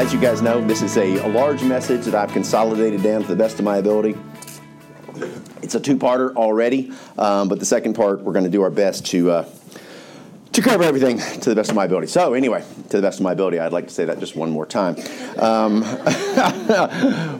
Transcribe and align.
as 0.00 0.14
you 0.14 0.18
guys 0.18 0.40
know, 0.40 0.66
this 0.66 0.80
is 0.80 0.96
a, 0.96 1.18
a 1.18 1.28
large 1.28 1.62
message 1.62 2.06
that 2.06 2.14
I've 2.14 2.32
consolidated 2.32 3.02
down 3.02 3.20
to 3.20 3.28
the 3.28 3.36
best 3.36 3.58
of 3.58 3.66
my 3.66 3.76
ability. 3.76 4.16
It's 5.60 5.74
a 5.74 5.80
two-parter 5.80 6.34
already, 6.36 6.90
um, 7.18 7.50
but 7.50 7.58
the 7.58 7.66
second 7.66 7.92
part 7.92 8.22
we're 8.22 8.32
going 8.32 8.46
to 8.46 8.50
do 8.50 8.62
our 8.62 8.70
best 8.70 9.04
to 9.08 9.30
uh, 9.30 9.42
to 10.62 10.68
cover 10.68 10.84
everything 10.84 11.18
to 11.40 11.48
the 11.48 11.56
best 11.56 11.70
of 11.70 11.76
my 11.76 11.84
ability. 11.84 12.06
So, 12.06 12.34
anyway, 12.34 12.62
to 12.90 12.96
the 12.96 13.02
best 13.02 13.18
of 13.18 13.24
my 13.24 13.32
ability, 13.32 13.58
I'd 13.58 13.72
like 13.72 13.88
to 13.88 13.94
say 13.94 14.04
that 14.04 14.18
just 14.18 14.36
one 14.36 14.50
more 14.50 14.66
time. 14.66 14.96
Um, 15.38 15.80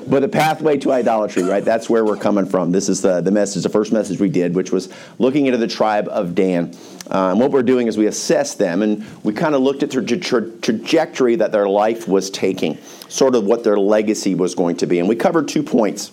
but 0.09 0.21
the 0.21 0.29
pathway 0.30 0.79
to 0.79 0.93
idolatry, 0.93 1.43
right? 1.43 1.64
That's 1.64 1.91
where 1.91 2.04
we're 2.04 2.17
coming 2.17 2.46
from. 2.46 2.72
This 2.72 2.89
is 2.89 3.03
the, 3.03 3.21
the 3.21 3.30
message, 3.30 3.63
the 3.63 3.68
first 3.68 3.93
message 3.93 4.21
we 4.21 4.30
did, 4.30 4.54
which 4.54 4.72
was 4.72 4.89
looking 5.18 5.46
into 5.46 5.58
the 5.58 5.68
tribe 5.68 6.08
of 6.08 6.35
Dan. 6.35 6.75
Uh, 7.11 7.30
and 7.30 7.41
what 7.41 7.50
we're 7.50 7.63
doing 7.63 7.89
is 7.89 7.99
we 7.99 8.07
assess 8.07 8.54
them, 8.54 8.82
and 8.82 9.04
we 9.22 9.32
kind 9.35 9.55
of 9.55 9.61
looked 9.61 9.82
at 9.82 9.91
the 9.91 10.18
tra- 10.18 10.50
trajectory 10.61 11.36
that 11.36 11.52
their 11.52 11.68
life 11.68 12.08
was 12.08 12.30
taking, 12.30 12.79
sort 13.08 13.35
of 13.35 13.44
what 13.44 13.64
their 13.64 13.79
legacy 13.79 14.35
was 14.35 14.55
going 14.55 14.77
to 14.77 14.86
be. 14.86 14.99
And 14.99 15.08
we 15.08 15.16
covered 15.16 15.49
two 15.49 15.63
points 15.63 16.13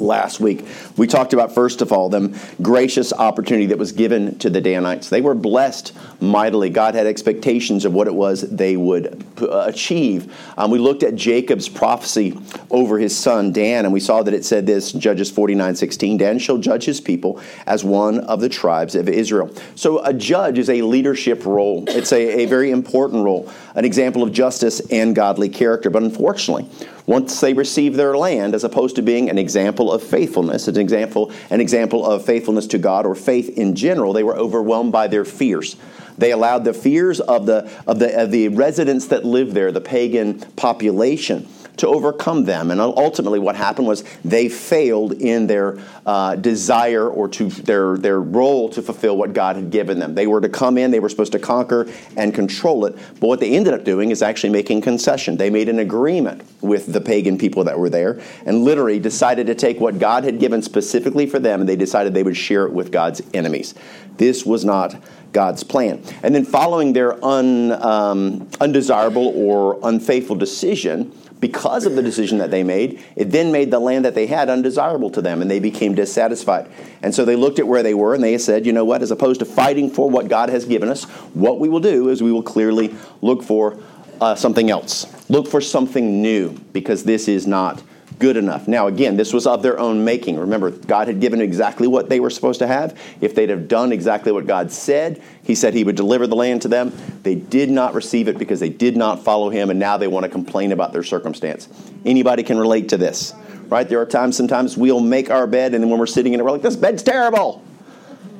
last 0.00 0.40
week. 0.40 0.66
We 0.96 1.06
talked 1.06 1.32
about, 1.32 1.54
first 1.54 1.82
of 1.82 1.92
all, 1.92 2.08
them 2.08 2.34
gracious 2.62 3.12
opportunity 3.12 3.66
that 3.66 3.78
was 3.78 3.92
given 3.92 4.38
to 4.38 4.50
the 4.50 4.60
Danites. 4.60 5.08
They 5.08 5.20
were 5.20 5.34
blessed 5.34 5.92
mightily. 6.20 6.70
God 6.70 6.94
had 6.94 7.06
expectations 7.06 7.84
of 7.84 7.92
what 7.92 8.06
it 8.06 8.14
was 8.14 8.42
they 8.42 8.76
would 8.76 9.24
uh, 9.40 9.64
achieve. 9.66 10.34
Um, 10.56 10.70
we 10.70 10.78
looked 10.78 11.02
at 11.02 11.14
Jacob's 11.14 11.68
prophecy 11.68 12.38
over 12.70 12.98
his 12.98 13.16
son 13.16 13.52
Dan, 13.52 13.84
and 13.84 13.92
we 13.92 14.00
saw 14.00 14.22
that 14.22 14.34
it 14.34 14.44
said 14.44 14.66
this 14.66 14.92
Judges 14.92 15.30
49 15.30 15.74
16 15.74 16.16
Dan 16.16 16.38
shall 16.38 16.58
judge 16.58 16.84
his 16.84 17.00
people 17.00 17.40
as 17.66 17.84
one 17.84 18.20
of 18.20 18.40
the 18.40 18.48
tribes 18.48 18.94
of 18.94 19.08
Israel. 19.08 19.54
So 19.74 20.04
a 20.04 20.12
judge 20.12 20.58
is 20.58 20.70
a 20.70 20.82
leadership 20.82 21.44
role, 21.44 21.84
it's 21.88 22.12
a, 22.12 22.42
a 22.42 22.46
very 22.46 22.70
important 22.70 23.24
role, 23.24 23.50
an 23.74 23.84
example 23.84 24.22
of 24.22 24.32
justice 24.32 24.80
and 24.90 25.14
godly 25.14 25.48
character. 25.48 25.90
But 25.90 26.02
unfortunately, 26.02 26.68
once 27.10 27.40
they 27.40 27.52
receive 27.52 27.96
their 27.96 28.16
land, 28.16 28.54
as 28.54 28.62
opposed 28.62 28.94
to 28.94 29.02
being 29.02 29.28
an 29.28 29.36
example 29.36 29.90
of 29.90 30.00
faithfulness, 30.00 30.68
an 30.68 30.76
example, 30.76 31.32
an 31.50 31.60
example 31.60 32.06
of 32.06 32.24
faithfulness 32.24 32.68
to 32.68 32.78
God 32.78 33.04
or 33.04 33.16
faith 33.16 33.58
in 33.58 33.74
general, 33.74 34.12
they 34.12 34.22
were 34.22 34.36
overwhelmed 34.36 34.92
by 34.92 35.08
their 35.08 35.24
fears. 35.24 35.74
They 36.18 36.30
allowed 36.30 36.62
the 36.62 36.72
fears 36.72 37.18
of 37.18 37.46
the, 37.46 37.68
of 37.84 37.98
the, 37.98 38.16
of 38.16 38.30
the 38.30 38.46
residents 38.50 39.08
that 39.08 39.24
lived 39.24 39.54
there, 39.54 39.72
the 39.72 39.80
pagan 39.80 40.38
population, 40.54 41.48
to 41.78 41.88
overcome 41.88 42.44
them. 42.44 42.70
And 42.70 42.80
ultimately, 42.80 43.38
what 43.38 43.56
happened 43.56 43.86
was 43.86 44.04
they 44.24 44.48
failed 44.48 45.12
in 45.12 45.46
their 45.46 45.78
uh, 46.06 46.36
desire 46.36 47.08
or 47.08 47.28
to 47.28 47.48
their, 47.48 47.96
their 47.96 48.20
role 48.20 48.68
to 48.70 48.82
fulfill 48.82 49.16
what 49.16 49.32
God 49.32 49.56
had 49.56 49.70
given 49.70 49.98
them. 49.98 50.14
They 50.14 50.26
were 50.26 50.40
to 50.40 50.48
come 50.48 50.78
in, 50.78 50.90
they 50.90 51.00
were 51.00 51.08
supposed 51.08 51.32
to 51.32 51.38
conquer 51.38 51.90
and 52.16 52.34
control 52.34 52.86
it. 52.86 52.96
But 53.20 53.28
what 53.28 53.40
they 53.40 53.56
ended 53.56 53.74
up 53.74 53.84
doing 53.84 54.10
is 54.10 54.22
actually 54.22 54.50
making 54.50 54.82
concession. 54.82 55.36
They 55.36 55.50
made 55.50 55.68
an 55.68 55.78
agreement 55.78 56.42
with 56.60 56.92
the 56.92 57.00
pagan 57.00 57.38
people 57.38 57.64
that 57.64 57.78
were 57.78 57.90
there 57.90 58.20
and 58.44 58.64
literally 58.64 58.98
decided 58.98 59.46
to 59.46 59.54
take 59.54 59.80
what 59.80 59.98
God 59.98 60.24
had 60.24 60.38
given 60.38 60.62
specifically 60.62 61.26
for 61.26 61.38
them 61.38 61.60
and 61.60 61.68
they 61.68 61.76
decided 61.76 62.14
they 62.14 62.22
would 62.22 62.36
share 62.36 62.66
it 62.66 62.72
with 62.72 62.92
God's 62.92 63.22
enemies. 63.34 63.74
This 64.16 64.44
was 64.44 64.64
not 64.64 64.96
God's 65.32 65.62
plan. 65.62 66.02
And 66.22 66.34
then, 66.34 66.44
following 66.44 66.92
their 66.92 67.22
un, 67.24 67.72
um, 67.72 68.48
undesirable 68.60 69.28
or 69.34 69.78
unfaithful 69.82 70.36
decision, 70.36 71.12
because 71.40 71.86
of 71.86 71.96
the 71.96 72.02
decision 72.02 72.38
that 72.38 72.50
they 72.50 72.62
made, 72.62 73.02
it 73.16 73.30
then 73.30 73.50
made 73.50 73.70
the 73.70 73.78
land 73.78 74.04
that 74.04 74.14
they 74.14 74.26
had 74.26 74.50
undesirable 74.50 75.10
to 75.10 75.22
them, 75.22 75.40
and 75.40 75.50
they 75.50 75.58
became 75.58 75.94
dissatisfied. 75.94 76.70
And 77.02 77.14
so 77.14 77.24
they 77.24 77.36
looked 77.36 77.58
at 77.58 77.66
where 77.66 77.82
they 77.82 77.94
were, 77.94 78.14
and 78.14 78.22
they 78.22 78.36
said, 78.38 78.66
you 78.66 78.72
know 78.72 78.84
what, 78.84 79.02
as 79.02 79.10
opposed 79.10 79.40
to 79.40 79.46
fighting 79.46 79.90
for 79.90 80.10
what 80.10 80.28
God 80.28 80.50
has 80.50 80.66
given 80.66 80.88
us, 80.88 81.04
what 81.34 81.58
we 81.58 81.68
will 81.68 81.80
do 81.80 82.10
is 82.10 82.22
we 82.22 82.30
will 82.30 82.42
clearly 82.42 82.94
look 83.22 83.42
for 83.42 83.78
uh, 84.20 84.34
something 84.34 84.70
else. 84.70 85.06
Look 85.30 85.48
for 85.48 85.60
something 85.62 86.20
new, 86.20 86.50
because 86.72 87.04
this 87.04 87.26
is 87.26 87.46
not 87.46 87.82
good 88.20 88.36
enough. 88.36 88.68
Now, 88.68 88.86
again, 88.86 89.16
this 89.16 89.32
was 89.32 89.46
of 89.46 89.62
their 89.62 89.80
own 89.80 90.04
making. 90.04 90.38
Remember, 90.38 90.70
God 90.70 91.08
had 91.08 91.20
given 91.20 91.40
exactly 91.40 91.88
what 91.88 92.08
they 92.08 92.20
were 92.20 92.30
supposed 92.30 92.60
to 92.60 92.66
have. 92.66 92.96
If 93.20 93.34
they'd 93.34 93.48
have 93.48 93.66
done 93.66 93.90
exactly 93.90 94.30
what 94.30 94.46
God 94.46 94.70
said, 94.70 95.20
He 95.42 95.54
said 95.56 95.74
He 95.74 95.82
would 95.82 95.96
deliver 95.96 96.26
the 96.28 96.36
land 96.36 96.62
to 96.62 96.68
them. 96.68 96.92
They 97.22 97.34
did 97.34 97.70
not 97.70 97.94
receive 97.94 98.28
it 98.28 98.38
because 98.38 98.60
they 98.60 98.68
did 98.68 98.96
not 98.96 99.24
follow 99.24 99.50
Him, 99.50 99.70
and 99.70 99.80
now 99.80 99.96
they 99.96 100.06
want 100.06 100.24
to 100.24 100.28
complain 100.28 100.70
about 100.70 100.92
their 100.92 101.02
circumstance. 101.02 101.68
Anybody 102.04 102.42
can 102.42 102.58
relate 102.58 102.90
to 102.90 102.96
this, 102.96 103.34
right? 103.68 103.88
There 103.88 104.00
are 104.00 104.06
times, 104.06 104.36
sometimes 104.36 104.76
we'll 104.76 105.00
make 105.00 105.30
our 105.30 105.46
bed, 105.46 105.74
and 105.74 105.82
then 105.82 105.90
when 105.90 105.98
we're 105.98 106.06
sitting 106.06 106.34
in 106.34 106.40
it, 106.40 106.44
we're 106.44 106.52
like, 106.52 106.62
this 106.62 106.76
bed's 106.76 107.02
terrible. 107.02 107.64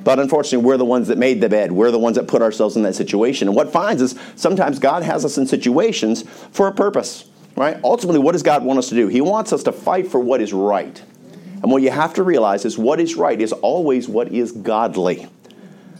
But 0.03 0.19
unfortunately, 0.19 0.65
we're 0.65 0.77
the 0.77 0.85
ones 0.85 1.07
that 1.09 1.17
made 1.17 1.41
the 1.41 1.49
bed. 1.49 1.71
We're 1.71 1.91
the 1.91 1.99
ones 1.99 2.15
that 2.17 2.27
put 2.27 2.41
ourselves 2.41 2.75
in 2.75 2.83
that 2.83 2.95
situation. 2.95 3.47
And 3.47 3.55
what 3.55 3.71
finds 3.71 4.01
is 4.01 4.17
sometimes 4.35 4.79
God 4.79 5.03
has 5.03 5.25
us 5.25 5.37
in 5.37 5.45
situations 5.45 6.23
for 6.51 6.67
a 6.67 6.71
purpose 6.71 7.29
right? 7.55 7.77
Ultimately, 7.83 8.19
what 8.19 8.33
does 8.33 8.43
God 8.43 8.63
want 8.63 8.79
us 8.79 8.89
to 8.89 8.95
do? 8.95 9.07
He 9.07 9.21
wants 9.21 9.53
us 9.53 9.63
to 9.63 9.71
fight 9.71 10.07
for 10.07 10.19
what 10.19 10.41
is 10.41 10.53
right. 10.53 11.01
And 11.61 11.71
what 11.71 11.81
you 11.81 11.91
have 11.91 12.13
to 12.15 12.23
realize 12.23 12.65
is 12.65 12.77
what 12.77 12.99
is 12.99 13.15
right 13.15 13.39
is 13.39 13.51
always 13.51 14.07
what 14.09 14.31
is 14.31 14.51
godly. 14.51 15.27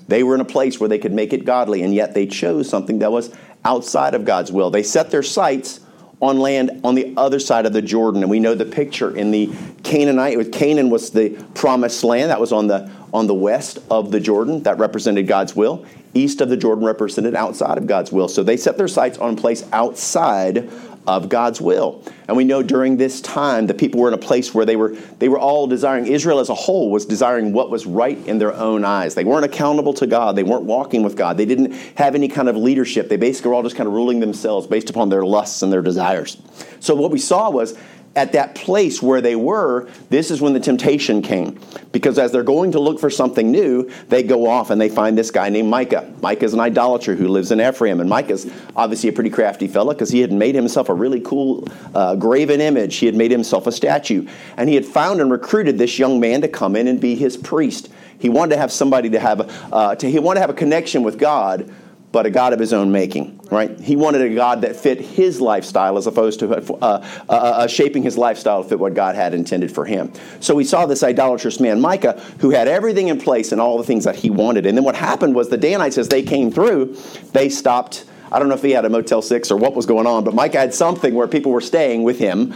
They 0.08 0.24
were 0.24 0.36
in 0.36 0.42
a 0.42 0.46
place 0.46 0.80
where 0.80 0.90
they 0.90 0.98
could 0.98 1.14
make 1.14 1.34
it 1.34 1.46
godly, 1.46 1.84
and 1.84 1.94
yet 1.94 2.14
they 2.14 2.26
chose 2.26 2.68
something 2.68 3.00
that 3.00 3.12
was 3.12 3.34
outside 3.64 4.14
of 4.16 4.26
God's 4.26 4.52
will. 4.52 4.72
They 4.72 4.84
set 4.84 5.12
their 5.12 5.24
sights 5.24 5.80
on 6.22 6.40
land 6.40 6.82
on 6.84 6.96
the 6.96 7.14
other 7.18 7.40
side 7.40 7.66
of 7.66 7.74
the 7.74 7.82
Jordan, 7.82 8.22
and 8.22 8.30
we 8.30 8.40
know 8.40 8.54
the 8.54 8.66
picture 8.66 9.16
in 9.16 9.32
the 9.32 9.52
Canaanite. 9.84 10.52
Canaan 10.52 10.90
was 10.90 11.12
the 11.12 11.32
promised 11.56 12.04
land 12.04 12.30
that 12.30 12.40
was 12.40 12.52
on 12.52 12.68
the 12.68 12.92
on 13.14 13.28
the 13.28 13.34
west 13.34 13.80
of 13.90 14.12
the 14.12 14.20
Jordan 14.20 14.64
that 14.64 14.78
represented 14.78 15.28
God's 15.28 15.56
will. 15.56 15.86
East 16.14 16.40
of 16.42 16.50
the 16.50 16.58
Jordan 16.58 16.86
represented 16.86 17.36
outside 17.36 17.78
of 17.78 17.88
God's 17.88 18.12
will. 18.12 18.28
So 18.28 18.44
they 18.44 18.58
set 18.58 18.78
their 18.78 18.88
sights 18.88 19.18
on 19.18 19.34
a 19.34 19.36
place 19.38 19.68
outside 19.74 20.70
of 21.08 21.30
God's 21.30 21.60
will. 21.60 22.04
And 22.28 22.38
we 22.38 22.44
know 22.44 22.62
during 22.62 22.98
this 22.98 23.22
time 23.22 23.68
the 23.68 23.74
people 23.74 24.00
were 24.00 24.08
in 24.08 24.14
a 24.14 24.20
place 24.20 24.54
where 24.54 24.66
they 24.66 24.76
were 24.76 24.90
they 25.20 25.30
were 25.30 25.40
all 25.40 25.68
desiring 25.68 26.08
Israel 26.08 26.40
as 26.40 26.50
a 26.50 26.56
whole 26.56 26.92
was 26.92 27.06
desiring 27.06 27.54
what 27.54 27.70
was 27.70 27.86
right 27.86 28.18
in 28.28 28.38
their 28.38 28.54
own 28.54 28.86
eyes. 28.86 29.16
They 29.16 29.24
weren't 29.24 29.46
accountable 29.46 29.94
to 29.96 30.08
God. 30.08 30.36
They 30.36 30.44
weren't 30.44 30.64
walking 30.64 31.04
with 31.04 31.16
God. 31.16 31.38
They 31.38 31.46
didn't 31.46 31.74
have 31.96 32.16
any 32.16 32.28
kind 32.28 32.48
of 32.50 32.56
leadership. 32.56 33.10
They 33.10 33.18
basically 33.18 33.50
were 33.50 33.56
all 33.56 33.64
just 33.64 33.76
kind 33.76 33.88
of 33.88 33.94
ruling 33.94 34.20
themselves 34.20 34.68
based 34.68 34.90
upon 34.90 35.10
their 35.10 35.26
lusts 35.26 35.62
and 35.62 35.74
their 35.74 35.82
desires. 35.82 36.38
So 36.80 36.96
what 36.96 37.12
we 37.12 37.20
saw 37.20 37.50
was 37.50 37.78
at 38.16 38.34
that 38.34 38.56
place 38.56 39.02
where 39.02 39.22
they 39.22 39.36
were, 39.36 39.88
this 40.10 40.32
is 40.32 40.42
when 40.42 40.54
the 40.54 40.60
temptation 40.60 41.22
came. 41.22 41.60
Because 41.92 42.20
as 42.20 42.32
they're 42.32 42.44
going 42.44 42.74
to 42.74 42.80
look 42.80 43.00
for 43.00 43.10
something 43.10 43.52
new, 43.52 43.90
they 44.10 44.22
go 44.22 44.48
off 44.48 44.70
and 44.70 44.82
they 44.82 44.90
find 44.90 45.18
this 45.18 45.32
guy 45.32 45.50
named 45.50 45.70
Micah. 45.70 46.14
Micah 46.22 46.46
is 46.46 46.54
an 46.54 46.60
idolater 46.60 47.16
who 47.16 47.30
lives 47.30 47.52
in 47.52 47.62
Ephraim. 47.62 48.02
And 48.02 48.10
Micah's 48.10 48.52
obviously 48.76 49.10
a 49.10 49.14
pretty 49.14 49.30
crafty 49.30 49.68
fellow 49.68 49.94
because 49.94 50.10
he 50.10 50.20
had 50.20 50.32
made 50.32 50.56
himself 50.56 50.90
a 50.90 50.94
really 50.94 51.22
cool 51.22 51.68
uh, 51.96 52.16
graven 52.16 52.60
image. 52.60 52.98
He 52.98 53.06
had 53.06 53.16
made 53.16 53.32
himself 53.32 53.66
a 53.66 53.72
statue. 53.72 54.28
And 54.58 54.68
he 54.68 54.76
had 54.76 54.86
found 54.86 55.22
and 55.22 55.32
recruited 55.32 55.78
this 55.78 55.98
young 55.98 56.20
man 56.20 56.42
to 56.42 56.50
come 56.50 56.76
in 56.76 56.88
and 56.88 57.00
be 57.00 57.16
his 57.16 57.38
priest. 57.38 57.90
He 58.20 58.30
wanted 58.30 58.56
to 58.56 58.62
have 58.62 58.72
somebody 58.72 59.10
to 59.12 59.20
have, 59.20 59.50
uh, 59.72 59.96
to, 59.96 60.12
he 60.12 60.20
wanted 60.20 60.40
to 60.40 60.42
have 60.42 60.50
a 60.50 60.54
connection 60.54 61.04
with 61.04 61.18
God 61.18 61.74
but 62.12 62.26
a 62.26 62.30
God 62.30 62.54
of 62.54 62.60
his 62.60 62.74
own 62.74 62.92
making, 62.92 63.40
right? 63.50 63.80
He 63.80 63.96
wanted 63.96 64.22
a 64.22 64.36
God 64.36 64.62
that 64.62 64.76
fit 64.76 65.00
his 65.00 65.40
lifestyle 65.40 65.98
as 65.98 66.08
opposed 66.08 66.40
to 66.42 66.54
uh, 66.54 66.78
uh, 66.82 67.06
uh, 67.30 67.32
uh, 67.32 67.68
shaping 67.68 68.04
his 68.04 68.18
lifestyle 68.18 68.64
to 68.64 68.70
fit 68.70 68.80
what 68.80 68.94
God 68.94 69.16
had 69.16 69.34
intended 69.34 69.72
for 69.72 69.86
him. 69.86 70.12
So 70.40 70.54
we 70.54 70.64
saw 70.64 70.86
this 70.86 71.04
idolatrous 71.04 71.60
man, 71.60 71.80
Micah, 71.80 72.20
who 72.40 72.50
had 72.50 72.68
everything 72.68 73.08
in 73.08 73.20
place 73.20 73.52
and 73.52 73.62
all 73.62 73.78
the 73.78 73.84
things 73.84 74.04
that 74.04 74.16
he 74.16 74.30
wanted. 74.30 74.66
And 74.66 74.78
then 74.78 74.84
what 74.84 74.96
happened 74.96 75.36
was 75.36 75.50
the 75.50 75.58
Danites, 75.58 75.98
as 75.98 76.10
they 76.10 76.24
came 76.24 76.52
through, 76.52 76.98
they 77.32 77.50
stopped. 77.50 78.06
I 78.32 78.40
don't 78.40 78.50
know 78.50 78.56
if 78.56 78.62
he 78.62 78.72
had 78.72 78.86
a 78.86 78.90
Motel 78.90 79.22
6 79.22 79.52
or 79.52 79.58
what 79.58 79.76
was 79.76 79.86
going 79.86 80.08
on, 80.08 80.24
but 80.24 80.34
Micah 80.34 80.60
had 80.60 80.74
something 80.74 81.14
where 81.14 81.28
people 81.28 81.52
were 81.52 81.62
staying 81.62 82.04
with 82.04 82.20
him. 82.20 82.54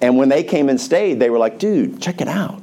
And 0.00 0.18
when 0.18 0.28
they 0.28 0.44
came 0.44 0.68
and 0.68 0.80
stayed, 0.80 1.18
they 1.18 1.30
were 1.30 1.38
like, 1.38 1.58
dude, 1.58 2.00
check 2.00 2.20
it 2.20 2.28
out. 2.28 2.60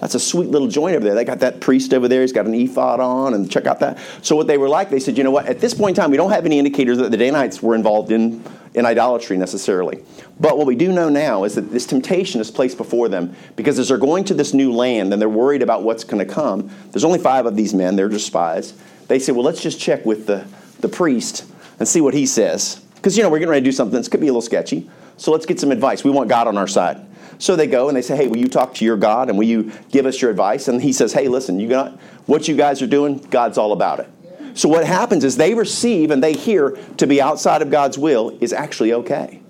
That's 0.00 0.14
a 0.14 0.20
sweet 0.20 0.48
little 0.48 0.68
joint 0.68 0.96
over 0.96 1.04
there. 1.04 1.14
They 1.14 1.24
got 1.24 1.40
that 1.40 1.60
priest 1.60 1.92
over 1.92 2.08
there. 2.08 2.22
He's 2.22 2.32
got 2.32 2.46
an 2.46 2.54
ephod 2.54 3.00
on, 3.00 3.34
and 3.34 3.50
check 3.50 3.66
out 3.66 3.80
that. 3.80 3.98
So 4.22 4.34
what 4.34 4.46
they 4.46 4.58
were 4.58 4.68
like, 4.68 4.90
they 4.90 5.00
said, 5.00 5.18
you 5.18 5.24
know 5.24 5.30
what? 5.30 5.46
At 5.46 5.60
this 5.60 5.74
point 5.74 5.96
in 5.96 6.02
time, 6.02 6.10
we 6.10 6.16
don't 6.16 6.30
have 6.30 6.46
any 6.46 6.58
indicators 6.58 6.98
that 6.98 7.10
the 7.10 7.16
Danites 7.16 7.62
were 7.62 7.74
involved 7.74 8.10
in 8.10 8.42
in 8.74 8.86
idolatry 8.86 9.36
necessarily. 9.36 10.02
But 10.38 10.56
what 10.56 10.66
we 10.66 10.76
do 10.76 10.92
know 10.92 11.08
now 11.08 11.44
is 11.44 11.56
that 11.56 11.72
this 11.72 11.86
temptation 11.86 12.40
is 12.40 12.50
placed 12.50 12.76
before 12.76 13.08
them 13.08 13.34
because 13.56 13.78
as 13.78 13.88
they're 13.88 13.98
going 13.98 14.24
to 14.24 14.34
this 14.34 14.54
new 14.54 14.72
land 14.72 15.12
and 15.12 15.20
they're 15.20 15.28
worried 15.28 15.62
about 15.62 15.82
what's 15.82 16.04
going 16.04 16.24
to 16.24 16.32
come, 16.32 16.70
there's 16.92 17.04
only 17.04 17.18
five 17.18 17.46
of 17.46 17.56
these 17.56 17.74
men, 17.74 17.96
they're 17.96 18.08
just 18.08 18.26
spies. 18.26 18.74
They 19.08 19.18
say, 19.18 19.32
well, 19.32 19.42
let's 19.42 19.60
just 19.60 19.80
check 19.80 20.06
with 20.06 20.26
the, 20.26 20.46
the 20.78 20.88
priest 20.88 21.44
and 21.80 21.88
see 21.88 22.00
what 22.00 22.14
he 22.14 22.26
says. 22.26 22.80
Because, 22.94 23.16
you 23.16 23.22
know, 23.22 23.30
we're 23.30 23.38
getting 23.38 23.50
ready 23.50 23.62
to 23.62 23.68
do 23.68 23.72
something 23.72 23.94
that's 23.94 24.08
could 24.08 24.20
be 24.20 24.28
a 24.28 24.30
little 24.30 24.40
sketchy. 24.40 24.88
So 25.16 25.32
let's 25.32 25.46
get 25.46 25.58
some 25.58 25.72
advice. 25.72 26.04
We 26.04 26.10
want 26.10 26.28
God 26.28 26.46
on 26.46 26.56
our 26.56 26.68
side. 26.68 27.04
So 27.40 27.56
they 27.56 27.66
go 27.66 27.88
and 27.88 27.96
they 27.96 28.02
say, 28.02 28.16
"Hey, 28.16 28.28
will 28.28 28.36
you 28.36 28.48
talk 28.48 28.74
to 28.74 28.84
your 28.84 28.98
God 28.98 29.30
and 29.30 29.38
will 29.38 29.46
you 29.46 29.72
give 29.90 30.06
us 30.06 30.20
your 30.20 30.30
advice?" 30.30 30.68
And 30.68 30.80
he 30.80 30.92
says, 30.92 31.14
"Hey, 31.14 31.26
listen, 31.26 31.58
you 31.58 31.68
got 31.68 31.98
what 32.26 32.46
you 32.46 32.54
guys 32.54 32.82
are 32.82 32.86
doing. 32.86 33.26
God's 33.30 33.56
all 33.56 33.72
about 33.72 33.98
it." 33.98 34.08
So 34.54 34.68
what 34.68 34.84
happens 34.84 35.24
is 35.24 35.36
they 35.38 35.54
receive 35.54 36.10
and 36.10 36.22
they 36.22 36.34
hear 36.34 36.76
to 36.98 37.06
be 37.06 37.20
outside 37.20 37.62
of 37.62 37.70
God's 37.70 37.96
will 37.96 38.36
is 38.40 38.52
actually 38.52 38.92
okay, 38.92 39.40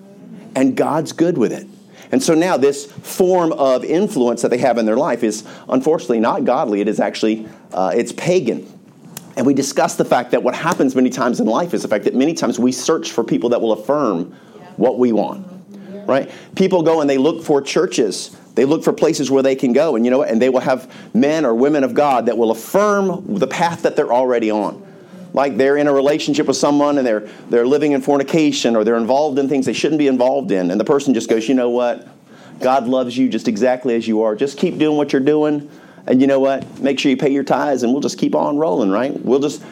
and 0.54 0.76
God's 0.76 1.12
good 1.12 1.36
with 1.36 1.52
it. 1.52 1.66
And 2.12 2.22
so 2.22 2.34
now 2.34 2.56
this 2.56 2.86
form 2.86 3.52
of 3.52 3.84
influence 3.84 4.42
that 4.42 4.50
they 4.50 4.58
have 4.58 4.78
in 4.78 4.86
their 4.86 4.96
life 4.96 5.24
is 5.24 5.44
unfortunately 5.68 6.20
not 6.20 6.44
godly. 6.44 6.80
It 6.80 6.88
is 6.88 7.00
actually 7.00 7.48
uh, 7.72 7.92
it's 7.94 8.12
pagan. 8.12 8.66
And 9.36 9.46
we 9.46 9.54
discuss 9.54 9.96
the 9.96 10.04
fact 10.04 10.30
that 10.30 10.44
what 10.44 10.54
happens 10.54 10.94
many 10.94 11.10
times 11.10 11.40
in 11.40 11.46
life 11.46 11.74
is 11.74 11.82
the 11.82 11.88
fact 11.88 12.04
that 12.04 12.14
many 12.14 12.34
times 12.34 12.58
we 12.58 12.70
search 12.70 13.10
for 13.10 13.24
people 13.24 13.50
that 13.50 13.60
will 13.60 13.72
affirm 13.72 14.32
what 14.76 14.98
we 14.98 15.12
want 15.12 15.49
right? 16.10 16.30
People 16.56 16.82
go 16.82 17.00
and 17.00 17.08
they 17.08 17.18
look 17.18 17.44
for 17.44 17.62
churches. 17.62 18.36
They 18.56 18.64
look 18.64 18.82
for 18.82 18.92
places 18.92 19.30
where 19.30 19.44
they 19.44 19.54
can 19.54 19.72
go, 19.72 19.94
and 19.94 20.04
you 20.04 20.10
know? 20.10 20.22
And 20.24 20.42
they 20.42 20.48
will 20.48 20.60
have 20.60 20.92
men 21.14 21.46
or 21.46 21.54
women 21.54 21.84
of 21.84 21.94
God 21.94 22.26
that 22.26 22.36
will 22.36 22.50
affirm 22.50 23.38
the 23.38 23.46
path 23.46 23.82
that 23.82 23.94
they're 23.94 24.12
already 24.12 24.50
on. 24.50 24.86
Like 25.32 25.56
they're 25.56 25.76
in 25.76 25.86
a 25.86 25.92
relationship 25.92 26.48
with 26.48 26.56
someone 26.56 26.98
and 26.98 27.06
they're 27.06 27.28
they're 27.48 27.66
living 27.66 27.92
in 27.92 28.02
fornication 28.02 28.74
or 28.74 28.82
they're 28.82 28.96
involved 28.96 29.38
in 29.38 29.48
things 29.48 29.64
they 29.64 29.72
shouldn't 29.72 30.00
be 30.00 30.08
involved 30.08 30.50
in, 30.50 30.72
and 30.72 30.80
the 30.80 30.84
person 30.84 31.14
just 31.14 31.30
goes, 31.30 31.48
you 31.48 31.54
know 31.54 31.70
what? 31.70 32.08
God 32.58 32.88
loves 32.88 33.16
you 33.16 33.28
just 33.28 33.46
exactly 33.46 33.94
as 33.94 34.06
you 34.06 34.22
are. 34.22 34.34
Just 34.34 34.58
keep 34.58 34.76
doing 34.76 34.96
what 34.98 35.12
you're 35.12 35.22
doing, 35.22 35.70
and 36.06 36.20
you 36.20 36.26
know 36.26 36.40
what? 36.40 36.80
Make 36.80 36.98
sure 36.98 37.08
you 37.08 37.16
pay 37.16 37.30
your 37.30 37.44
tithes, 37.44 37.84
and 37.84 37.92
we'll 37.92 38.02
just 38.02 38.18
keep 38.18 38.34
on 38.34 38.58
rolling, 38.58 38.90
right? 38.90 39.18
We'll 39.24 39.38
just 39.38 39.62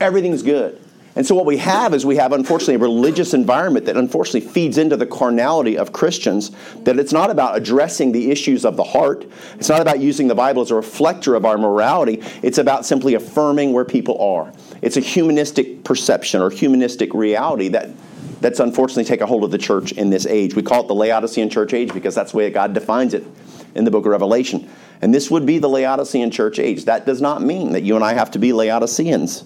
everything's 0.00 0.42
good. 0.42 0.83
And 1.16 1.24
so 1.24 1.34
what 1.34 1.46
we 1.46 1.58
have 1.58 1.94
is 1.94 2.04
we 2.04 2.16
have, 2.16 2.32
unfortunately, 2.32 2.74
a 2.74 2.78
religious 2.78 3.34
environment 3.34 3.86
that 3.86 3.96
unfortunately 3.96 4.40
feeds 4.40 4.78
into 4.78 4.96
the 4.96 5.06
carnality 5.06 5.78
of 5.78 5.92
Christians, 5.92 6.50
that 6.82 6.98
it's 6.98 7.12
not 7.12 7.30
about 7.30 7.56
addressing 7.56 8.10
the 8.10 8.32
issues 8.32 8.64
of 8.64 8.76
the 8.76 8.82
heart. 8.82 9.24
It's 9.54 9.68
not 9.68 9.80
about 9.80 10.00
using 10.00 10.26
the 10.26 10.34
Bible 10.34 10.62
as 10.62 10.72
a 10.72 10.74
reflector 10.74 11.36
of 11.36 11.44
our 11.44 11.56
morality. 11.56 12.20
It's 12.42 12.58
about 12.58 12.84
simply 12.84 13.14
affirming 13.14 13.72
where 13.72 13.84
people 13.84 14.20
are. 14.20 14.52
It's 14.82 14.96
a 14.96 15.00
humanistic 15.00 15.84
perception 15.84 16.42
or 16.42 16.50
humanistic 16.50 17.14
reality 17.14 17.68
that 17.68 17.90
that's 18.40 18.58
unfortunately 18.58 19.04
taken 19.04 19.28
hold 19.28 19.44
of 19.44 19.52
the 19.52 19.58
church 19.58 19.92
in 19.92 20.10
this 20.10 20.26
age. 20.26 20.56
We 20.56 20.62
call 20.62 20.82
it 20.82 20.88
the 20.88 20.94
Laodicean 20.94 21.48
church 21.48 21.72
age 21.72 21.94
because 21.94 22.14
that's 22.14 22.32
the 22.32 22.38
way 22.38 22.50
God 22.50 22.74
defines 22.74 23.14
it 23.14 23.24
in 23.76 23.84
the 23.84 23.90
book 23.90 24.04
of 24.04 24.10
Revelation. 24.10 24.68
And 25.00 25.14
this 25.14 25.30
would 25.30 25.46
be 25.46 25.58
the 25.58 25.68
Laodicean 25.68 26.30
church 26.30 26.58
age. 26.58 26.86
That 26.86 27.06
does 27.06 27.20
not 27.20 27.40
mean 27.40 27.72
that 27.72 27.84
you 27.84 27.94
and 27.94 28.04
I 28.04 28.14
have 28.14 28.32
to 28.32 28.38
be 28.38 28.52
Laodiceans 28.52 29.44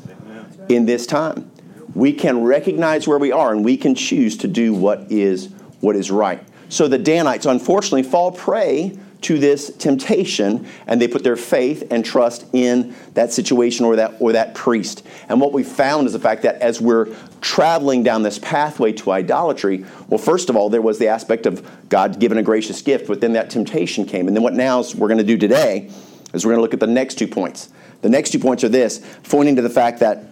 in 0.69 0.87
this 0.87 1.07
time 1.07 1.51
we 1.95 2.13
can 2.13 2.43
recognize 2.43 3.09
where 3.09 3.19
we 3.19 3.33
are 3.33 3.53
and 3.53 3.65
we 3.65 3.77
can 3.77 3.95
choose 3.95 4.37
to 4.39 4.49
do 4.49 4.75
what 4.75 5.11
is 5.11 5.49
what 5.81 5.97
is 5.97 6.11
right. 6.11 6.43
So 6.69 6.89
the 6.89 6.99
Danites 6.99 7.47
unfortunately 7.47 8.03
fall 8.03 8.33
prey 8.33 8.99
to 9.21 9.39
this 9.39 9.75
temptation 9.77 10.67
and 10.87 11.01
they 11.01 11.09
put 11.09 11.25
their 11.25 11.37
faith 11.37 11.87
and 11.91 12.05
trust 12.05 12.47
in 12.53 12.95
that 13.15 13.33
situation 13.33 13.85
or 13.85 13.97
that 13.97 14.15
or 14.21 14.33
that 14.33 14.55
priest. 14.55 15.05
And 15.29 15.41
what 15.41 15.53
we 15.53 15.65
found 15.65 16.07
is 16.07 16.13
the 16.13 16.19
fact 16.19 16.43
that 16.43 16.57
as 16.57 16.81
we're 16.81 17.15
traveling 17.41 18.03
down 18.03 18.23
this 18.23 18.39
pathway 18.39 18.93
to 18.93 19.11
idolatry, 19.11 19.85
well 20.09 20.19
first 20.19 20.51
of 20.51 20.57
all 20.57 20.71
there 20.71 20.83
was 20.83 20.99
the 20.99 21.09
aspect 21.09 21.47
of 21.47 21.69
God 21.89 22.21
given 22.21 22.39
a 22.39 22.43
gracious 22.43 22.83
gift, 22.83 23.09
but 23.09 23.21
then 23.21 23.33
that 23.33 23.51
temptation 23.51 24.05
came. 24.05 24.29
And 24.29 24.37
then 24.37 24.43
what 24.43 24.55
now 24.55 24.81
is 24.81 24.95
we're 24.95 25.09
going 25.09 25.19
to 25.19 25.25
do 25.25 25.39
today 25.39 25.91
is 26.33 26.45
we're 26.45 26.53
going 26.53 26.59
to 26.59 26.63
look 26.63 26.75
at 26.75 26.81
the 26.81 26.87
next 26.87 27.17
two 27.17 27.29
points. 27.29 27.71
The 28.03 28.09
next 28.09 28.31
two 28.31 28.39
points 28.39 28.63
are 28.63 28.69
this, 28.69 29.05
pointing 29.25 29.57
to 29.57 29.63
the 29.63 29.71
fact 29.71 30.01
that 30.01 30.25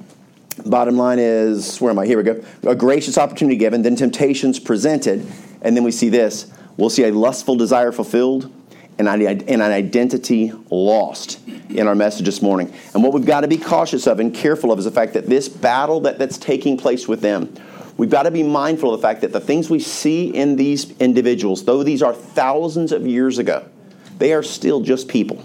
Bottom 0.65 0.97
line 0.97 1.19
is, 1.19 1.79
where 1.81 1.91
am 1.91 1.99
I? 1.99 2.07
Here 2.07 2.17
we 2.17 2.25
go. 2.25 2.43
A 2.65 2.75
gracious 2.75 3.19
opportunity 3.19 3.57
given, 3.57 3.83
then 3.83 3.95
temptations 3.95 4.59
presented, 4.59 5.27
and 5.61 5.77
then 5.77 5.85
we 5.85 5.93
see 5.93 6.09
this. 6.09 6.51
We'll 6.77 6.91
see 6.91 7.05
a 7.05 7.13
lustful 7.13 7.57
desire 7.57 7.93
fulfilled 7.93 8.53
and 8.99 9.09
an 9.09 9.61
identity 9.61 10.53
lost 10.71 11.47
in 11.69 11.87
our 11.87 11.95
message 11.95 12.25
this 12.25 12.41
morning. 12.41 12.73
And 12.95 13.03
what 13.03 13.13
we've 13.13 13.27
got 13.27 13.43
to 13.43 13.49
be 13.49 13.59
cautious 13.59 14.07
of 14.07 14.21
and 14.21 14.35
careful 14.35 14.73
of 14.73 14.79
is 14.79 14.87
the 14.87 14.91
fact 14.91 15.13
that 15.13 15.27
this 15.27 15.49
battle 15.49 16.01
that, 16.01 16.19
that's 16.19 16.39
taking 16.39 16.79
place 16.79 17.07
with 17.07 17.21
them, 17.21 17.55
we've 17.99 18.09
got 18.09 18.23
to 18.23 18.31
be 18.31 18.43
mindful 18.43 18.95
of 18.95 19.01
the 19.01 19.07
fact 19.07 19.21
that 19.21 19.33
the 19.33 19.41
things 19.41 19.69
we 19.69 19.79
see 19.79 20.29
in 20.29 20.57
these 20.57 20.97
individuals, 20.99 21.67
though 21.67 21.83
these 21.83 22.03
are 22.03 22.15
thousands 22.15 22.91
of 22.91 23.07
years 23.07 23.37
ago, 23.37 23.69
they 24.17 24.33
are 24.33 24.43
still 24.43 24.81
just 24.81 25.09
people. 25.09 25.45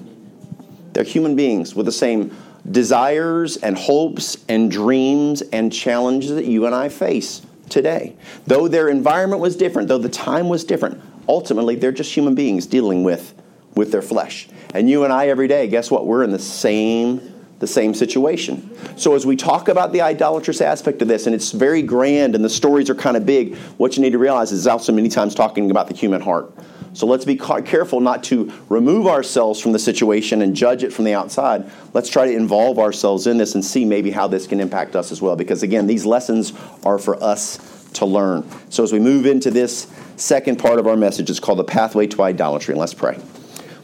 They're 0.94 1.04
human 1.04 1.36
beings 1.36 1.76
with 1.76 1.86
the 1.86 1.92
same 1.92 2.36
desires 2.70 3.58
and 3.58 3.78
hopes 3.78 4.38
and 4.48 4.72
dreams 4.72 5.42
and 5.42 5.72
challenges 5.74 6.32
that 6.32 6.46
you 6.46 6.66
and 6.66 6.76
I 6.76 6.90
face 6.90 7.42
today. 7.70 8.16
Though 8.46 8.68
their 8.68 8.90
environment 8.90 9.42
was 9.42 9.56
different, 9.56 9.88
though 9.88 9.98
the 9.98 10.10
time 10.10 10.50
was 10.50 10.64
different, 10.64 11.02
ultimately 11.28 11.76
they're 11.76 11.92
just 11.92 12.14
human 12.14 12.36
beings 12.36 12.66
dealing 12.66 13.04
with 13.04 13.34
with 13.74 13.92
their 13.92 14.02
flesh. 14.02 14.50
And 14.74 14.90
you 14.90 15.06
and 15.06 15.14
I 15.14 15.30
every 15.30 15.48
day, 15.48 15.68
guess 15.68 15.90
what? 15.90 16.06
We're 16.06 16.24
in 16.24 16.32
the 16.32 16.40
same 16.40 17.32
the 17.60 17.68
same 17.68 17.94
situation. 17.94 18.76
So 18.98 19.14
as 19.14 19.24
we 19.24 19.36
talk 19.36 19.68
about 19.68 19.94
the 19.94 20.02
idolatrous 20.02 20.62
aspect 20.62 21.04
of 21.04 21.08
this, 21.08 21.28
and 21.28 21.36
it's 21.36 21.52
very 21.52 21.84
grand 21.84 22.34
and 22.34 22.44
the 22.44 22.50
stories 22.50 22.90
are 22.90 22.96
kind 22.96 23.16
of 23.16 23.24
big, 23.24 23.56
what 23.78 23.96
you 23.96 24.02
need 24.02 24.14
to 24.14 24.18
realize 24.18 24.52
is 24.52 24.66
also 24.66 24.92
many 24.92 25.10
times 25.10 25.36
talking 25.36 25.70
about 25.70 25.88
the 25.88 25.94
human 25.94 26.22
heart. 26.22 26.52
So 26.94 27.08
let's 27.08 27.24
be 27.24 27.38
careful 27.38 28.02
not 28.02 28.24
to 28.26 28.52
remove 28.68 29.08
ourselves 29.08 29.62
from 29.62 29.72
the 29.72 29.80
situation 29.80 30.42
and 30.42 30.56
judge 30.56 30.84
it 30.84 30.92
from 30.92 31.06
the 31.06 31.14
outside. 31.14 31.70
Let's 31.94 32.10
try 32.10 32.26
to 32.26 32.36
involve 32.36 32.80
ourselves 32.80 33.28
in 33.28 33.38
this 33.38 33.56
and 33.56 33.64
see 33.64 33.86
maybe 33.86 34.12
how 34.12 34.28
this 34.28 34.46
can 34.46 34.60
impact 34.60 34.96
us 34.96 35.12
as 35.12 35.22
well. 35.22 35.36
Because 35.36 35.64
again, 35.64 35.88
these 35.88 36.06
lessons 36.06 36.54
are 36.84 36.98
for 36.98 37.22
us 37.24 37.90
to 37.94 38.06
learn. 38.06 38.46
So 38.70 38.84
as 38.84 38.92
we 38.92 39.00
move 39.00 39.26
into 39.26 39.52
this 39.52 39.88
second 40.18 40.60
part 40.60 40.80
of 40.80 40.88
our 40.88 40.98
message, 40.98 41.30
it's 41.30 41.40
called 41.40 41.60
the 41.60 41.64
pathway 41.64 42.08
to 42.08 42.24
idolatry. 42.24 42.74
And 42.74 42.80
let's 42.80 42.94
pray. 42.94 43.20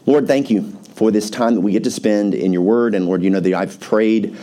Lord, 0.04 0.26
thank 0.26 0.50
you 0.50 0.72
for 0.94 1.10
this 1.10 1.30
time 1.30 1.54
that 1.54 1.60
we 1.60 1.72
get 1.72 1.84
to 1.84 1.90
spend 1.90 2.34
in 2.34 2.52
your 2.52 2.62
word. 2.62 2.94
And 2.94 3.06
Lord, 3.06 3.22
you 3.22 3.30
know 3.30 3.40
that 3.40 3.54
I've 3.54 3.80
prayed 3.80 4.36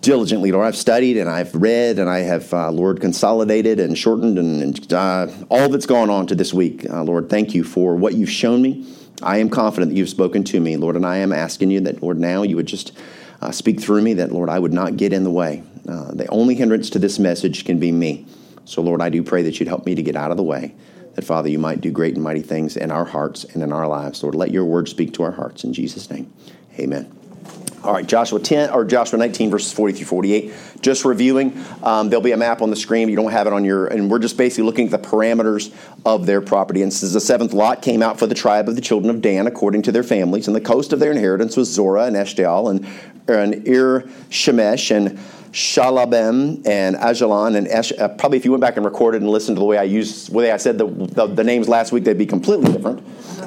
diligently, 0.00 0.52
Lord. 0.52 0.66
I've 0.66 0.76
studied 0.76 1.16
and 1.16 1.28
I've 1.28 1.54
read 1.54 1.98
and 1.98 2.08
I 2.08 2.20
have, 2.20 2.52
uh, 2.52 2.70
Lord, 2.70 3.00
consolidated 3.00 3.80
and 3.80 3.96
shortened 3.96 4.38
and, 4.38 4.62
and 4.62 4.92
uh, 4.92 5.28
all 5.50 5.68
that's 5.68 5.86
gone 5.86 6.10
on 6.10 6.26
to 6.28 6.34
this 6.34 6.54
week. 6.54 6.88
Uh, 6.88 7.02
Lord, 7.02 7.28
thank 7.28 7.54
you 7.54 7.64
for 7.64 7.96
what 7.96 8.14
you've 8.14 8.30
shown 8.30 8.62
me. 8.62 8.86
I 9.22 9.38
am 9.38 9.50
confident 9.50 9.90
that 9.90 9.98
you've 9.98 10.08
spoken 10.08 10.44
to 10.44 10.60
me, 10.60 10.76
Lord, 10.76 10.96
and 10.96 11.04
I 11.04 11.16
am 11.18 11.32
asking 11.32 11.70
you 11.70 11.80
that, 11.80 12.02
Lord, 12.02 12.18
now 12.18 12.42
you 12.42 12.56
would 12.56 12.66
just 12.66 12.92
uh, 13.40 13.50
speak 13.50 13.80
through 13.80 14.02
me, 14.02 14.14
that, 14.14 14.32
Lord, 14.32 14.48
I 14.48 14.58
would 14.58 14.72
not 14.72 14.96
get 14.96 15.12
in 15.12 15.24
the 15.24 15.30
way. 15.30 15.62
Uh, 15.88 16.12
the 16.12 16.28
only 16.28 16.54
hindrance 16.54 16.90
to 16.90 16.98
this 16.98 17.18
message 17.18 17.64
can 17.64 17.78
be 17.78 17.90
me. 17.90 18.26
So, 18.64 18.82
Lord, 18.82 19.00
I 19.00 19.08
do 19.08 19.22
pray 19.22 19.42
that 19.42 19.58
you'd 19.58 19.68
help 19.68 19.86
me 19.86 19.94
to 19.94 20.02
get 20.02 20.14
out 20.14 20.30
of 20.30 20.36
the 20.36 20.42
way. 20.42 20.74
That, 21.14 21.24
Father, 21.24 21.48
you 21.48 21.58
might 21.58 21.80
do 21.80 21.90
great 21.90 22.14
and 22.14 22.22
mighty 22.22 22.42
things 22.42 22.76
in 22.76 22.90
our 22.90 23.04
hearts 23.04 23.44
and 23.44 23.62
in 23.62 23.72
our 23.72 23.88
lives. 23.88 24.22
Lord, 24.22 24.36
let 24.36 24.52
your 24.52 24.64
word 24.64 24.88
speak 24.88 25.14
to 25.14 25.24
our 25.24 25.32
hearts. 25.32 25.64
In 25.64 25.72
Jesus' 25.72 26.10
name, 26.10 26.32
amen. 26.78 27.17
All 27.84 27.92
right, 27.92 28.06
Joshua 28.06 28.40
10 28.40 28.70
or 28.70 28.84
Joshua 28.84 29.18
19 29.18 29.50
verses 29.50 29.72
40 29.72 29.94
through 29.94 30.06
48. 30.06 30.52
Just 30.80 31.04
reviewing, 31.04 31.64
um, 31.82 32.08
there'll 32.08 32.22
be 32.22 32.32
a 32.32 32.36
map 32.36 32.60
on 32.60 32.70
the 32.70 32.76
screen. 32.76 33.08
You 33.08 33.14
don't 33.14 33.30
have 33.30 33.46
it 33.46 33.52
on 33.52 33.64
your, 33.64 33.86
and 33.86 34.10
we're 34.10 34.18
just 34.18 34.36
basically 34.36 34.64
looking 34.64 34.86
at 34.86 34.90
the 34.90 35.08
parameters 35.08 35.72
of 36.04 36.26
their 36.26 36.40
property. 36.40 36.82
And 36.82 36.92
says 36.92 37.12
the 37.12 37.20
seventh 37.20 37.52
lot 37.52 37.80
came 37.80 38.02
out 38.02 38.18
for 38.18 38.26
the 38.26 38.34
tribe 38.34 38.68
of 38.68 38.74
the 38.74 38.80
children 38.80 39.14
of 39.14 39.22
Dan 39.22 39.46
according 39.46 39.82
to 39.82 39.92
their 39.92 40.02
families, 40.02 40.48
and 40.48 40.56
the 40.56 40.60
coast 40.60 40.92
of 40.92 40.98
their 40.98 41.12
inheritance 41.12 41.56
was 41.56 41.70
Zorah 41.72 42.04
and 42.04 42.16
Eshtaol 42.16 42.70
and, 42.70 42.86
and 43.28 43.66
Ir 43.66 44.08
Shemesh 44.30 44.94
and 44.94 45.18
Shalabem 45.52 46.66
and 46.66 46.96
Ajalon 46.96 47.56
and 47.56 47.66
Esh, 47.68 47.92
uh, 47.92 48.08
probably 48.08 48.38
if 48.38 48.44
you 48.44 48.50
went 48.50 48.60
back 48.60 48.76
and 48.76 48.84
recorded 48.84 49.22
and 49.22 49.30
listened 49.30 49.56
to 49.56 49.60
the 49.60 49.66
way 49.66 49.78
I 49.78 49.84
used, 49.84 50.30
the 50.30 50.34
way 50.34 50.52
I 50.52 50.56
said 50.56 50.78
the, 50.78 50.86
the, 50.86 51.26
the 51.26 51.44
names 51.44 51.68
last 51.68 51.92
week, 51.92 52.04
they'd 52.04 52.18
be 52.18 52.26
completely 52.26 52.72
different. 52.72 53.02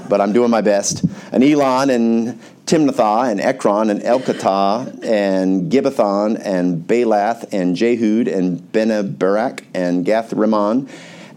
But 0.09 0.19
I'm 0.19 0.33
doing 0.33 0.49
my 0.49 0.61
best. 0.61 1.05
And 1.31 1.43
Elon 1.43 1.89
and 1.89 2.39
Timnathah 2.65 3.31
and 3.31 3.39
Ekron 3.39 3.89
and 3.89 4.01
Elkatah 4.01 5.03
and 5.03 5.71
Gibbethon 5.71 6.41
and 6.43 6.85
Baalath 6.85 7.53
and 7.53 7.75
Jehud 7.75 8.33
and 8.33 8.59
Benabarak 8.71 9.63
and 9.73 10.05
Gath 10.05 10.33
Rimmon 10.33 10.89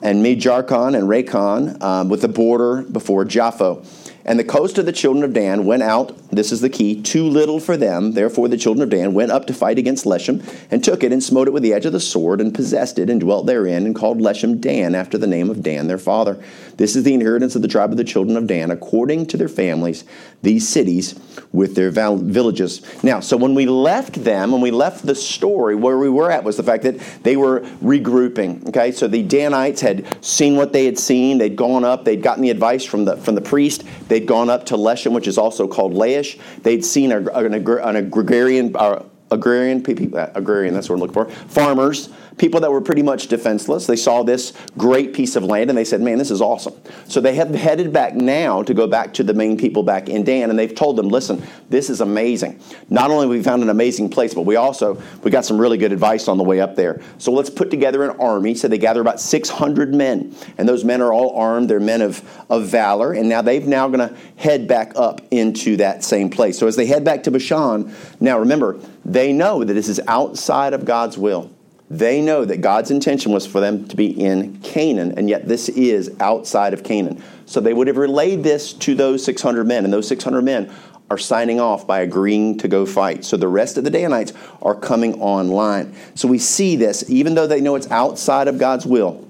and 0.03 0.25
Mejarkon 0.25 0.97
and 0.97 1.09
Rakon 1.09 1.83
um, 1.83 2.09
with 2.09 2.23
the 2.23 2.29
border 2.29 2.83
before 2.83 3.25
Japho. 3.25 3.85
And 4.25 4.39
the 4.39 4.45
coast 4.45 4.79
of 4.79 4.87
the 4.87 4.93
children 4.93 5.25
of 5.25 5.33
Dan 5.33 5.67
went 5.67 5.83
out, 5.83 6.17
this 6.37 6.53
is 6.53 6.61
the 6.61 6.69
key, 6.69 7.01
too 7.01 7.25
little 7.29 7.61
for 7.61 7.77
them. 7.77 8.13
Therefore, 8.13 8.49
the 8.49 8.57
children 8.57 8.83
of 8.83 8.91
Dan 8.91 9.15
went 9.15 9.33
up 9.33 9.47
to 9.47 9.55
fight 9.55 9.79
against 9.79 10.05
Leshem, 10.05 10.43
and 10.71 10.83
took 10.83 11.03
it, 11.03 11.13
and 11.13 11.23
smote 11.23 11.49
it 11.49 11.53
with 11.53 11.63
the 11.63 11.73
edge 11.73 11.87
of 11.87 11.93
the 11.93 12.01
sword, 12.01 12.41
and 12.41 12.55
possessed 12.55 12.99
it, 12.99 13.11
and 13.11 13.21
dwelt 13.21 13.47
therein, 13.47 13.87
and 13.87 13.95
called 13.95 14.19
Leshem 14.19 14.61
Dan, 14.61 14.95
after 14.95 15.19
the 15.19 15.27
name 15.27 15.51
of 15.51 15.63
Dan 15.63 15.87
their 15.87 15.99
father. 15.99 16.43
This 16.77 16.97
is 16.97 17.05
the 17.05 17.15
inheritance 17.15 17.55
of 17.55 17.63
the 17.63 17.69
tribe 17.69 17.91
of 17.91 17.97
the 17.97 18.05
children 18.05 18.37
of 18.37 18.47
Dan, 18.47 18.71
according 18.71 19.27
to 19.27 19.37
their 19.37 19.49
families, 19.49 20.05
these 20.43 20.69
cities 20.69 21.15
with 21.53 21.75
their 21.75 21.91
val- 21.91 22.17
villages. 22.17 22.83
Now, 23.03 23.21
so 23.21 23.37
when 23.37 23.55
we 23.55 23.67
left 23.67 24.25
them, 24.25 24.53
when 24.53 24.61
we 24.61 24.71
left 24.71 25.07
the 25.07 25.15
story, 25.15 25.75
where 25.75 25.99
we 25.99 26.09
were 26.09 26.31
at 26.31 26.45
was 26.45 26.57
the 26.57 26.63
fact 26.63 26.83
that 26.83 26.99
they 27.23 27.37
were 27.37 27.61
regrouping. 27.83 28.69
Okay, 28.69 28.93
so 28.93 29.09
the 29.09 29.23
Danites 29.23 29.81
had 29.81 30.25
seen 30.25 30.57
what 30.57 30.73
they 30.73 30.85
had 30.85 30.99
seen, 30.99 31.39
they'd 31.39 31.57
gone 31.57 31.85
up, 31.85 32.05
they'd 32.05 32.23
gotten 32.23 32.43
the 32.43 32.51
advice 32.51 32.85
from 32.85 33.05
the, 33.05 33.17
from 33.17 33.35
the 33.35 33.41
priest, 33.41 33.85
they'd 34.09 34.27
gone 34.27 34.51
up 34.51 34.67
to 34.67 34.75
Leshem, 34.75 35.13
which 35.13 35.29
is 35.29 35.39
also 35.39 35.69
called 35.69 35.93
Laish. 35.93 36.24
They'd 36.63 36.85
seen 36.85 37.13
a, 37.13 37.19
an, 37.19 37.55
an 37.55 37.97
agrarian, 37.97 38.75
uh, 38.77 39.05
agrarian, 39.35 39.85
uh, 40.15 40.31
agrarian, 40.35 40.75
that's 40.75 40.89
what 40.89 40.97
we're 40.99 41.07
looking 41.07 41.15
for, 41.15 41.31
farmers 41.49 42.09
people 42.37 42.61
that 42.61 42.71
were 42.71 42.81
pretty 42.81 43.03
much 43.03 43.29
defenseless. 43.29 43.87
They 43.87 43.97
saw 43.97 44.23
this 44.23 44.53
great 44.77 45.15
piece 45.15 45.37
of 45.37 45.45
land 45.45 45.71
and 45.71 45.79
they 45.79 45.85
said, 45.85 46.01
man, 46.01 46.19
this 46.19 46.31
is 46.31 46.41
awesome. 46.41 46.75
So 47.07 47.21
they 47.21 47.35
have 47.37 47.55
headed 47.55 47.93
back 47.93 48.15
now 48.15 48.63
to 48.63 48.75
go 48.75 48.87
back 48.87 49.15
to 49.15 49.23
the 49.23 49.35
main 49.35 49.57
people 49.57 49.83
back 49.83 50.09
in 50.09 50.25
Dan 50.25 50.51
and 50.51 50.59
they've 50.59 50.75
told 50.75 50.97
them, 50.97 51.09
listen, 51.09 51.43
this 51.69 51.91
is 51.91 52.01
amazing. 52.01 52.61
Not 52.89 53.11
only 53.11 53.27
we 53.27 53.43
found 53.43 53.63
an 53.63 53.71
amazing 53.71 54.11
place, 54.11 54.35
but 54.35 54.43
we 54.43 54.57
also, 54.57 55.01
we 55.23 55.31
got 55.31 55.45
some 55.45 55.61
really 55.61 55.79
good 55.79 55.93
advice 55.93 56.29
on 56.29 56.39
the 56.39 56.45
way 56.45 56.61
up 56.61 56.77
there. 56.77 57.01
So 57.19 57.33
let's 57.33 57.51
put 57.51 57.71
together 57.71 58.03
an 58.03 58.19
army. 58.19 58.55
So 58.55 58.69
they 58.69 58.79
gather 58.79 59.01
about 59.01 59.21
600 59.21 59.95
men 59.95 60.35
and 60.59 60.69
those 60.69 60.85
men 60.85 61.01
are 61.01 61.13
all 61.13 61.37
armed. 61.37 61.71
They're 61.71 61.81
men 61.81 62.03
of, 62.03 62.23
of 62.51 62.67
valor. 62.67 63.13
And 63.13 63.29
now 63.29 63.43
they've 63.43 63.67
now 63.67 63.89
going 63.89 64.09
to 64.09 64.17
head 64.37 64.67
back 64.67 64.93
up 64.97 65.21
into 65.31 65.77
that 65.77 66.03
same 66.03 66.31
place. 66.31 66.59
So 66.59 66.67
as 66.67 66.77
they 66.77 66.87
head 66.87 67.05
back 67.05 67.23
to 67.25 67.31
Bashan, 67.31 67.95
now 68.21 68.39
remember, 68.39 68.81
they 69.05 69.33
know 69.33 69.65
that 69.65 69.75
this 69.75 69.89
is 69.89 70.01
outside 70.07 70.73
of 70.73 70.85
God's 70.85 71.19
will. 71.19 71.51
They 71.91 72.21
know 72.21 72.45
that 72.45 72.61
God's 72.61 72.91
intention 72.91 73.33
was 73.33 73.47
for 73.47 73.61
them 73.61 73.87
to 73.89 73.97
be 73.97 74.07
in 74.07 74.59
Canaan, 74.61 75.19
and 75.19 75.29
yet 75.29 75.47
this 75.47 75.69
is 75.69 76.11
outside 76.19 76.73
of 76.73 76.83
Canaan. 76.83 77.23
So 77.47 77.61
they 77.61 77.75
would 77.75 77.87
have 77.89 77.99
relayed 77.99 78.43
this 78.43 78.73
to 78.73 78.95
those 78.95 79.25
600 79.25 79.67
men, 79.67 79.85
and 79.85 79.93
those 79.93 80.09
600 80.09 80.43
men 80.43 80.73
are 81.11 81.19
signing 81.19 81.61
off 81.61 81.87
by 81.87 82.01
agreeing 82.01 82.57
to 82.59 82.69
go 82.69 82.87
fight. 82.87 83.25
So 83.25 83.37
the 83.37 83.49
rest 83.49 83.77
of 83.77 83.85
the 83.85 83.91
Danites 83.91 84.33
are 84.63 84.75
coming 84.75 85.21
online. 85.21 85.95
So 86.15 86.27
we 86.27 86.39
see 86.39 86.77
this, 86.77 87.09
even 87.11 87.35
though 87.35 87.47
they 87.47 87.61
know 87.61 87.75
it's 87.75 87.91
outside 87.91 88.49
of 88.49 88.59
God's 88.59 88.87
will, 88.87 89.29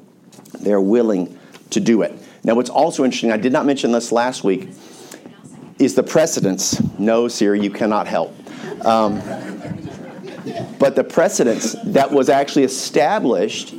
they're 0.61 0.81
willing 0.81 1.37
to 1.71 1.81
do 1.81 2.03
it. 2.03 2.17
Now, 2.45 2.55
what's 2.55 2.71
also 2.71 3.05
interesting, 3.05 3.33
I 3.33 3.37
did 3.37 3.53
not 3.53 3.67
mention 3.67 3.91
this 3.91 4.13
last 4.13 4.45
week, 4.45 4.69
is 5.79 5.97
the 5.97 6.03
precedence. 6.05 6.81
No, 6.99 7.27
Siri, 7.27 7.61
you 7.61 7.71
cannot 7.71 8.07
help. 8.07 8.33
Um, 8.87 9.21
but 10.79 10.97
the 10.97 11.05
precedence 11.05 11.75
that 11.85 12.11
was 12.11 12.29
actually 12.29 12.65
established 12.65 13.75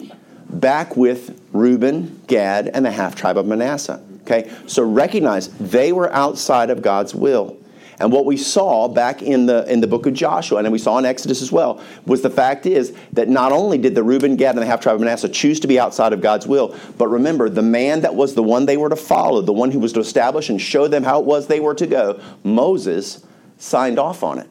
back 0.49 0.95
with 0.95 1.39
Reuben, 1.51 2.21
Gad, 2.27 2.67
and 2.67 2.85
the 2.85 2.91
half 2.91 3.15
tribe 3.15 3.37
of 3.37 3.45
Manasseh. 3.45 4.01
Okay, 4.21 4.51
so 4.65 4.83
recognize 4.83 5.49
they 5.59 5.91
were 5.91 6.11
outside 6.11 6.71
of 6.71 6.81
God's 6.81 7.13
will. 7.13 7.57
And 7.99 8.11
what 8.11 8.25
we 8.25 8.35
saw 8.35 8.87
back 8.89 9.21
in 9.21 9.45
the 9.45 9.71
in 9.71 9.79
the 9.79 9.87
book 9.87 10.05
of 10.05 10.13
Joshua, 10.13 10.59
and 10.59 10.71
we 10.71 10.79
saw 10.79 10.97
in 10.97 11.05
Exodus 11.05 11.41
as 11.41 11.51
well, 11.51 11.81
was 12.05 12.21
the 12.21 12.29
fact 12.29 12.65
is 12.65 12.93
that 13.13 13.29
not 13.29 13.51
only 13.51 13.77
did 13.77 13.95
the 13.95 14.03
Reuben, 14.03 14.35
Gad, 14.35 14.55
and 14.55 14.61
the 14.61 14.65
half 14.65 14.81
tribe 14.81 14.95
of 14.95 15.01
Manasseh 15.01 15.29
choose 15.29 15.59
to 15.61 15.67
be 15.67 15.79
outside 15.79 16.11
of 16.11 16.21
God's 16.21 16.45
will, 16.47 16.75
but 16.97 17.07
remember 17.07 17.49
the 17.49 17.61
man 17.61 18.01
that 18.01 18.15
was 18.15 18.35
the 18.35 18.43
one 18.43 18.65
they 18.65 18.77
were 18.77 18.89
to 18.89 18.95
follow, 18.95 19.41
the 19.41 19.53
one 19.53 19.71
who 19.71 19.79
was 19.79 19.93
to 19.93 19.99
establish 19.99 20.49
and 20.49 20.59
show 20.59 20.87
them 20.87 21.03
how 21.03 21.19
it 21.19 21.25
was 21.25 21.47
they 21.47 21.59
were 21.59 21.75
to 21.75 21.87
go, 21.87 22.19
Moses 22.43 23.23
signed 23.57 23.97
off 23.97 24.23
on 24.23 24.39
it. 24.39 24.49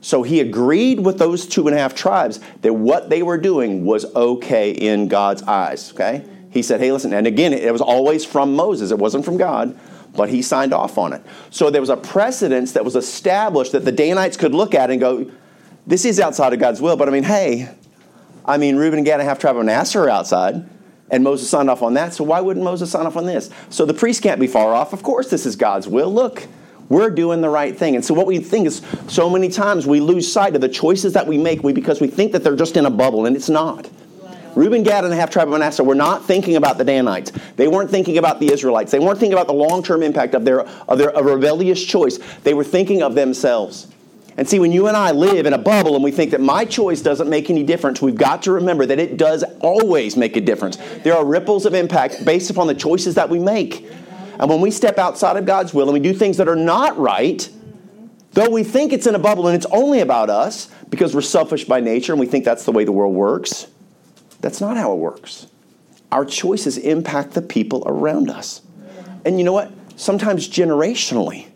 So 0.00 0.22
he 0.22 0.40
agreed 0.40 1.00
with 1.00 1.18
those 1.18 1.46
two 1.46 1.66
and 1.66 1.76
a 1.76 1.78
half 1.78 1.94
tribes 1.94 2.40
that 2.62 2.72
what 2.72 3.10
they 3.10 3.22
were 3.22 3.38
doing 3.38 3.84
was 3.84 4.04
okay 4.14 4.70
in 4.70 5.08
God's 5.08 5.42
eyes. 5.42 5.92
Okay? 5.92 6.24
He 6.50 6.62
said, 6.62 6.80
hey, 6.80 6.92
listen, 6.92 7.12
and 7.12 7.26
again, 7.26 7.52
it 7.52 7.72
was 7.72 7.82
always 7.82 8.24
from 8.24 8.54
Moses, 8.56 8.90
it 8.90 8.98
wasn't 8.98 9.24
from 9.24 9.36
God, 9.36 9.78
but 10.14 10.30
he 10.30 10.40
signed 10.40 10.72
off 10.72 10.96
on 10.96 11.12
it. 11.12 11.22
So 11.50 11.68
there 11.68 11.82
was 11.82 11.90
a 11.90 11.96
precedence 11.96 12.72
that 12.72 12.84
was 12.84 12.96
established 12.96 13.72
that 13.72 13.84
the 13.84 13.92
Danites 13.92 14.36
could 14.36 14.54
look 14.54 14.74
at 14.74 14.90
and 14.90 14.98
go, 14.98 15.30
this 15.86 16.04
is 16.04 16.18
outside 16.18 16.52
of 16.52 16.58
God's 16.58 16.80
will, 16.80 16.96
but 16.96 17.08
I 17.08 17.12
mean, 17.12 17.24
hey, 17.24 17.68
I 18.44 18.56
mean, 18.56 18.76
Reuben 18.76 18.98
and 18.98 19.06
Gad 19.06 19.20
and 19.20 19.28
half 19.28 19.38
tribe 19.38 19.56
of 19.56 19.64
Manasseh 19.64 19.98
are 19.98 20.08
outside. 20.08 20.68
And 21.10 21.24
Moses 21.24 21.48
signed 21.48 21.70
off 21.70 21.82
on 21.82 21.94
that, 21.94 22.12
so 22.12 22.24
why 22.24 22.40
wouldn't 22.40 22.62
Moses 22.62 22.90
sign 22.90 23.06
off 23.06 23.16
on 23.16 23.24
this? 23.24 23.48
So 23.70 23.86
the 23.86 23.94
priest 23.94 24.22
can't 24.22 24.38
be 24.38 24.46
far 24.46 24.74
off. 24.74 24.92
Of 24.92 25.02
course, 25.02 25.30
this 25.30 25.46
is 25.46 25.56
God's 25.56 25.88
will. 25.88 26.12
Look, 26.12 26.46
we're 26.88 27.10
doing 27.10 27.40
the 27.40 27.48
right 27.48 27.76
thing. 27.76 27.96
And 27.96 28.04
so 28.04 28.14
what 28.14 28.26
we 28.26 28.38
think 28.38 28.66
is 28.66 28.82
so 29.08 29.28
many 29.28 29.48
times 29.48 29.86
we 29.86 30.00
lose 30.00 30.30
sight 30.30 30.54
of 30.54 30.60
the 30.60 30.68
choices 30.68 31.12
that 31.12 31.26
we 31.26 31.38
make 31.38 31.62
because 31.62 32.00
we 32.00 32.08
think 32.08 32.32
that 32.32 32.42
they're 32.42 32.56
just 32.56 32.76
in 32.76 32.86
a 32.86 32.90
bubble, 32.90 33.26
and 33.26 33.36
it's 33.36 33.48
not. 33.48 33.88
Reuben, 34.54 34.82
Gad, 34.82 35.04
and 35.04 35.12
the 35.12 35.16
half 35.16 35.30
tribe 35.30 35.46
of 35.46 35.52
Manasseh 35.52 35.84
were 35.84 35.94
not 35.94 36.24
thinking 36.24 36.56
about 36.56 36.78
the 36.78 36.84
Danites. 36.84 37.30
They 37.56 37.68
weren't 37.68 37.90
thinking 37.90 38.18
about 38.18 38.40
the 38.40 38.52
Israelites. 38.52 38.90
They 38.90 38.98
weren't 38.98 39.20
thinking 39.20 39.34
about 39.34 39.46
the 39.46 39.52
long 39.52 39.82
term 39.82 40.02
impact 40.02 40.34
of 40.34 40.44
their, 40.44 40.62
of 40.62 40.98
their 40.98 41.10
rebellious 41.10 41.84
choice. 41.84 42.18
They 42.42 42.54
were 42.54 42.64
thinking 42.64 43.02
of 43.02 43.14
themselves. 43.14 43.86
And 44.36 44.48
see, 44.48 44.60
when 44.60 44.70
you 44.70 44.86
and 44.86 44.96
I 44.96 45.10
live 45.10 45.46
in 45.46 45.52
a 45.52 45.58
bubble 45.58 45.96
and 45.96 46.02
we 46.02 46.12
think 46.12 46.30
that 46.30 46.40
my 46.40 46.64
choice 46.64 47.02
doesn't 47.02 47.28
make 47.28 47.50
any 47.50 47.64
difference, 47.64 48.00
we've 48.00 48.16
got 48.16 48.42
to 48.44 48.52
remember 48.52 48.86
that 48.86 48.98
it 48.98 49.16
does 49.16 49.44
always 49.60 50.16
make 50.16 50.36
a 50.36 50.40
difference. 50.40 50.76
There 51.02 51.14
are 51.14 51.24
ripples 51.24 51.66
of 51.66 51.74
impact 51.74 52.24
based 52.24 52.48
upon 52.48 52.68
the 52.68 52.74
choices 52.74 53.16
that 53.16 53.28
we 53.28 53.40
make. 53.40 53.84
And 54.38 54.48
when 54.48 54.60
we 54.60 54.70
step 54.70 54.98
outside 54.98 55.36
of 55.36 55.46
God's 55.46 55.74
will 55.74 55.88
and 55.88 55.92
we 55.92 56.00
do 56.00 56.14
things 56.14 56.36
that 56.36 56.48
are 56.48 56.56
not 56.56 56.96
right, 56.96 57.48
though 58.32 58.50
we 58.50 58.62
think 58.62 58.92
it's 58.92 59.06
in 59.06 59.14
a 59.14 59.18
bubble 59.18 59.48
and 59.48 59.56
it's 59.56 59.66
only 59.66 60.00
about 60.00 60.30
us 60.30 60.70
because 60.90 61.14
we're 61.14 61.22
selfish 61.22 61.64
by 61.64 61.80
nature 61.80 62.12
and 62.12 62.20
we 62.20 62.26
think 62.26 62.44
that's 62.44 62.64
the 62.64 62.72
way 62.72 62.84
the 62.84 62.92
world 62.92 63.14
works, 63.14 63.66
that's 64.40 64.60
not 64.60 64.76
how 64.76 64.92
it 64.92 64.96
works. 64.96 65.48
Our 66.12 66.24
choices 66.24 66.78
impact 66.78 67.32
the 67.32 67.42
people 67.42 67.82
around 67.84 68.30
us. 68.30 68.62
And 69.24 69.38
you 69.38 69.44
know 69.44 69.52
what? 69.52 69.72
Sometimes 69.96 70.48
generationally. 70.48 71.46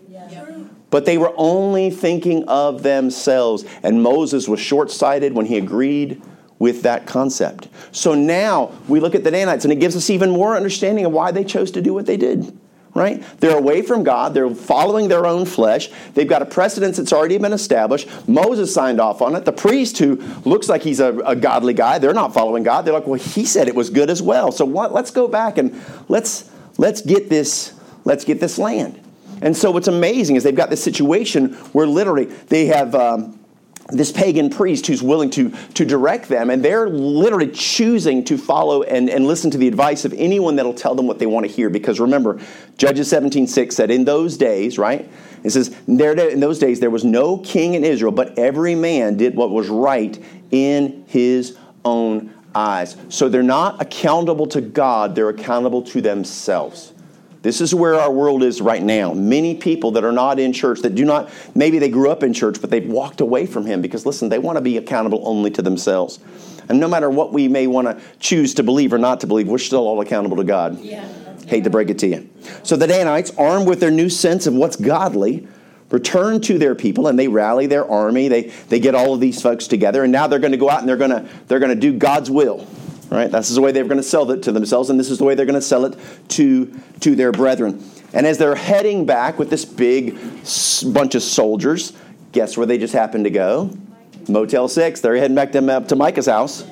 But 0.91 1.07
they 1.07 1.17
were 1.17 1.33
only 1.37 1.89
thinking 1.89 2.45
of 2.49 2.83
themselves. 2.83 3.65
And 3.83 4.03
Moses 4.03 4.47
was 4.47 4.61
short 4.61 4.91
sighted 4.91 5.33
when 5.33 5.47
he 5.47 5.57
agreed 5.57 6.21
with 6.59 6.83
that 6.83 7.07
concept. 7.07 7.69
So 7.93 8.15
now 8.15 8.73
we 8.89 9.01
look 9.01 9.15
at 9.15 9.25
the 9.25 9.31
Danites, 9.31 9.65
and 9.65 9.73
it 9.73 9.81
gives 9.81 9.97
us 9.97 10.11
even 10.11 10.31
more 10.31 10.55
understanding 10.55 11.07
of 11.07 11.13
why 11.13 11.31
they 11.31 11.45
chose 11.45 11.71
to 11.71 11.81
do 11.81 11.95
what 11.95 12.05
they 12.05 12.19
did 12.19 12.57
right? 12.95 13.23
They're 13.41 13.57
away 13.57 13.83
from 13.83 14.05
God. 14.05 14.35
They're 14.35 14.55
following 14.55 15.09
their 15.09 15.27
own 15.27 15.47
flesh. 15.47 15.89
They've 16.15 16.29
got 16.29 16.43
a 16.43 16.47
precedence 16.47 16.99
that's 16.99 17.13
already 17.13 17.39
been 17.39 17.53
established. 17.53 18.09
Moses 18.29 18.73
signed 18.73 19.01
off 19.01 19.23
on 19.23 19.35
it. 19.35 19.45
The 19.45 19.53
priest, 19.53 19.99
who 19.99 20.17
looks 20.45 20.69
like 20.69 20.83
he's 20.83 21.01
a, 21.01 21.17
a 21.21 21.35
godly 21.35 21.75
guy, 21.75 21.99
they're 21.99 22.13
not 22.13 22.35
following 22.35 22.63
God. 22.63 22.85
They're 22.85 22.95
like, 22.95 23.07
well, 23.07 23.19
he 23.19 23.47
said 23.47 23.69
it 23.69 23.75
was 23.75 23.89
good 23.91 24.11
as 24.11 24.21
well. 24.21 24.53
So 24.53 24.65
what? 24.65 24.93
Let's 24.93 25.11
go 25.11 25.27
back 25.27 25.59
and 25.59 25.81
let's 26.09 26.51
let's 26.79 27.01
get 27.01 27.29
this 27.29 27.73
let's 28.05 28.25
get 28.25 28.41
this 28.41 28.59
land. 28.59 28.99
And 29.41 29.57
so 29.57 29.71
what's 29.71 29.89
amazing 29.89 30.37
is 30.37 30.45
they've 30.45 30.55
got 30.55 30.71
this 30.71 30.83
situation 30.83 31.55
where 31.73 31.87
literally 31.87 32.27
they 32.27 32.67
have. 32.67 32.95
Um, 32.95 33.39
this 33.93 34.11
pagan 34.11 34.51
priest 34.51 34.87
who's 34.87 35.03
willing 35.03 35.31
to, 35.31 35.51
to 35.75 35.85
direct 35.85 36.29
them, 36.29 36.51
and 36.51 36.65
they're 36.65 36.89
literally 36.89 37.51
choosing 37.51 38.25
to 38.25 38.39
follow 38.39 38.83
and, 38.83 39.09
and 39.09 39.27
listen 39.27 39.51
to 39.51 39.59
the 39.59 39.69
advice 39.69 40.05
of 40.05 40.13
anyone 40.15 40.57
that'll 40.57 40.75
tell 40.75 40.95
them 40.95 41.07
what 41.07 41.19
they 41.19 41.27
want 41.27 41.47
to 41.47 41.53
hear. 41.53 41.71
Because 41.71 42.01
remember, 42.01 42.41
Judges 42.79 43.09
17 43.09 43.47
6 43.47 43.77
said, 43.77 43.91
In 43.91 44.05
those 44.05 44.37
days, 44.37 44.79
right? 44.79 45.09
It 45.45 45.51
says, 45.51 45.77
there, 45.87 46.13
In 46.29 46.41
those 46.41 46.59
days 46.59 46.81
there 46.81 46.91
was 46.91 47.05
no 47.05 47.39
king 47.39 47.75
in 47.75 47.85
Israel, 47.85 48.13
but 48.13 48.39
every 48.39 48.75
man 48.75 49.17
did 49.17 49.35
what 49.35 49.51
was 49.51 49.69
right 49.69 50.23
in 50.51 51.05
his 51.09 51.57
own 51.85 52.33
eyes. 52.55 52.97
So 53.09 53.29
they're 53.29 53.43
not 53.43 53.81
accountable 53.81 54.47
to 54.49 54.61
God, 54.61 55.15
they're 55.15 55.29
accountable 55.29 55.83
to 55.83 56.01
themselves. 56.01 56.92
This 57.43 57.61
is 57.61 57.75
where 57.75 57.97
our 57.97 58.11
world 58.11 58.45
is 58.45 58.61
right 58.61 58.83
now. 58.83 59.13
Many 59.13 59.57
people 59.57 59.91
that 59.93 60.05
are 60.05 60.13
not 60.13 60.39
in 60.39 60.53
church, 60.53 60.81
that 60.81 60.95
do 60.95 61.05
not, 61.05 61.31
maybe 61.55 61.81
they 61.81 61.89
grew 61.89 62.11
up 62.11 62.23
in 62.23 62.33
church, 62.33 62.61
but 62.61 62.71
they've 62.71 62.87
walked 62.87 63.21
away 63.21 63.47
from 63.47 63.67
Him 63.67 63.83
because, 63.83 64.07
listen, 64.07 64.29
they 64.29 64.39
want 64.39 64.57
to 64.57 64.63
be 64.63 64.77
accountable 64.77 65.23
only 65.25 65.51
to 65.51 65.63
themselves. 65.63 66.21
And 66.69 66.79
no 66.79 66.87
matter 66.87 67.11
what 67.11 67.33
we 67.33 67.49
may 67.49 67.67
want 67.67 67.89
to 67.89 68.01
choose 68.21 68.55
to 68.55 68.63
believe 68.63 68.93
or 68.93 68.99
not 68.99 69.21
to 69.21 69.27
believe, 69.27 69.49
we're 69.49 69.59
still 69.59 69.87
all 69.87 70.01
accountable 70.01 70.37
to 70.37 70.45
God. 70.45 70.79
Yeah, 70.81 71.07
Hate 71.49 71.65
to 71.65 71.71
break 71.71 71.91
it 71.91 71.99
to 71.99 72.07
you. 72.07 72.31
So 72.63 72.77
the 72.77 72.87
Danites, 72.87 73.33
armed 73.37 73.67
with 73.67 73.81
their 73.81 73.91
new 73.91 74.09
sense 74.09 74.47
of 74.47 74.55
what's 74.55 74.77
godly, 74.77 75.49
return 75.91 76.41
to 76.43 76.59
their 76.59 76.75
people 76.75 77.09
and 77.09 77.19
they 77.19 77.29
rally 77.29 77.67
their 77.67 77.89
army. 77.89 78.29
They, 78.29 78.43
they 78.69 78.79
get 78.79 78.95
all 78.95 79.15
of 79.15 79.21
these 79.21 79.43
folks 79.43 79.67
together, 79.67 80.05
and 80.05 80.13
now 80.13 80.29
they're 80.29 80.39
going 80.39 80.53
to 80.53 80.59
go 80.59 80.71
out 80.71 80.81
and 80.81 80.89
they're 80.89 80.97
going 80.97 81.11
to, 81.11 81.29
they're 81.49 81.59
going 81.59 81.75
to 81.75 81.81
do 81.81 81.93
God's 81.93 82.31
will. 82.31 82.67
Right? 83.13 83.31
This 83.31 83.51
is 83.51 83.57
the 83.57 83.61
way 83.61 83.73
they're 83.73 83.85
going 83.85 83.99
to 83.99 84.03
sell 84.03 84.31
it 84.31 84.43
to 84.45 84.53
themselves, 84.53 84.89
and 84.89 84.99
this 84.99 85.11
is 85.11 85.19
the 85.19 85.25
way 85.25 85.35
they're 85.35 85.45
going 85.45 85.55
to 85.55 85.61
sell 85.61 85.85
it 85.85 85.99
to, 86.29 86.73
to 87.01 87.15
their 87.15 87.31
brethren. 87.31 87.85
And 88.15 88.27
as 88.27 88.39
they're 88.39 88.55
heading 88.55 89.05
back 89.05 89.39
with 89.39 89.51
this 89.51 89.67
big 89.67 90.19
bunch 90.95 91.15
of 91.15 91.23
soldiers, 91.23 91.93
guess 92.33 92.57
where 92.57 92.67
they 92.67 92.79
just 92.79 92.95
happened 92.95 93.25
to 93.25 93.31
go? 93.31 93.71
Motel 94.29 94.67
6. 94.67 95.01
They're 95.01 95.17
heading 95.17 95.35
back 95.35 95.53
to, 95.53 95.85
to 95.89 95.95
Micah's 95.95 96.25
house. 96.25 96.65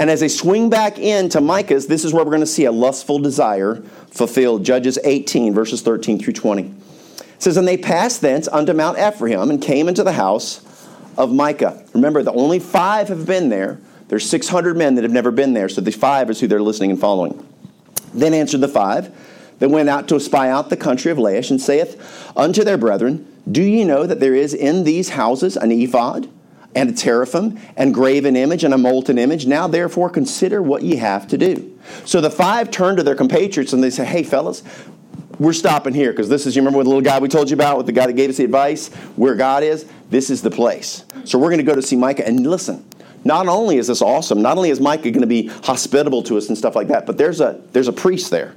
And 0.00 0.10
as 0.10 0.18
they 0.18 0.28
swing 0.28 0.68
back 0.68 0.98
into 0.98 1.40
Micah's, 1.40 1.86
this 1.86 2.04
is 2.04 2.12
where 2.12 2.24
we're 2.24 2.30
going 2.30 2.40
to 2.40 2.46
see 2.46 2.64
a 2.64 2.72
lustful 2.72 3.20
desire 3.20 3.76
fulfilled. 4.10 4.64
Judges 4.64 4.98
18, 5.04 5.54
verses 5.54 5.82
13 5.82 6.18
through 6.18 6.32
20. 6.32 6.62
It 6.62 6.74
says, 7.38 7.56
And 7.56 7.68
they 7.68 7.76
passed 7.76 8.20
thence 8.20 8.48
unto 8.48 8.72
Mount 8.72 8.98
Ephraim 8.98 9.48
and 9.50 9.62
came 9.62 9.88
into 9.88 10.02
the 10.02 10.12
house 10.12 10.60
of 11.16 11.32
Micah. 11.32 11.84
Remember, 11.92 12.24
the 12.24 12.32
only 12.32 12.58
five 12.58 13.08
have 13.08 13.26
been 13.26 13.48
there. 13.48 13.78
There's 14.12 14.28
600 14.28 14.76
men 14.76 14.96
that 14.96 15.04
have 15.04 15.10
never 15.10 15.30
been 15.30 15.54
there, 15.54 15.70
so 15.70 15.80
the 15.80 15.90
five 15.90 16.28
is 16.28 16.38
who 16.38 16.46
they're 16.46 16.60
listening 16.60 16.90
and 16.90 17.00
following. 17.00 17.46
Then 18.12 18.34
answered 18.34 18.60
the 18.60 18.68
five 18.68 19.10
that 19.58 19.70
went 19.70 19.88
out 19.88 20.06
to 20.08 20.20
spy 20.20 20.50
out 20.50 20.68
the 20.68 20.76
country 20.76 21.10
of 21.10 21.16
Laish, 21.16 21.50
and 21.50 21.58
saith 21.58 22.30
unto 22.36 22.62
their 22.62 22.76
brethren, 22.76 23.26
Do 23.50 23.62
ye 23.62 23.84
know 23.84 24.04
that 24.04 24.20
there 24.20 24.34
is 24.34 24.52
in 24.52 24.84
these 24.84 25.08
houses 25.08 25.56
an 25.56 25.72
ephod, 25.72 26.28
and 26.74 26.90
a 26.90 26.92
teraphim, 26.92 27.58
and 27.74 27.94
graven 27.94 28.36
image, 28.36 28.64
and 28.64 28.74
a 28.74 28.76
molten 28.76 29.16
image? 29.16 29.46
Now 29.46 29.66
therefore 29.66 30.10
consider 30.10 30.60
what 30.60 30.82
ye 30.82 30.96
have 30.96 31.26
to 31.28 31.38
do. 31.38 31.80
So 32.04 32.20
the 32.20 32.30
five 32.30 32.70
turn 32.70 32.96
to 32.96 33.02
their 33.02 33.16
compatriots 33.16 33.72
and 33.72 33.82
they 33.82 33.88
say, 33.88 34.04
Hey, 34.04 34.24
fellas, 34.24 34.62
we're 35.38 35.54
stopping 35.54 35.94
here 35.94 36.12
because 36.12 36.28
this 36.28 36.44
is, 36.44 36.54
you 36.54 36.60
remember 36.60 36.82
the 36.82 36.90
little 36.90 37.00
guy 37.00 37.18
we 37.18 37.28
told 37.28 37.48
you 37.48 37.54
about 37.54 37.78
with 37.78 37.86
the 37.86 37.92
guy 37.92 38.08
that 38.08 38.12
gave 38.12 38.28
us 38.28 38.36
the 38.36 38.44
advice? 38.44 38.88
Where 39.16 39.36
God 39.36 39.62
is, 39.62 39.86
this 40.10 40.28
is 40.28 40.42
the 40.42 40.50
place. 40.50 41.06
So 41.24 41.38
we're 41.38 41.48
going 41.48 41.64
to 41.64 41.64
go 41.64 41.74
to 41.74 41.80
see 41.80 41.96
Micah. 41.96 42.28
And 42.28 42.46
listen, 42.46 42.84
not 43.24 43.48
only 43.48 43.78
is 43.78 43.86
this 43.86 44.02
awesome, 44.02 44.42
not 44.42 44.56
only 44.56 44.70
is 44.70 44.80
Micah 44.80 45.10
going 45.10 45.20
to 45.20 45.26
be 45.26 45.46
hospitable 45.46 46.22
to 46.24 46.36
us 46.36 46.48
and 46.48 46.58
stuff 46.58 46.74
like 46.74 46.88
that, 46.88 47.06
but 47.06 47.18
there's 47.18 47.40
a, 47.40 47.60
there's 47.72 47.88
a 47.88 47.92
priest 47.92 48.30
there. 48.30 48.54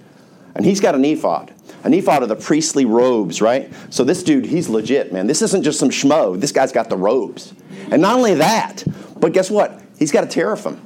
And 0.55 0.65
he's 0.65 0.79
got 0.79 0.95
an 0.95 1.03
ephod. 1.03 1.53
An 1.83 1.93
ephod 1.93 2.23
are 2.23 2.27
the 2.27 2.35
priestly 2.35 2.85
robes, 2.85 3.41
right? 3.41 3.71
So 3.89 4.03
this 4.03 4.23
dude, 4.23 4.45
he's 4.45 4.69
legit, 4.69 5.11
man. 5.11 5.27
This 5.27 5.41
isn't 5.41 5.63
just 5.63 5.79
some 5.79 5.89
schmo. 5.89 6.39
This 6.39 6.51
guy's 6.51 6.71
got 6.71 6.89
the 6.89 6.97
robes. 6.97 7.53
And 7.91 8.01
not 8.01 8.15
only 8.15 8.35
that, 8.35 8.83
but 9.19 9.33
guess 9.33 9.51
what? 9.51 9.81
He's 9.99 10.11
got 10.11 10.23
a 10.23 10.27
teraphim. 10.27 10.81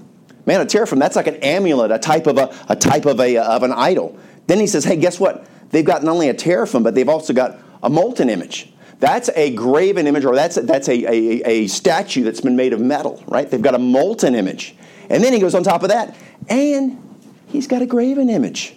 Man, 0.45 0.59
a 0.59 0.65
teraphim, 0.65 0.99
that's 0.99 1.15
like 1.15 1.27
an 1.27 1.35
amulet, 1.37 1.91
a 1.91 1.99
type 1.99 2.25
of 2.25 2.37
a, 2.37 2.53
a 2.67 2.75
type 2.75 3.05
of 3.05 3.19
a 3.19 3.37
of 3.37 3.63
an 3.63 3.71
idol. 3.71 4.17
Then 4.47 4.59
he 4.59 4.65
says, 4.65 4.83
hey, 4.83 4.95
guess 4.95 5.19
what? 5.19 5.45
They've 5.69 5.85
got 5.85 6.03
not 6.03 6.13
only 6.13 6.29
a 6.29 6.33
teraphim, 6.33 6.81
but 6.81 6.95
they've 6.95 7.07
also 7.07 7.33
got 7.33 7.59
a 7.83 7.89
molten 7.89 8.29
image. 8.29 8.73
That's 8.99 9.29
a 9.35 9.53
graven 9.53 10.07
image, 10.07 10.25
or 10.25 10.35
that's, 10.35 10.55
that's 10.55 10.89
a, 10.89 10.93
a, 10.93 11.43
a 11.45 11.67
statue 11.67 12.23
that's 12.23 12.41
been 12.41 12.57
made 12.57 12.73
of 12.73 12.81
metal, 12.81 13.23
right? 13.27 13.49
They've 13.49 13.61
got 13.61 13.75
a 13.75 13.79
molten 13.79 14.35
image. 14.35 14.75
And 15.09 15.23
then 15.23 15.31
he 15.31 15.39
goes 15.39 15.55
on 15.55 15.63
top 15.63 15.83
of 15.83 15.89
that, 15.89 16.15
and 16.49 17.01
he's 17.47 17.65
got 17.65 17.81
a 17.81 17.85
graven 17.85 18.29
image. 18.29 18.75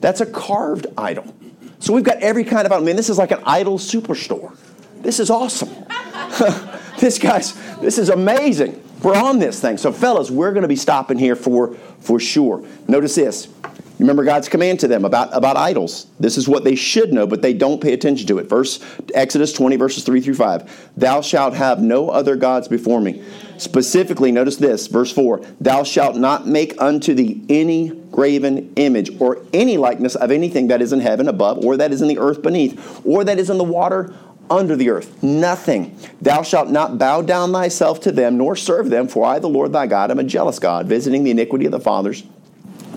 That's 0.00 0.20
a 0.20 0.26
carved 0.26 0.86
idol. 0.98 1.34
So 1.78 1.92
we've 1.92 2.04
got 2.04 2.18
every 2.18 2.44
kind 2.44 2.66
of 2.66 2.72
idol. 2.72 2.84
I 2.84 2.86
mean, 2.86 2.96
this 2.96 3.08
is 3.08 3.18
like 3.18 3.30
an 3.30 3.42
idol 3.44 3.78
superstore. 3.78 4.54
This 5.00 5.18
is 5.18 5.30
awesome. 5.30 5.70
this 7.00 7.18
guy's, 7.18 7.54
this 7.80 7.98
is 7.98 8.08
amazing. 8.08 8.80
We're 9.02 9.16
on 9.16 9.38
this 9.38 9.58
thing. 9.58 9.78
So, 9.78 9.90
fellas, 9.90 10.30
we're 10.30 10.52
going 10.52 10.62
to 10.62 10.68
be 10.68 10.76
stopping 10.76 11.18
here 11.18 11.34
for, 11.34 11.74
for 11.98 12.20
sure. 12.20 12.64
Notice 12.86 13.16
this. 13.16 13.48
Remember 13.98 14.24
God's 14.24 14.48
command 14.48 14.80
to 14.80 14.88
them 14.88 15.04
about, 15.04 15.34
about 15.36 15.56
idols. 15.56 16.06
This 16.18 16.36
is 16.36 16.48
what 16.48 16.64
they 16.64 16.74
should 16.74 17.12
know, 17.12 17.26
but 17.26 17.42
they 17.42 17.52
don't 17.52 17.80
pay 17.80 17.92
attention 17.92 18.26
to 18.28 18.38
it. 18.38 18.48
Verse 18.48 18.84
Exodus 19.14 19.52
20, 19.52 19.76
verses 19.76 20.04
3 20.04 20.20
through 20.20 20.34
5. 20.34 20.90
Thou 20.96 21.20
shalt 21.20 21.54
have 21.54 21.80
no 21.80 22.08
other 22.08 22.36
gods 22.36 22.68
before 22.68 23.00
me. 23.00 23.22
Specifically, 23.58 24.32
notice 24.32 24.56
this, 24.56 24.86
verse 24.88 25.12
4. 25.12 25.40
Thou 25.60 25.84
shalt 25.84 26.16
not 26.16 26.46
make 26.46 26.80
unto 26.80 27.14
thee 27.14 27.44
any 27.48 27.90
graven 28.10 28.72
image 28.76 29.10
or 29.20 29.44
any 29.52 29.76
likeness 29.76 30.16
of 30.16 30.30
anything 30.30 30.66
that 30.68 30.82
is 30.82 30.92
in 30.92 31.00
heaven 31.00 31.28
above, 31.28 31.64
or 31.64 31.76
that 31.76 31.92
is 31.92 32.02
in 32.02 32.08
the 32.08 32.18
earth 32.18 32.42
beneath, 32.42 33.00
or 33.06 33.24
that 33.24 33.38
is 33.38 33.50
in 33.50 33.58
the 33.58 33.64
water 33.64 34.14
under 34.50 34.74
the 34.74 34.90
earth. 34.90 35.22
Nothing. 35.22 35.96
Thou 36.20 36.42
shalt 36.42 36.70
not 36.70 36.98
bow 36.98 37.22
down 37.22 37.52
thyself 37.52 38.00
to 38.00 38.12
them, 38.12 38.36
nor 38.36 38.56
serve 38.56 38.90
them, 38.90 39.06
for 39.06 39.24
I, 39.24 39.38
the 39.38 39.48
Lord 39.48 39.72
thy 39.72 39.86
God, 39.86 40.10
am 40.10 40.18
a 40.18 40.24
jealous 40.24 40.58
God, 40.58 40.86
visiting 40.86 41.24
the 41.24 41.30
iniquity 41.30 41.64
of 41.66 41.72
the 41.72 41.80
fathers 41.80 42.24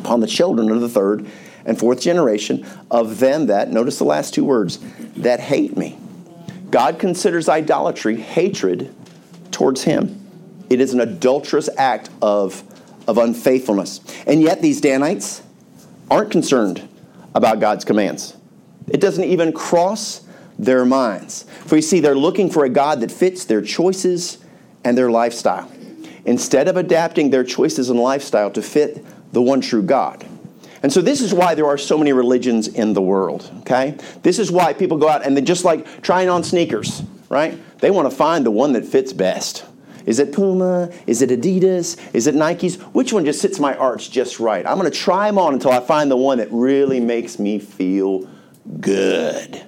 upon 0.05 0.19
the 0.19 0.27
children 0.27 0.69
of 0.69 0.81
the 0.81 0.89
third 0.89 1.25
and 1.65 1.79
fourth 1.79 1.99
generation 1.99 2.65
of 2.91 3.19
them 3.19 3.47
that, 3.47 3.71
notice 3.71 3.97
the 3.97 4.03
last 4.03 4.35
two 4.35 4.45
words, 4.45 4.79
that 5.17 5.39
hate 5.39 5.75
me. 5.75 5.97
God 6.69 6.99
considers 6.99 7.49
idolatry 7.49 8.17
hatred 8.17 8.93
towards 9.51 9.83
him. 9.83 10.21
It 10.69 10.79
is 10.79 10.93
an 10.93 10.99
adulterous 10.99 11.69
act 11.77 12.09
of, 12.21 12.63
of 13.07 13.17
unfaithfulness. 13.17 14.01
And 14.27 14.41
yet, 14.41 14.61
these 14.61 14.79
Danites 14.79 15.41
aren't 16.11 16.31
concerned 16.31 16.87
about 17.33 17.59
God's 17.59 17.83
commands. 17.83 18.37
It 18.87 19.01
doesn't 19.01 19.23
even 19.23 19.53
cross 19.53 20.27
their 20.59 20.85
minds. 20.85 21.43
For 21.65 21.77
you 21.77 21.81
see, 21.81 21.99
they're 21.99 22.15
looking 22.15 22.51
for 22.51 22.63
a 22.63 22.69
God 22.69 23.01
that 23.01 23.11
fits 23.11 23.45
their 23.45 23.61
choices 23.61 24.37
and 24.83 24.95
their 24.97 25.09
lifestyle. 25.09 25.71
Instead 26.25 26.67
of 26.67 26.77
adapting 26.77 27.29
their 27.31 27.43
choices 27.43 27.89
and 27.89 27.99
lifestyle 27.99 28.51
to 28.51 28.61
fit 28.61 29.03
the 29.31 29.41
one 29.41 29.61
true 29.61 29.83
God. 29.83 30.25
And 30.83 30.93
so 30.93 31.01
this 31.01 31.21
is 31.21 31.33
why 31.33 31.55
there 31.55 31.65
are 31.65 31.77
so 31.77 31.97
many 31.97 32.13
religions 32.13 32.67
in 32.67 32.93
the 32.93 33.01
world, 33.01 33.49
okay? 33.61 33.97
This 34.21 34.37
is 34.37 34.51
why 34.51 34.73
people 34.73 34.97
go 34.97 35.09
out 35.09 35.25
and 35.25 35.35
they 35.35 35.41
just 35.41 35.65
like 35.65 36.01
trying 36.03 36.29
on 36.29 36.43
sneakers, 36.43 37.01
right? 37.27 37.59
They 37.79 37.89
want 37.89 38.09
to 38.09 38.15
find 38.15 38.45
the 38.45 38.51
one 38.51 38.73
that 38.73 38.85
fits 38.85 39.11
best. 39.11 39.65
Is 40.05 40.19
it 40.19 40.31
Puma? 40.31 40.91
Is 41.07 41.21
it 41.23 41.31
Adidas? 41.31 41.99
Is 42.13 42.27
it 42.27 42.35
Nikes? 42.35 42.79
Which 42.93 43.11
one 43.11 43.25
just 43.25 43.41
sits 43.41 43.59
my 43.59 43.75
arch 43.75 44.11
just 44.11 44.39
right? 44.39 44.65
I'm 44.65 44.77
going 44.77 44.91
to 44.91 44.95
try 44.95 45.25
them 45.27 45.39
on 45.39 45.53
until 45.53 45.71
I 45.71 45.79
find 45.79 46.11
the 46.11 46.17
one 46.17 46.37
that 46.37 46.49
really 46.51 46.99
makes 46.99 47.39
me 47.39 47.57
feel 47.57 48.29
good. 48.79 49.65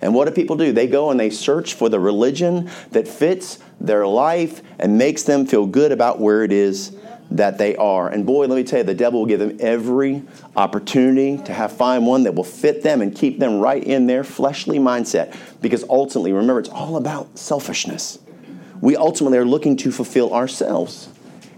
And 0.00 0.14
what 0.14 0.26
do 0.26 0.30
people 0.30 0.56
do? 0.56 0.72
They 0.72 0.86
go 0.86 1.10
and 1.10 1.20
they 1.20 1.30
search 1.30 1.74
for 1.74 1.88
the 1.88 2.00
religion 2.00 2.70
that 2.92 3.06
fits 3.06 3.58
their 3.80 4.06
life 4.06 4.62
and 4.78 4.96
makes 4.96 5.22
them 5.24 5.46
feel 5.46 5.66
good 5.66 5.92
about 5.92 6.20
where 6.20 6.44
it 6.44 6.52
is 6.52 6.95
that 7.30 7.58
they 7.58 7.76
are. 7.76 8.08
And 8.08 8.24
boy, 8.24 8.46
let 8.46 8.56
me 8.56 8.64
tell 8.64 8.78
you, 8.78 8.84
the 8.84 8.94
devil 8.94 9.20
will 9.20 9.26
give 9.26 9.40
them 9.40 9.56
every 9.60 10.22
opportunity 10.54 11.42
to 11.44 11.52
have 11.52 11.72
find 11.72 12.06
one 12.06 12.22
that 12.22 12.34
will 12.34 12.44
fit 12.44 12.82
them 12.82 13.02
and 13.02 13.14
keep 13.14 13.38
them 13.38 13.58
right 13.58 13.82
in 13.82 14.06
their 14.06 14.24
fleshly 14.24 14.78
mindset. 14.78 15.36
Because 15.60 15.84
ultimately, 15.88 16.32
remember, 16.32 16.60
it's 16.60 16.68
all 16.68 16.96
about 16.96 17.38
selfishness. 17.38 18.18
We 18.80 18.96
ultimately 18.96 19.38
are 19.38 19.44
looking 19.44 19.76
to 19.78 19.90
fulfill 19.90 20.32
ourselves. 20.34 21.08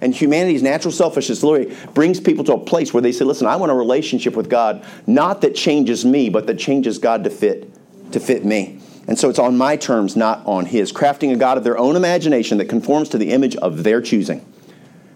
And 0.00 0.14
humanity's 0.14 0.62
natural 0.62 0.92
selfishness 0.92 1.42
literally 1.42 1.76
brings 1.92 2.20
people 2.20 2.44
to 2.44 2.54
a 2.54 2.58
place 2.58 2.94
where 2.94 3.00
they 3.00 3.12
say, 3.12 3.24
listen, 3.24 3.46
I 3.46 3.56
want 3.56 3.72
a 3.72 3.74
relationship 3.74 4.36
with 4.36 4.48
God, 4.48 4.84
not 5.06 5.40
that 5.40 5.56
changes 5.56 6.04
me, 6.04 6.28
but 6.28 6.46
that 6.46 6.58
changes 6.58 6.98
God 6.98 7.24
to 7.24 7.30
fit, 7.30 7.68
to 8.12 8.20
fit 8.20 8.44
me. 8.44 8.80
And 9.08 9.18
so 9.18 9.28
it's 9.28 9.38
on 9.38 9.56
my 9.56 9.76
terms, 9.76 10.16
not 10.16 10.46
on 10.46 10.66
his, 10.66 10.92
crafting 10.92 11.32
a 11.32 11.36
God 11.36 11.58
of 11.58 11.64
their 11.64 11.78
own 11.78 11.96
imagination 11.96 12.58
that 12.58 12.66
conforms 12.66 13.08
to 13.08 13.18
the 13.18 13.30
image 13.32 13.56
of 13.56 13.82
their 13.82 14.00
choosing. 14.00 14.44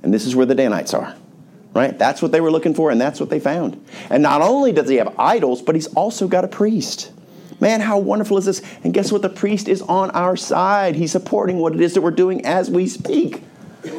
And 0.03 0.13
this 0.13 0.27
is 0.27 0.35
where 0.35 0.47
the 0.47 0.55
Danites 0.55 0.95
are, 0.95 1.15
right? 1.75 1.99
That's 1.99 2.23
what 2.23 2.33
they 2.33 2.41
were 2.41 2.51
looking 2.51 2.75
for, 2.75 2.91
and 2.91 3.01
that's 3.01 3.21
what 3.21 3.31
they 3.31 3.41
found. 3.41 3.85
And 4.11 4.23
not 4.23 4.43
only 4.43 4.73
does 4.73 4.89
he 4.89 4.97
have 4.97 5.15
idols, 5.19 5.63
but 5.63 5.75
he's 5.75 5.89
also 5.89 6.27
got 6.29 6.45
a 6.45 6.49
priest. 6.49 7.13
Man, 7.61 7.81
how 7.81 7.99
wonderful 7.99 8.39
is 8.39 8.45
this? 8.45 8.63
And 8.83 8.93
guess 8.93 9.13
what? 9.13 9.23
The 9.23 9.29
priest 9.29 9.69
is 9.69 9.83
on 9.83 10.11
our 10.11 10.37
side. 10.37 10.97
He's 10.97 11.13
supporting 11.13 11.59
what 11.59 11.75
it 11.75 11.81
is 11.81 11.95
that 11.95 12.01
we're 12.01 12.11
doing 12.11 12.45
as 12.45 12.69
we 12.69 12.89
speak. 12.89 13.43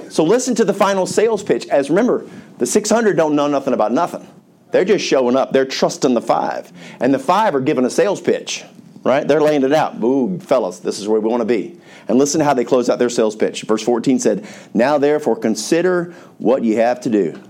So 0.10 0.24
listen 0.24 0.56
to 0.56 0.66
the 0.66 0.74
final 0.74 1.06
sales 1.06 1.44
pitch. 1.44 1.68
As 1.68 1.90
remember, 1.90 2.28
the 2.58 2.66
600 2.66 3.16
don't 3.16 3.36
know 3.36 3.48
nothing 3.48 3.74
about 3.74 3.92
nothing. 3.92 4.28
They're 4.72 4.86
just 4.86 5.06
showing 5.06 5.36
up. 5.36 5.54
They're 5.54 5.66
trusting 5.66 6.14
the 6.14 6.22
five. 6.22 6.74
And 7.00 7.14
the 7.14 7.20
five 7.20 7.56
are 7.56 7.62
giving 7.62 7.86
a 7.86 7.90
sales 7.90 8.20
pitch, 8.20 8.66
right? 9.04 9.28
They're 9.28 9.42
laying 9.42 9.64
it 9.64 9.74
out. 9.74 10.00
Boo, 10.00 10.40
fellas, 10.40 10.80
this 10.80 11.00
is 11.00 11.08
where 11.08 11.20
we 11.20 11.30
want 11.30 11.42
to 11.42 11.46
be. 11.46 11.80
And 12.08 12.18
listen 12.18 12.40
to 12.40 12.46
how 12.46 12.54
they 12.54 12.66
close 12.66 12.90
out 12.90 13.00
their 13.00 13.10
sales 13.10 13.36
pitch. 13.36 13.64
Verse 13.64 13.84
14 13.84 14.20
said, 14.20 14.48
Now 14.74 14.98
therefore 14.98 15.36
consider 15.36 16.14
what 16.38 16.64
you 16.64 16.78
have 16.78 17.02
to 17.02 17.10
do. 17.10 17.42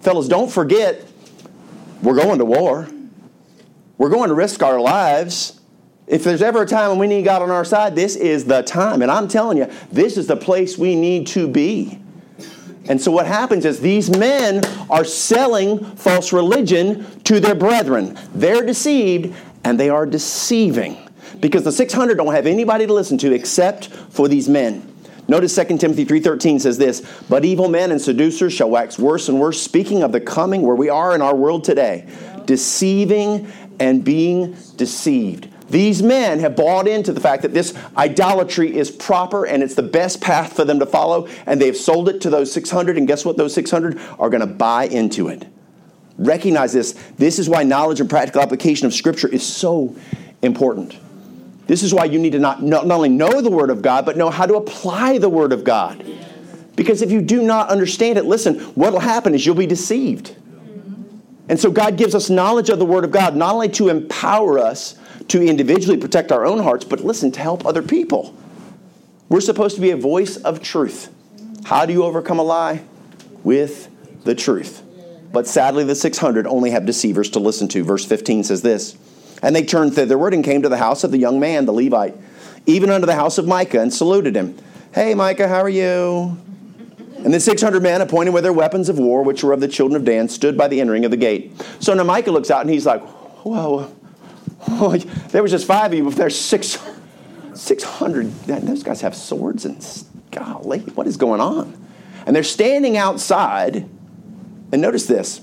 Fellas, 0.00 0.28
don't 0.28 0.50
forget, 0.50 1.04
we're 2.02 2.16
going 2.16 2.38
to 2.38 2.44
war. 2.44 2.88
We're 3.96 4.10
going 4.10 4.28
to 4.28 4.34
risk 4.34 4.62
our 4.62 4.80
lives. 4.80 5.60
If 6.06 6.24
there's 6.24 6.42
ever 6.42 6.62
a 6.62 6.66
time 6.66 6.90
when 6.90 6.98
we 6.98 7.06
need 7.06 7.24
God 7.24 7.40
on 7.40 7.50
our 7.50 7.64
side, 7.64 7.94
this 7.94 8.16
is 8.16 8.44
the 8.44 8.62
time. 8.62 9.00
And 9.00 9.10
I'm 9.10 9.28
telling 9.28 9.56
you, 9.56 9.70
this 9.90 10.16
is 10.16 10.26
the 10.26 10.36
place 10.36 10.76
we 10.76 10.94
need 10.94 11.26
to 11.28 11.48
be. 11.48 11.98
And 12.86 13.00
so 13.00 13.10
what 13.10 13.26
happens 13.26 13.64
is 13.64 13.80
these 13.80 14.10
men 14.10 14.62
are 14.90 15.04
selling 15.04 15.82
false 15.96 16.32
religion 16.32 17.06
to 17.22 17.40
their 17.40 17.54
brethren. 17.54 18.18
They're 18.34 18.66
deceived 18.66 19.34
and 19.64 19.80
they 19.80 19.88
are 19.88 20.06
deceiving 20.06 20.96
because 21.40 21.64
the 21.64 21.72
600 21.72 22.16
don't 22.16 22.34
have 22.34 22.46
anybody 22.46 22.86
to 22.86 22.92
listen 22.92 23.18
to 23.18 23.32
except 23.32 23.88
for 23.88 24.28
these 24.28 24.48
men. 24.48 24.90
Notice 25.26 25.54
2 25.54 25.80
Timothy 25.80 26.04
3:13 26.04 26.58
says 26.58 26.76
this, 26.76 27.02
"But 27.30 27.44
evil 27.44 27.68
men 27.68 27.90
and 27.90 28.00
seducers 28.00 28.52
shall 28.52 28.68
wax 28.68 28.98
worse 28.98 29.28
and 29.28 29.40
worse, 29.40 29.60
speaking 29.60 30.02
of 30.02 30.12
the 30.12 30.20
coming 30.20 30.62
where 30.62 30.76
we 30.76 30.90
are 30.90 31.14
in 31.14 31.22
our 31.22 31.34
world 31.34 31.64
today, 31.64 32.04
deceiving 32.44 33.46
and 33.80 34.04
being 34.04 34.54
deceived." 34.76 35.48
These 35.70 36.02
men 36.02 36.40
have 36.40 36.54
bought 36.54 36.86
into 36.86 37.10
the 37.10 37.20
fact 37.20 37.40
that 37.42 37.54
this 37.54 37.72
idolatry 37.96 38.76
is 38.76 38.90
proper 38.90 39.44
and 39.44 39.62
it's 39.62 39.74
the 39.74 39.82
best 39.82 40.20
path 40.20 40.52
for 40.52 40.64
them 40.64 40.78
to 40.78 40.86
follow, 40.86 41.26
and 41.46 41.58
they've 41.58 41.76
sold 41.76 42.10
it 42.10 42.20
to 42.20 42.30
those 42.30 42.52
600, 42.52 42.98
and 42.98 43.08
guess 43.08 43.24
what? 43.24 43.38
Those 43.38 43.54
600 43.54 43.98
are 44.18 44.28
going 44.28 44.42
to 44.42 44.46
buy 44.46 44.84
into 44.84 45.28
it. 45.28 45.46
Recognize 46.18 46.72
this. 46.72 46.92
This 47.16 47.38
is 47.38 47.48
why 47.48 47.64
knowledge 47.64 48.00
and 48.00 48.08
practical 48.08 48.40
application 48.40 48.86
of 48.86 48.94
Scripture 48.94 49.28
is 49.28 49.44
so 49.44 49.96
important. 50.42 50.96
This 51.66 51.82
is 51.82 51.94
why 51.94 52.04
you 52.04 52.18
need 52.18 52.32
to 52.32 52.38
not, 52.38 52.62
not, 52.62 52.90
only 52.90 53.08
know 53.08 53.40
the 53.40 53.50
Word 53.50 53.70
of 53.70 53.82
God, 53.82 54.04
but 54.04 54.16
know 54.16 54.30
how 54.30 54.46
to 54.46 54.54
apply 54.54 55.18
the 55.18 55.28
Word 55.28 55.52
of 55.52 55.64
God. 55.64 56.04
Because 56.76 57.02
if 57.02 57.10
you 57.10 57.22
do 57.22 57.42
not 57.42 57.68
understand 57.68 58.18
it, 58.18 58.26
listen, 58.26 58.60
what 58.74 58.92
will 58.92 59.00
happen 59.00 59.34
is 59.34 59.46
you'll 59.46 59.54
be 59.54 59.66
deceived. 59.66 60.36
And 61.48 61.58
so 61.58 61.70
God 61.70 61.96
gives 61.96 62.14
us 62.14 62.30
knowledge 62.30 62.68
of 62.68 62.78
the 62.78 62.84
Word 62.84 63.04
of 63.04 63.10
God, 63.10 63.36
not 63.36 63.54
only 63.54 63.68
to 63.70 63.88
empower 63.88 64.58
us 64.58 64.96
to 65.28 65.42
individually 65.42 65.98
protect 65.98 66.32
our 66.32 66.44
own 66.44 66.62
hearts, 66.62 66.84
but 66.84 67.00
listen, 67.00 67.32
to 67.32 67.40
help 67.40 67.64
other 67.64 67.82
people. 67.82 68.36
We're 69.28 69.40
supposed 69.40 69.74
to 69.76 69.80
be 69.80 69.90
a 69.90 69.96
voice 69.96 70.36
of 70.36 70.62
truth. 70.62 71.12
How 71.64 71.86
do 71.86 71.92
you 71.92 72.04
overcome 72.04 72.38
a 72.38 72.42
lie? 72.42 72.82
With 73.42 73.90
the 74.24 74.34
truth. 74.34 74.83
But 75.34 75.46
sadly, 75.46 75.84
the 75.84 75.94
600 75.94 76.46
only 76.46 76.70
have 76.70 76.86
deceivers 76.86 77.28
to 77.30 77.40
listen 77.40 77.68
to. 77.68 77.84
Verse 77.84 78.06
15 78.06 78.44
says 78.44 78.62
this 78.62 78.96
and 79.44 79.54
they 79.54 79.62
turned 79.62 79.94
thitherward 79.94 80.32
and 80.32 80.42
came 80.42 80.62
to 80.62 80.70
the 80.70 80.78
house 80.78 81.04
of 81.04 81.10
the 81.10 81.18
young 81.18 81.38
man, 81.38 81.66
the 81.66 81.72
Levite, 81.72 82.16
even 82.64 82.88
unto 82.88 83.04
the 83.06 83.14
house 83.14 83.36
of 83.36 83.46
Micah, 83.46 83.80
and 83.80 83.92
saluted 83.92 84.34
him. 84.34 84.56
Hey, 84.94 85.12
Micah, 85.14 85.48
how 85.48 85.60
are 85.60 85.68
you? 85.68 86.38
And 87.18 87.32
the 87.32 87.38
600 87.38 87.82
men, 87.82 88.00
appointed 88.00 88.32
with 88.32 88.42
their 88.42 88.54
weapons 88.54 88.88
of 88.88 88.98
war, 88.98 89.22
which 89.22 89.44
were 89.44 89.52
of 89.52 89.60
the 89.60 89.68
children 89.68 90.00
of 90.00 90.06
Dan, 90.06 90.30
stood 90.30 90.56
by 90.56 90.68
the 90.68 90.80
entering 90.80 91.04
of 91.04 91.10
the 91.10 91.18
gate. 91.18 91.52
So 91.78 91.92
now 91.92 92.04
Micah 92.04 92.30
looks 92.30 92.50
out 92.50 92.62
and 92.62 92.70
he's 92.70 92.86
like, 92.86 93.02
whoa, 93.44 93.82
whoa 94.60 94.96
there 95.28 95.42
was 95.42 95.50
just 95.50 95.66
five 95.66 95.92
of 95.92 95.98
you, 95.98 96.04
but 96.04 96.16
there's 96.16 96.38
six, 96.38 96.78
600. 97.52 98.32
Those 98.46 98.82
guys 98.82 99.02
have 99.02 99.14
swords 99.14 99.66
and 99.66 99.86
golly, 100.30 100.78
what 100.80 101.06
is 101.06 101.18
going 101.18 101.42
on? 101.42 101.86
And 102.26 102.34
they're 102.34 102.42
standing 102.42 102.96
outside. 102.96 103.86
And 104.74 104.82
notice 104.82 105.06
this 105.06 105.40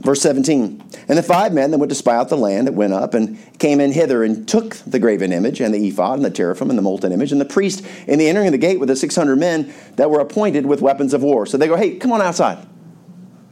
Verse 0.00 0.20
17 0.20 0.84
And 1.08 1.16
the 1.16 1.22
five 1.22 1.54
men 1.54 1.70
that 1.70 1.78
went 1.78 1.88
to 1.88 1.96
spy 1.96 2.14
out 2.14 2.28
the 2.28 2.36
land 2.36 2.66
that 2.66 2.74
went 2.74 2.92
up 2.92 3.14
and 3.14 3.38
came 3.58 3.80
in 3.80 3.90
hither 3.90 4.22
and 4.22 4.46
took 4.46 4.76
the 4.86 4.98
graven 4.98 5.32
image 5.32 5.62
and 5.62 5.72
the 5.72 5.88
ephod 5.88 6.16
and 6.16 6.24
the 6.24 6.30
teraphim 6.30 6.68
and 6.68 6.78
the 6.78 6.82
molten 6.82 7.10
image 7.10 7.32
and 7.32 7.40
the 7.40 7.46
priest 7.46 7.82
in 8.06 8.18
the 8.18 8.28
entering 8.28 8.48
of 8.48 8.52
the 8.52 8.58
gate 8.58 8.78
with 8.78 8.90
the 8.90 8.96
600 8.96 9.36
men 9.36 9.72
that 9.94 10.10
were 10.10 10.20
appointed 10.20 10.66
with 10.66 10.82
weapons 10.82 11.14
of 11.14 11.22
war. 11.22 11.46
So 11.46 11.56
they 11.56 11.68
go, 11.68 11.76
Hey, 11.76 11.96
come 11.96 12.12
on 12.12 12.20
outside. 12.20 12.58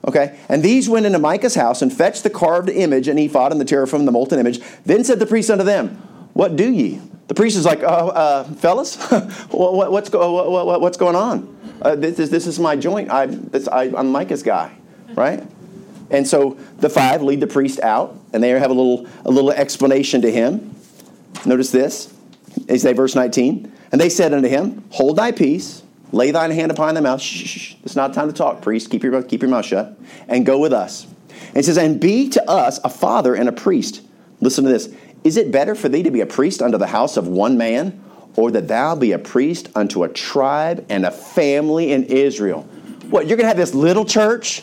Okay? 0.06 0.38
And 0.50 0.62
these 0.62 0.90
went 0.90 1.06
into 1.06 1.18
Micah's 1.18 1.54
house 1.54 1.80
and 1.80 1.90
fetched 1.90 2.22
the 2.22 2.28
carved 2.28 2.68
image 2.68 3.08
and 3.08 3.18
ephod 3.18 3.50
and 3.50 3.58
the 3.58 3.64
teraphim 3.64 4.00
and 4.00 4.06
the 4.06 4.12
molten 4.12 4.38
image. 4.38 4.60
Then 4.84 5.04
said 5.04 5.20
the 5.20 5.26
priest 5.26 5.48
unto 5.48 5.64
them, 5.64 5.96
What 6.34 6.54
do 6.54 6.70
ye? 6.70 7.00
The 7.28 7.34
priest 7.34 7.56
is 7.56 7.64
like, 7.64 7.82
uh, 7.82 7.86
uh, 7.86 8.44
Fellas, 8.44 8.96
what's, 9.50 10.10
go- 10.10 10.78
what's 10.78 10.98
going 10.98 11.16
on? 11.16 11.53
Uh, 11.82 11.94
this, 11.96 12.18
is, 12.18 12.30
this 12.30 12.46
is 12.46 12.58
my 12.58 12.76
joint. 12.76 13.10
I, 13.10 13.26
this, 13.26 13.68
I, 13.68 13.84
I'm 13.84 14.10
Micah's 14.12 14.42
guy, 14.42 14.76
right? 15.14 15.46
And 16.10 16.26
so 16.26 16.58
the 16.78 16.88
five 16.88 17.22
lead 17.22 17.40
the 17.40 17.46
priest 17.46 17.80
out, 17.80 18.16
and 18.32 18.42
they 18.42 18.50
have 18.50 18.70
a 18.70 18.74
little, 18.74 19.06
a 19.24 19.30
little 19.30 19.50
explanation 19.50 20.22
to 20.22 20.30
him. 20.30 20.74
Notice 21.44 21.70
this. 21.70 22.12
They 22.66 22.78
say, 22.78 22.92
verse 22.92 23.14
19. 23.14 23.72
And 23.92 24.00
they 24.00 24.08
said 24.08 24.32
unto 24.32 24.48
him, 24.48 24.84
Hold 24.90 25.16
thy 25.16 25.32
peace, 25.32 25.82
lay 26.12 26.30
thine 26.30 26.50
hand 26.50 26.70
upon 26.70 26.94
thy 26.94 27.00
mouth. 27.00 27.20
Shh, 27.20 27.46
shh, 27.46 27.58
shh. 27.58 27.74
It's 27.82 27.96
not 27.96 28.14
time 28.14 28.28
to 28.28 28.34
talk, 28.34 28.62
priest. 28.62 28.90
Keep 28.90 29.02
your, 29.02 29.22
keep 29.22 29.42
your 29.42 29.50
mouth 29.50 29.64
shut. 29.64 29.98
And 30.28 30.46
go 30.46 30.58
with 30.58 30.72
us. 30.72 31.06
And 31.54 31.64
says, 31.64 31.78
And 31.78 32.00
be 32.00 32.28
to 32.30 32.50
us 32.50 32.80
a 32.84 32.88
father 32.88 33.34
and 33.34 33.48
a 33.48 33.52
priest. 33.52 34.02
Listen 34.40 34.64
to 34.64 34.70
this. 34.70 34.92
Is 35.24 35.36
it 35.36 35.50
better 35.50 35.74
for 35.74 35.88
thee 35.88 36.02
to 36.02 36.10
be 36.10 36.20
a 36.20 36.26
priest 36.26 36.60
unto 36.60 36.76
the 36.76 36.86
house 36.86 37.16
of 37.16 37.26
one 37.26 37.56
man, 37.56 38.03
or 38.36 38.50
that 38.50 38.68
thou 38.68 38.94
be 38.94 39.12
a 39.12 39.18
priest 39.18 39.68
unto 39.74 40.04
a 40.04 40.08
tribe 40.08 40.84
and 40.88 41.04
a 41.04 41.10
family 41.10 41.92
in 41.92 42.04
Israel? 42.04 42.62
What, 43.10 43.26
you're 43.26 43.36
going 43.36 43.44
to 43.44 43.48
have 43.48 43.56
this 43.56 43.74
little 43.74 44.04
church? 44.04 44.62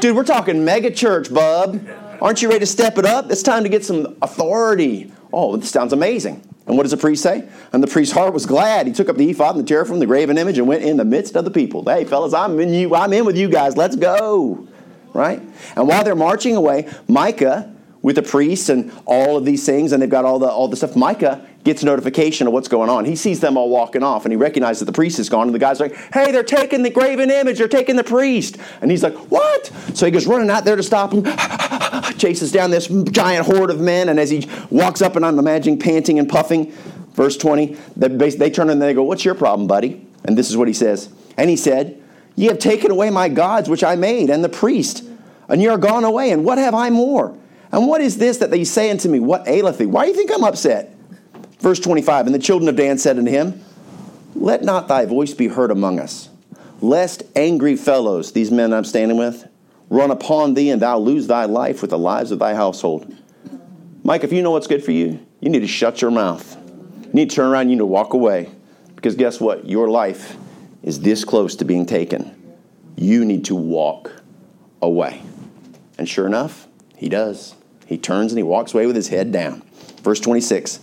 Dude, 0.00 0.14
we're 0.14 0.24
talking 0.24 0.64
mega 0.64 0.90
church, 0.90 1.32
bub. 1.32 1.80
Aren't 2.20 2.42
you 2.42 2.48
ready 2.48 2.60
to 2.60 2.66
step 2.66 2.98
it 2.98 3.04
up? 3.04 3.30
It's 3.30 3.42
time 3.42 3.62
to 3.62 3.68
get 3.68 3.84
some 3.84 4.16
authority. 4.22 5.12
Oh, 5.32 5.56
this 5.56 5.70
sounds 5.70 5.92
amazing. 5.92 6.42
And 6.66 6.76
what 6.76 6.82
does 6.82 6.90
the 6.90 6.98
priest 6.98 7.22
say? 7.22 7.48
And 7.72 7.82
the 7.82 7.86
priest's 7.86 8.14
heart 8.14 8.34
was 8.34 8.44
glad. 8.44 8.86
He 8.86 8.92
took 8.92 9.08
up 9.08 9.16
the 9.16 9.30
ephod 9.30 9.56
and 9.56 9.64
the 9.64 9.68
teraphim, 9.68 9.98
the 9.98 10.06
graven 10.06 10.36
image, 10.36 10.58
and 10.58 10.68
went 10.68 10.82
in 10.82 10.98
the 10.98 11.04
midst 11.04 11.34
of 11.34 11.44
the 11.44 11.50
people. 11.50 11.82
Hey, 11.84 12.04
fellas, 12.04 12.34
I'm 12.34 12.60
in 12.60 12.74
you. 12.74 12.94
I'm 12.94 13.12
in 13.12 13.24
with 13.24 13.38
you 13.38 13.48
guys. 13.48 13.76
Let's 13.76 13.96
go. 13.96 14.68
Right? 15.14 15.40
And 15.74 15.88
while 15.88 16.04
they're 16.04 16.14
marching 16.14 16.56
away, 16.56 16.88
Micah 17.08 17.74
with 18.08 18.16
the 18.16 18.22
priests 18.22 18.70
and 18.70 18.90
all 19.04 19.36
of 19.36 19.44
these 19.44 19.66
things, 19.66 19.92
and 19.92 20.00
they've 20.00 20.08
got 20.08 20.24
all 20.24 20.38
the 20.38 20.48
all 20.48 20.66
the 20.66 20.76
stuff. 20.76 20.96
Micah 20.96 21.46
gets 21.62 21.84
notification 21.84 22.46
of 22.46 22.54
what's 22.54 22.66
going 22.66 22.88
on. 22.88 23.04
He 23.04 23.14
sees 23.14 23.40
them 23.40 23.58
all 23.58 23.68
walking 23.68 24.02
off, 24.02 24.24
and 24.24 24.32
he 24.32 24.36
recognizes 24.36 24.80
that 24.80 24.86
the 24.86 24.92
priest 24.92 25.18
is 25.18 25.28
gone. 25.28 25.46
And 25.46 25.54
the 25.54 25.58
guy's 25.58 25.78
like, 25.78 25.94
"Hey, 26.14 26.32
they're 26.32 26.42
taking 26.42 26.82
the 26.82 26.88
graven 26.88 27.30
image. 27.30 27.58
They're 27.58 27.68
taking 27.68 27.96
the 27.96 28.04
priest." 28.04 28.56
And 28.80 28.90
he's 28.90 29.02
like, 29.02 29.14
"What?" 29.30 29.70
So 29.92 30.06
he 30.06 30.10
goes 30.10 30.26
running 30.26 30.48
out 30.48 30.64
there 30.64 30.74
to 30.74 30.82
stop 30.82 31.12
him. 31.12 31.22
chases 32.16 32.50
down 32.50 32.70
this 32.70 32.86
giant 32.86 33.44
horde 33.44 33.68
of 33.68 33.78
men, 33.78 34.08
and 34.08 34.18
as 34.18 34.30
he 34.30 34.48
walks 34.70 35.02
up, 35.02 35.14
and 35.14 35.26
I'm 35.26 35.38
imagining 35.38 35.78
panting 35.78 36.18
and 36.18 36.26
puffing. 36.26 36.72
Verse 37.12 37.36
20, 37.36 37.76
they, 37.94 38.30
they 38.30 38.50
turn 38.50 38.70
and 38.70 38.80
they 38.80 38.94
go, 38.94 39.02
"What's 39.02 39.26
your 39.26 39.34
problem, 39.34 39.68
buddy?" 39.68 40.06
And 40.24 40.38
this 40.38 40.48
is 40.48 40.56
what 40.56 40.66
he 40.66 40.72
says. 40.72 41.10
And 41.36 41.50
he 41.50 41.56
said, 41.56 42.00
"Ye 42.36 42.46
have 42.46 42.58
taken 42.58 42.90
away 42.90 43.10
my 43.10 43.28
gods 43.28 43.68
which 43.68 43.84
I 43.84 43.96
made, 43.96 44.30
and 44.30 44.42
the 44.42 44.48
priest, 44.48 45.04
and 45.46 45.60
ye 45.60 45.68
are 45.68 45.76
gone 45.76 46.04
away. 46.04 46.30
And 46.30 46.42
what 46.42 46.56
have 46.56 46.74
I 46.74 46.88
more?" 46.88 47.36
And 47.70 47.86
what 47.86 48.00
is 48.00 48.18
this 48.18 48.38
that 48.38 48.50
they 48.50 48.64
say 48.64 48.90
unto 48.90 49.08
me? 49.08 49.20
What 49.20 49.46
aileth 49.46 49.78
thee? 49.78 49.86
Why 49.86 50.04
do 50.04 50.10
you 50.10 50.16
think 50.16 50.30
I'm 50.32 50.44
upset? 50.44 50.94
Verse 51.60 51.80
25 51.80 52.26
And 52.26 52.34
the 52.34 52.38
children 52.38 52.68
of 52.68 52.76
Dan 52.76 52.98
said 52.98 53.18
unto 53.18 53.30
him, 53.30 53.62
Let 54.34 54.62
not 54.62 54.88
thy 54.88 55.04
voice 55.04 55.34
be 55.34 55.48
heard 55.48 55.70
among 55.70 55.98
us, 55.98 56.30
lest 56.80 57.22
angry 57.36 57.76
fellows, 57.76 58.32
these 58.32 58.50
men 58.50 58.72
I'm 58.72 58.84
standing 58.84 59.18
with, 59.18 59.46
run 59.90 60.10
upon 60.10 60.54
thee 60.54 60.70
and 60.70 60.80
thou 60.80 60.98
lose 60.98 61.26
thy 61.26 61.44
life 61.44 61.82
with 61.82 61.90
the 61.90 61.98
lives 61.98 62.30
of 62.30 62.38
thy 62.38 62.54
household. 62.54 63.14
Mike, 64.04 64.24
if 64.24 64.32
you 64.32 64.42
know 64.42 64.52
what's 64.52 64.66
good 64.66 64.84
for 64.84 64.92
you, 64.92 65.24
you 65.40 65.50
need 65.50 65.60
to 65.60 65.66
shut 65.66 66.00
your 66.00 66.10
mouth. 66.10 66.56
You 67.06 67.12
need 67.12 67.30
to 67.30 67.36
turn 67.36 67.50
around, 67.50 67.68
you 67.68 67.76
need 67.76 67.80
to 67.80 67.86
walk 67.86 68.14
away. 68.14 68.50
Because 68.94 69.14
guess 69.14 69.40
what? 69.40 69.68
Your 69.68 69.88
life 69.88 70.36
is 70.82 71.00
this 71.00 71.24
close 71.24 71.56
to 71.56 71.64
being 71.64 71.86
taken. 71.86 72.34
You 72.96 73.24
need 73.24 73.44
to 73.46 73.54
walk 73.54 74.22
away. 74.82 75.22
And 75.98 76.08
sure 76.08 76.26
enough, 76.26 76.66
he 76.96 77.08
does. 77.08 77.54
He 77.88 77.96
turns 77.96 78.32
and 78.32 78.38
he 78.38 78.42
walks 78.42 78.74
away 78.74 78.84
with 78.84 78.94
his 78.94 79.08
head 79.08 79.32
down. 79.32 79.62
Verse 80.02 80.20
26. 80.20 80.80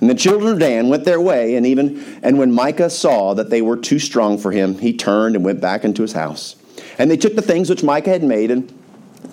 And 0.00 0.08
the 0.08 0.14
children 0.14 0.52
of 0.52 0.60
Dan 0.60 0.88
went 0.88 1.04
their 1.04 1.20
way, 1.20 1.56
and 1.56 1.66
even 1.66 2.20
and 2.22 2.38
when 2.38 2.52
Micah 2.52 2.90
saw 2.90 3.34
that 3.34 3.50
they 3.50 3.60
were 3.60 3.76
too 3.76 3.98
strong 3.98 4.38
for 4.38 4.52
him, 4.52 4.78
he 4.78 4.96
turned 4.96 5.34
and 5.34 5.44
went 5.44 5.60
back 5.60 5.82
into 5.82 6.02
his 6.02 6.12
house. 6.12 6.54
And 6.96 7.10
they 7.10 7.16
took 7.16 7.34
the 7.34 7.42
things 7.42 7.68
which 7.68 7.82
Micah 7.82 8.10
had 8.10 8.22
made, 8.22 8.52
and 8.52 8.72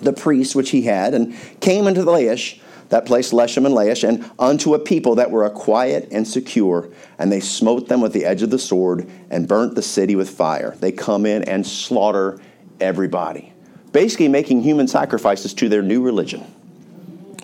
the 0.00 0.12
priests 0.12 0.56
which 0.56 0.70
he 0.70 0.82
had, 0.82 1.14
and 1.14 1.36
came 1.60 1.86
into 1.86 2.02
the 2.02 2.10
Laish, 2.10 2.60
that 2.88 3.06
place 3.06 3.32
Leshem 3.32 3.66
and 3.66 3.74
Laish, 3.74 4.06
and 4.06 4.28
unto 4.36 4.74
a 4.74 4.80
people 4.80 5.14
that 5.14 5.30
were 5.30 5.44
a 5.44 5.50
quiet 5.50 6.08
and 6.10 6.26
secure, 6.26 6.88
and 7.20 7.30
they 7.30 7.38
smote 7.40 7.86
them 7.86 8.00
with 8.00 8.12
the 8.12 8.24
edge 8.24 8.42
of 8.42 8.50
the 8.50 8.58
sword, 8.58 9.08
and 9.30 9.46
burnt 9.46 9.76
the 9.76 9.82
city 9.82 10.16
with 10.16 10.28
fire. 10.28 10.74
They 10.80 10.90
come 10.90 11.24
in 11.24 11.44
and 11.44 11.64
slaughter 11.64 12.40
everybody, 12.80 13.52
basically 13.92 14.26
making 14.26 14.62
human 14.62 14.88
sacrifices 14.88 15.54
to 15.54 15.68
their 15.68 15.82
new 15.82 16.02
religion. 16.02 16.44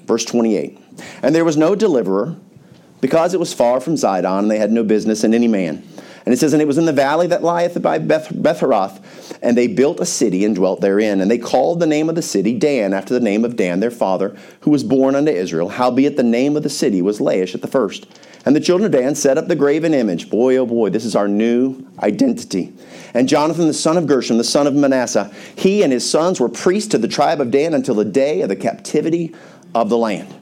Verse 0.09 0.25
28 0.25 0.77
And 1.23 1.35
there 1.35 1.44
was 1.44 1.57
no 1.57 1.77
deliverer, 1.77 2.35
because 3.01 3.35
it 3.35 3.40
was 3.40 3.55
far 3.55 3.81
from 3.81 3.94
Zidon, 3.94 4.40
and 4.40 4.51
they 4.51 4.59
had 4.59 4.73
no 4.73 4.83
business 4.83 5.23
in 5.23 5.35
any 5.35 5.47
man. 5.47 5.87
And 6.25 6.35
it 6.35 6.38
says, 6.38 6.53
And 6.53 6.61
it 6.61 6.66
was 6.66 6.79
in 6.79 6.85
the 6.85 6.92
valley 6.92 7.27
that 7.29 7.42
lieth 7.42 7.81
by 7.81 7.99
Beth, 7.99 8.29
Betharoth, 8.29 9.01
and 9.40 9.57
they 9.57 9.66
built 9.66 10.01
a 10.01 10.07
city 10.07 10.44
and 10.44 10.55
dwelt 10.55 10.81
therein. 10.81 11.21
And 11.21 11.31
they 11.31 11.38
called 11.38 11.81
the 11.81 11.87
name 11.87 12.09
of 12.09 12.16
the 12.16 12.23
city 12.23 12.59
Dan, 12.59 12.92
after 12.92 13.14
the 13.14 13.21
name 13.21 13.44
of 13.44 13.57
Dan, 13.57 13.81
their 13.81 13.90
father, 13.90 14.37
who 14.61 14.71
was 14.71 14.83
born 14.83 15.14
unto 15.14 15.31
Israel. 15.31 15.68
Howbeit 15.68 16.16
the 16.16 16.23
name 16.23 16.57
of 16.57 16.62
the 16.62 16.71
city 16.71 17.01
was 17.01 17.18
Laish 17.18 17.55
at 17.55 17.62
the 17.62 17.68
first. 17.68 18.07
And 18.44 18.57
the 18.57 18.61
children 18.61 18.87
of 18.87 18.99
Dan 18.99 19.14
set 19.14 19.38
up 19.38 19.49
the 19.49 19.57
graven 19.57 19.94
image. 19.94 20.31
Boy, 20.31 20.57
oh 20.57 20.66
boy, 20.66 20.90
this 20.90 21.05
is 21.05 21.16
our 21.16 21.29
new 21.29 21.87
identity. 22.01 22.73
And 23.14 23.29
Jonathan, 23.29 23.66
the 23.66 23.75
son 23.75 23.97
of 23.97 24.07
Gershom, 24.07 24.38
the 24.38 24.44
son 24.44 24.66
of 24.66 24.75
Manasseh, 24.75 25.33
he 25.57 25.83
and 25.83 25.92
his 25.92 26.09
sons 26.09 26.40
were 26.40 26.49
priests 26.49 26.90
to 26.90 26.99
the 26.99 27.09
tribe 27.09 27.40
of 27.40 27.51
Dan 27.51 27.75
until 27.75 27.94
the 27.94 28.05
day 28.05 28.42
of 28.42 28.49
the 28.49 28.57
captivity 28.57 29.35
of 29.75 29.89
the 29.89 29.99
land. 29.99 30.35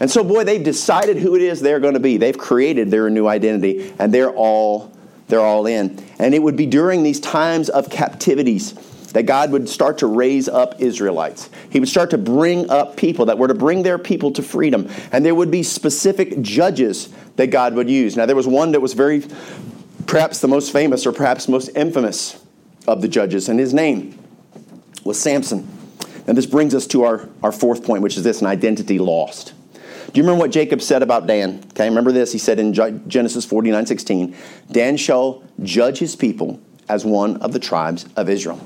And 0.00 0.10
so, 0.10 0.22
boy, 0.22 0.44
they've 0.44 0.62
decided 0.62 1.16
who 1.16 1.34
it 1.34 1.42
is 1.42 1.60
they're 1.60 1.80
going 1.80 1.94
to 1.94 2.00
be. 2.00 2.16
They've 2.18 2.36
created 2.36 2.90
their 2.90 3.10
new 3.10 3.26
identity, 3.26 3.92
and 3.98 4.14
they're 4.14 4.30
all 4.30 4.92
they're 5.28 5.40
all 5.40 5.66
in. 5.66 6.02
And 6.18 6.34
it 6.34 6.42
would 6.42 6.56
be 6.56 6.66
during 6.66 7.02
these 7.02 7.20
times 7.20 7.68
of 7.68 7.90
captivities 7.90 8.72
that 9.12 9.24
God 9.24 9.52
would 9.52 9.68
start 9.68 9.98
to 9.98 10.06
raise 10.06 10.48
up 10.48 10.80
Israelites. 10.80 11.48
He 11.70 11.80
would 11.80 11.88
start 11.88 12.10
to 12.10 12.18
bring 12.18 12.68
up 12.70 12.96
people 12.96 13.26
that 13.26 13.38
were 13.38 13.48
to 13.48 13.54
bring 13.54 13.82
their 13.82 13.98
people 13.98 14.30
to 14.32 14.42
freedom. 14.42 14.88
And 15.12 15.24
there 15.24 15.34
would 15.34 15.50
be 15.50 15.62
specific 15.62 16.40
judges 16.40 17.08
that 17.36 17.48
God 17.48 17.74
would 17.74 17.88
use. 17.88 18.16
Now, 18.16 18.26
there 18.26 18.36
was 18.36 18.46
one 18.46 18.72
that 18.72 18.80
was 18.80 18.94
very, 18.94 19.24
perhaps 20.06 20.40
the 20.40 20.48
most 20.48 20.72
famous 20.72 21.06
or 21.06 21.12
perhaps 21.12 21.48
most 21.48 21.68
infamous 21.76 22.42
of 22.86 23.02
the 23.02 23.08
judges, 23.08 23.48
and 23.48 23.60
his 23.60 23.74
name 23.74 24.18
was 25.04 25.20
Samson. 25.20 25.77
And 26.28 26.36
this 26.36 26.46
brings 26.46 26.74
us 26.74 26.86
to 26.88 27.04
our, 27.04 27.26
our 27.42 27.50
fourth 27.50 27.82
point, 27.82 28.02
which 28.02 28.18
is 28.18 28.22
this 28.22 28.42
an 28.42 28.46
identity 28.46 28.98
lost. 28.98 29.54
Do 29.72 30.12
you 30.14 30.22
remember 30.22 30.40
what 30.40 30.50
Jacob 30.50 30.82
said 30.82 31.02
about 31.02 31.26
Dan? 31.26 31.64
Okay, 31.70 31.88
remember 31.88 32.12
this? 32.12 32.32
He 32.32 32.38
said 32.38 32.58
in 32.58 32.72
Genesis 33.08 33.44
49 33.46 33.86
16, 33.86 34.36
Dan 34.70 34.96
shall 34.98 35.42
judge 35.62 35.98
his 35.98 36.14
people 36.14 36.60
as 36.88 37.04
one 37.04 37.38
of 37.38 37.52
the 37.52 37.58
tribes 37.58 38.06
of 38.14 38.28
Israel. 38.28 38.60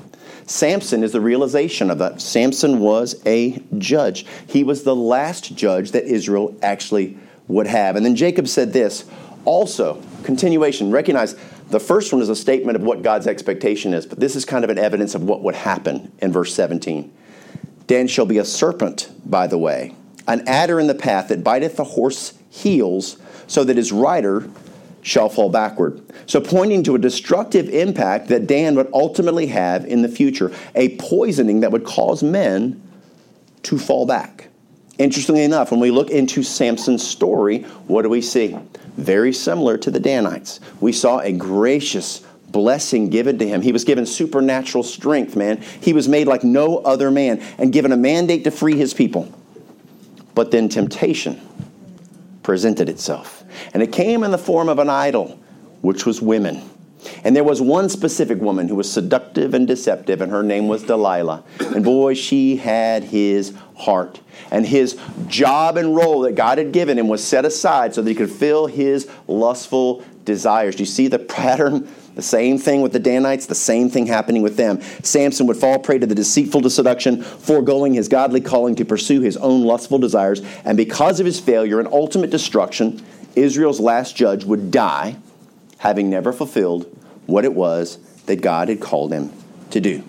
Samson 0.45 1.03
is 1.03 1.13
the 1.13 1.21
realization 1.21 1.89
of 1.89 1.99
that. 1.99 2.19
Samson 2.19 2.79
was 2.79 3.21
a 3.25 3.61
judge. 3.77 4.25
He 4.45 4.65
was 4.65 4.83
the 4.83 4.95
last 4.95 5.55
judge 5.55 5.91
that 5.91 6.03
Israel 6.03 6.55
actually 6.61 7.17
would 7.47 7.67
have. 7.67 7.95
And 7.95 8.05
then 8.05 8.15
Jacob 8.15 8.49
said 8.49 8.73
this 8.73 9.05
also, 9.45 10.01
continuation, 10.23 10.91
recognize 10.91 11.35
the 11.69 11.79
first 11.79 12.11
one 12.11 12.21
is 12.21 12.29
a 12.29 12.35
statement 12.35 12.75
of 12.75 12.83
what 12.83 13.03
God's 13.03 13.27
expectation 13.27 13.93
is, 13.93 14.05
but 14.05 14.19
this 14.19 14.35
is 14.35 14.43
kind 14.43 14.63
of 14.63 14.69
an 14.69 14.77
evidence 14.77 15.15
of 15.15 15.23
what 15.23 15.41
would 15.43 15.55
happen 15.55 16.11
in 16.19 16.31
verse 16.31 16.53
17. 16.53 17.11
Dan 17.87 18.07
shall 18.07 18.25
be 18.25 18.37
a 18.37 18.45
serpent 18.45 19.09
by 19.25 19.47
the 19.47 19.57
way, 19.57 19.95
an 20.27 20.47
adder 20.47 20.79
in 20.79 20.87
the 20.87 20.95
path 20.95 21.29
that 21.29 21.43
biteth 21.43 21.75
the 21.75 21.83
horse 21.83 22.33
heels, 22.49 23.17
so 23.47 23.63
that 23.63 23.77
his 23.77 23.91
rider 23.91 24.47
shall 25.01 25.29
fall 25.29 25.49
backward. 25.49 26.01
So, 26.25 26.39
pointing 26.39 26.83
to 26.83 26.95
a 26.95 26.99
destructive 26.99 27.69
impact 27.69 28.29
that 28.29 28.47
Dan 28.47 28.75
would 28.75 28.89
ultimately 28.93 29.47
have 29.47 29.85
in 29.85 30.01
the 30.01 30.07
future, 30.07 30.51
a 30.75 30.95
poisoning 30.97 31.59
that 31.59 31.71
would 31.71 31.83
cause 31.83 32.23
men 32.23 32.81
to 33.63 33.77
fall 33.77 34.05
back. 34.05 34.47
Interestingly 34.97 35.43
enough, 35.43 35.71
when 35.71 35.79
we 35.79 35.91
look 35.91 36.11
into 36.11 36.43
Samson's 36.43 37.05
story, 37.05 37.63
what 37.87 38.03
do 38.03 38.09
we 38.09 38.21
see? 38.21 38.57
Very 38.97 39.33
similar 39.33 39.77
to 39.79 39.89
the 39.89 39.99
Danites. 39.99 40.59
We 40.79 40.91
saw 40.91 41.19
a 41.19 41.31
gracious, 41.31 42.23
blessing 42.53 43.09
given 43.09 43.37
to 43.39 43.47
him. 43.47 43.61
He 43.61 43.73
was 43.73 43.83
given 43.83 44.05
supernatural 44.05 44.85
strength, 44.85 45.35
man. 45.35 45.61
He 45.81 45.91
was 45.91 46.07
made 46.07 46.27
like 46.27 46.45
no 46.45 46.77
other 46.77 47.11
man 47.11 47.41
and 47.57 47.73
given 47.73 47.91
a 47.91 47.97
mandate 47.97 48.45
to 48.45 48.51
free 48.51 48.77
his 48.77 48.93
people. 48.93 49.33
But 50.33 50.51
then 50.51 50.69
temptation 50.69 51.41
presented 52.43 52.87
itself. 52.87 53.43
And 53.73 53.83
it 53.83 53.91
came 53.91 54.23
in 54.23 54.31
the 54.31 54.37
form 54.37 54.69
of 54.69 54.79
an 54.79 54.89
idol, 54.89 55.39
which 55.81 56.05
was 56.05 56.21
women. 56.21 56.69
And 57.23 57.35
there 57.35 57.43
was 57.43 57.61
one 57.61 57.89
specific 57.89 58.39
woman 58.39 58.69
who 58.69 58.75
was 58.75 58.89
seductive 58.89 59.53
and 59.53 59.67
deceptive, 59.67 60.21
and 60.21 60.31
her 60.31 60.43
name 60.43 60.67
was 60.67 60.83
Delilah. 60.83 61.43
And 61.59 61.83
boy, 61.83 62.13
she 62.13 62.55
had 62.55 63.03
his 63.03 63.53
heart. 63.75 64.21
And 64.51 64.65
his 64.65 64.97
job 65.27 65.75
and 65.75 65.95
role 65.95 66.21
that 66.21 66.35
God 66.35 66.57
had 66.59 66.71
given 66.71 66.97
him 66.97 67.09
was 67.09 67.23
set 67.23 67.43
aside 67.43 67.93
so 67.93 68.01
that 68.01 68.09
he 68.09 68.15
could 68.15 68.31
fill 68.31 68.67
his 68.67 69.09
lustful 69.27 70.03
desires. 70.23 70.75
Do 70.75 70.83
you 70.83 70.87
see 70.87 71.07
the 71.07 71.19
pattern 71.19 71.93
the 72.15 72.21
same 72.21 72.57
thing 72.57 72.81
with 72.81 72.93
the 72.93 72.99
Danites, 72.99 73.45
the 73.45 73.55
same 73.55 73.89
thing 73.89 74.05
happening 74.05 74.41
with 74.41 74.57
them. 74.57 74.81
Samson 75.01 75.47
would 75.47 75.57
fall 75.57 75.79
prey 75.79 75.97
to 75.97 76.05
the 76.05 76.15
deceitful 76.15 76.69
seduction, 76.69 77.23
foregoing 77.23 77.93
his 77.93 78.07
godly 78.07 78.41
calling 78.41 78.75
to 78.75 78.85
pursue 78.85 79.21
his 79.21 79.37
own 79.37 79.63
lustful 79.63 79.97
desires. 79.97 80.41
And 80.63 80.77
because 80.77 81.19
of 81.19 81.25
his 81.25 81.39
failure 81.39 81.79
and 81.79 81.87
ultimate 81.91 82.29
destruction, 82.29 83.03
Israel's 83.35 83.79
last 83.79 84.15
judge 84.15 84.45
would 84.45 84.69
die, 84.71 85.17
having 85.79 86.09
never 86.09 86.31
fulfilled 86.31 86.85
what 87.25 87.45
it 87.45 87.53
was 87.53 87.97
that 88.25 88.41
God 88.41 88.69
had 88.69 88.79
called 88.79 89.11
him 89.11 89.31
to 89.71 89.79
do. 89.79 90.03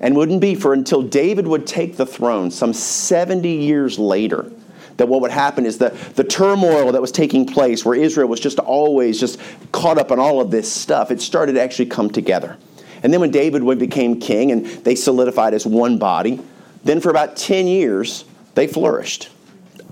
And 0.00 0.14
wouldn't 0.14 0.40
be 0.40 0.54
for 0.54 0.72
until 0.72 1.02
David 1.02 1.48
would 1.48 1.66
take 1.66 1.96
the 1.96 2.06
throne 2.06 2.52
some 2.52 2.72
70 2.72 3.48
years 3.48 3.98
later 3.98 4.52
that 4.98 5.08
what 5.08 5.22
would 5.22 5.30
happen 5.30 5.64
is 5.64 5.78
that 5.78 5.96
the 6.16 6.24
turmoil 6.24 6.92
that 6.92 7.00
was 7.00 7.10
taking 7.10 7.46
place 7.46 7.84
where 7.84 7.94
Israel 7.94 8.28
was 8.28 8.40
just 8.40 8.58
always 8.58 9.18
just 9.18 9.40
caught 9.72 9.96
up 9.96 10.10
in 10.10 10.18
all 10.18 10.40
of 10.40 10.50
this 10.50 10.70
stuff, 10.70 11.10
it 11.10 11.22
started 11.22 11.54
to 11.54 11.62
actually 11.62 11.86
come 11.86 12.10
together. 12.10 12.56
And 13.02 13.12
then 13.12 13.20
when 13.20 13.30
David 13.30 13.64
became 13.78 14.20
king 14.20 14.52
and 14.52 14.66
they 14.66 14.94
solidified 14.94 15.54
as 15.54 15.64
one 15.64 15.98
body, 15.98 16.40
then 16.84 17.00
for 17.00 17.10
about 17.10 17.36
10 17.36 17.66
years, 17.66 18.24
they 18.54 18.66
flourished 18.66 19.30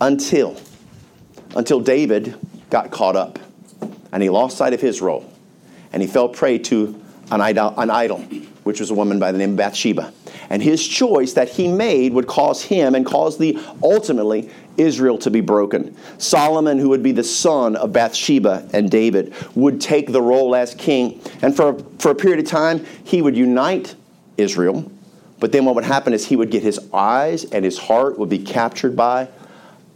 until, 0.00 0.56
until 1.54 1.80
David 1.80 2.34
got 2.68 2.90
caught 2.90 3.16
up 3.16 3.38
and 4.12 4.22
he 4.22 4.28
lost 4.28 4.56
sight 4.56 4.74
of 4.74 4.80
his 4.80 5.00
role 5.00 5.30
and 5.92 6.02
he 6.02 6.08
fell 6.08 6.28
prey 6.28 6.58
to 6.58 7.00
an 7.30 7.40
idol, 7.40 7.74
an 7.78 7.90
idol, 7.90 8.24
which 8.66 8.80
was 8.80 8.90
a 8.90 8.94
woman 8.94 9.20
by 9.20 9.30
the 9.30 9.38
name 9.38 9.50
of 9.50 9.56
Bathsheba. 9.56 10.12
And 10.50 10.60
his 10.60 10.84
choice 10.84 11.34
that 11.34 11.48
he 11.48 11.68
made 11.68 12.12
would 12.12 12.26
cause 12.26 12.62
him 12.62 12.96
and 12.96 13.06
cause 13.06 13.38
the 13.38 13.56
ultimately 13.80 14.50
Israel 14.76 15.18
to 15.18 15.30
be 15.30 15.40
broken. 15.40 15.96
Solomon, 16.18 16.76
who 16.76 16.88
would 16.88 17.02
be 17.02 17.12
the 17.12 17.22
son 17.22 17.76
of 17.76 17.92
Bathsheba 17.92 18.68
and 18.72 18.90
David, 18.90 19.32
would 19.54 19.80
take 19.80 20.10
the 20.10 20.20
role 20.20 20.56
as 20.56 20.74
king. 20.74 21.20
And 21.42 21.54
for, 21.54 21.78
for 22.00 22.10
a 22.10 22.14
period 22.16 22.40
of 22.40 22.46
time, 22.46 22.84
he 23.04 23.22
would 23.22 23.36
unite 23.36 23.94
Israel. 24.36 24.90
But 25.38 25.52
then 25.52 25.64
what 25.64 25.76
would 25.76 25.84
happen 25.84 26.12
is 26.12 26.26
he 26.26 26.34
would 26.34 26.50
get 26.50 26.64
his 26.64 26.80
eyes 26.92 27.44
and 27.44 27.64
his 27.64 27.78
heart 27.78 28.18
would 28.18 28.28
be 28.28 28.40
captured 28.40 28.96
by 28.96 29.28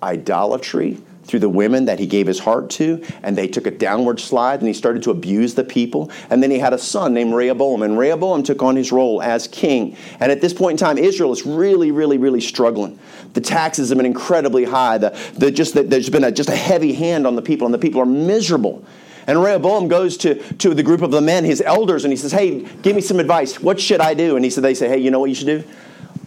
idolatry 0.00 0.98
through 1.30 1.40
the 1.40 1.48
women 1.48 1.84
that 1.84 1.98
he 1.98 2.06
gave 2.06 2.26
his 2.26 2.40
heart 2.40 2.68
to, 2.70 3.04
and 3.22 3.38
they 3.38 3.46
took 3.46 3.66
a 3.66 3.70
downward 3.70 4.18
slide, 4.20 4.58
and 4.58 4.68
he 4.68 4.74
started 4.74 5.02
to 5.04 5.10
abuse 5.10 5.54
the 5.54 5.64
people. 5.64 6.10
And 6.28 6.42
then 6.42 6.50
he 6.50 6.58
had 6.58 6.72
a 6.72 6.78
son 6.78 7.14
named 7.14 7.34
Rehoboam, 7.34 7.82
and 7.82 7.96
Rehoboam 7.96 8.42
took 8.42 8.62
on 8.62 8.76
his 8.76 8.92
role 8.92 9.22
as 9.22 9.46
king. 9.46 9.96
And 10.18 10.32
at 10.32 10.40
this 10.40 10.52
point 10.52 10.72
in 10.72 10.86
time, 10.86 10.98
Israel 10.98 11.32
is 11.32 11.46
really, 11.46 11.90
really, 11.90 12.18
really 12.18 12.40
struggling. 12.40 12.98
The 13.32 13.40
taxes 13.40 13.90
have 13.90 13.96
been 13.96 14.06
incredibly 14.06 14.64
high. 14.64 14.98
The, 14.98 15.10
the 15.38 15.50
just 15.50 15.74
the, 15.74 15.84
there's 15.84 16.10
been 16.10 16.24
a, 16.24 16.32
just 16.32 16.48
a 16.48 16.56
heavy 16.56 16.92
hand 16.92 17.26
on 17.26 17.36
the 17.36 17.42
people, 17.42 17.66
and 17.66 17.72
the 17.72 17.78
people 17.78 18.00
are 18.00 18.06
miserable. 18.06 18.84
And 19.26 19.42
Rehoboam 19.42 19.86
goes 19.86 20.16
to, 20.18 20.34
to 20.54 20.74
the 20.74 20.82
group 20.82 21.02
of 21.02 21.12
the 21.12 21.20
men, 21.20 21.44
his 21.44 21.60
elders, 21.60 22.04
and 22.04 22.12
he 22.12 22.16
says, 22.16 22.32
Hey, 22.32 22.66
give 22.82 22.96
me 22.96 23.02
some 23.02 23.20
advice. 23.20 23.60
What 23.60 23.80
should 23.80 24.00
I 24.00 24.14
do? 24.14 24.34
And 24.34 24.44
he 24.44 24.50
said, 24.50 24.64
They 24.64 24.74
say, 24.74 24.88
Hey, 24.88 24.98
you 24.98 25.10
know 25.10 25.20
what 25.20 25.28
you 25.28 25.36
should 25.36 25.46
do? 25.46 25.62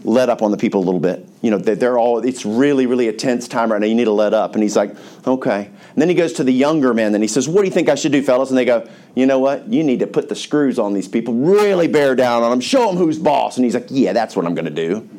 Let 0.06 0.30
up 0.30 0.42
on 0.42 0.52
the 0.52 0.58
people 0.58 0.82
a 0.82 0.86
little 0.86 1.00
bit. 1.00 1.26
You 1.42 1.52
know, 1.52 1.58
they're 1.58 1.98
all, 1.98 2.20
it's 2.20 2.46
really, 2.46 2.86
really 2.86 3.08
a 3.08 3.14
tense 3.14 3.48
time 3.48 3.72
right 3.72 3.80
now. 3.80 3.88
You 3.88 3.96
need 3.96 4.06
to 4.06 4.12
let 4.12 4.34
up. 4.34 4.54
And 4.54 4.64
he's 4.64 4.76
like, 4.76 4.96
okay. 5.26 5.66
And 5.66 6.02
then 6.02 6.10
he 6.10 6.16
goes 6.16 6.34
to 6.34 6.44
the 6.44 6.52
younger 6.52 6.94
men 6.94 7.14
and 7.14 7.24
he 7.24 7.28
says, 7.28 7.48
what 7.48 7.62
do 7.62 7.68
you 7.68 7.74
think 7.74 7.90
I 7.90 7.96
should 7.96 8.12
do, 8.12 8.22
fellas? 8.22 8.50
And 8.50 8.58
they 8.58 8.66
go, 8.66 8.88
you 9.16 9.26
know 9.26 9.40
what? 9.40 9.68
You 9.68 9.84
need 9.84 10.00
to 10.00 10.08
put 10.08 10.30
the 10.30 10.36
screws 10.36 10.78
on 10.80 10.94
these 10.94 11.08
people, 11.08 11.34
really 11.34 11.88
bear 11.88 12.16
down 12.16 12.44
on 12.44 12.52
them, 12.52 12.60
show 12.60 12.88
them 12.88 12.98
who's 12.98 13.20
boss. 13.20 13.58
And 13.58 13.66
he's 13.66 13.74
like, 13.74 13.88
yeah, 13.90 14.14
that's 14.14 14.36
what 14.36 14.46
I'm 14.46 14.56
going 14.56 14.66
to 14.66 14.72
do. 14.72 15.10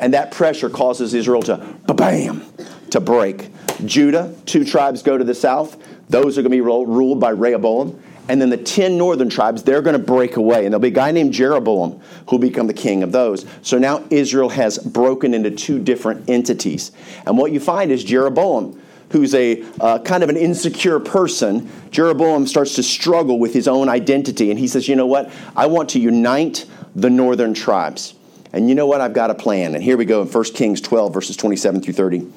And 0.00 0.12
that 0.14 0.32
pressure 0.32 0.68
causes 0.68 1.14
Israel 1.14 1.42
to, 1.44 1.56
bam, 1.86 2.44
to 2.90 3.00
break. 3.00 3.50
Judah, 3.84 4.34
two 4.44 4.64
tribes 4.64 5.02
go 5.02 5.16
to 5.16 5.24
the 5.24 5.34
south. 5.34 5.76
Those 6.08 6.36
are 6.36 6.42
going 6.42 6.50
to 6.50 6.56
be 6.56 6.60
ruled 6.60 7.20
by 7.20 7.30
Rehoboam 7.30 8.02
and 8.28 8.40
then 8.40 8.48
the 8.48 8.56
10 8.56 8.96
northern 8.96 9.28
tribes, 9.28 9.62
they're 9.62 9.82
going 9.82 9.98
to 9.98 10.04
break 10.04 10.36
away. 10.36 10.64
And 10.64 10.72
there'll 10.72 10.80
be 10.80 10.88
a 10.88 10.90
guy 10.90 11.10
named 11.10 11.32
Jeroboam 11.32 12.00
who'll 12.28 12.38
become 12.38 12.66
the 12.66 12.74
king 12.74 13.02
of 13.02 13.12
those. 13.12 13.44
So 13.62 13.78
now 13.78 14.04
Israel 14.10 14.48
has 14.48 14.78
broken 14.78 15.34
into 15.34 15.50
two 15.50 15.78
different 15.78 16.28
entities. 16.28 16.92
And 17.26 17.36
what 17.36 17.52
you 17.52 17.60
find 17.60 17.90
is 17.90 18.02
Jeroboam, 18.02 18.80
who's 19.10 19.34
a 19.34 19.62
uh, 19.78 19.98
kind 20.00 20.22
of 20.22 20.30
an 20.30 20.38
insecure 20.38 21.00
person, 21.00 21.70
Jeroboam 21.90 22.46
starts 22.46 22.74
to 22.76 22.82
struggle 22.82 23.38
with 23.38 23.52
his 23.52 23.68
own 23.68 23.90
identity. 23.90 24.50
And 24.50 24.58
he 24.58 24.68
says, 24.68 24.88
You 24.88 24.96
know 24.96 25.06
what? 25.06 25.30
I 25.54 25.66
want 25.66 25.90
to 25.90 26.00
unite 26.00 26.66
the 26.96 27.10
northern 27.10 27.52
tribes. 27.52 28.14
And 28.54 28.68
you 28.68 28.74
know 28.74 28.86
what? 28.86 29.00
I've 29.00 29.12
got 29.12 29.30
a 29.30 29.34
plan. 29.34 29.74
And 29.74 29.82
here 29.82 29.96
we 29.96 30.04
go 30.04 30.22
in 30.22 30.28
1 30.28 30.44
Kings 30.54 30.80
12, 30.80 31.12
verses 31.12 31.36
27 31.36 31.82
through 31.82 31.94
30. 31.94 32.32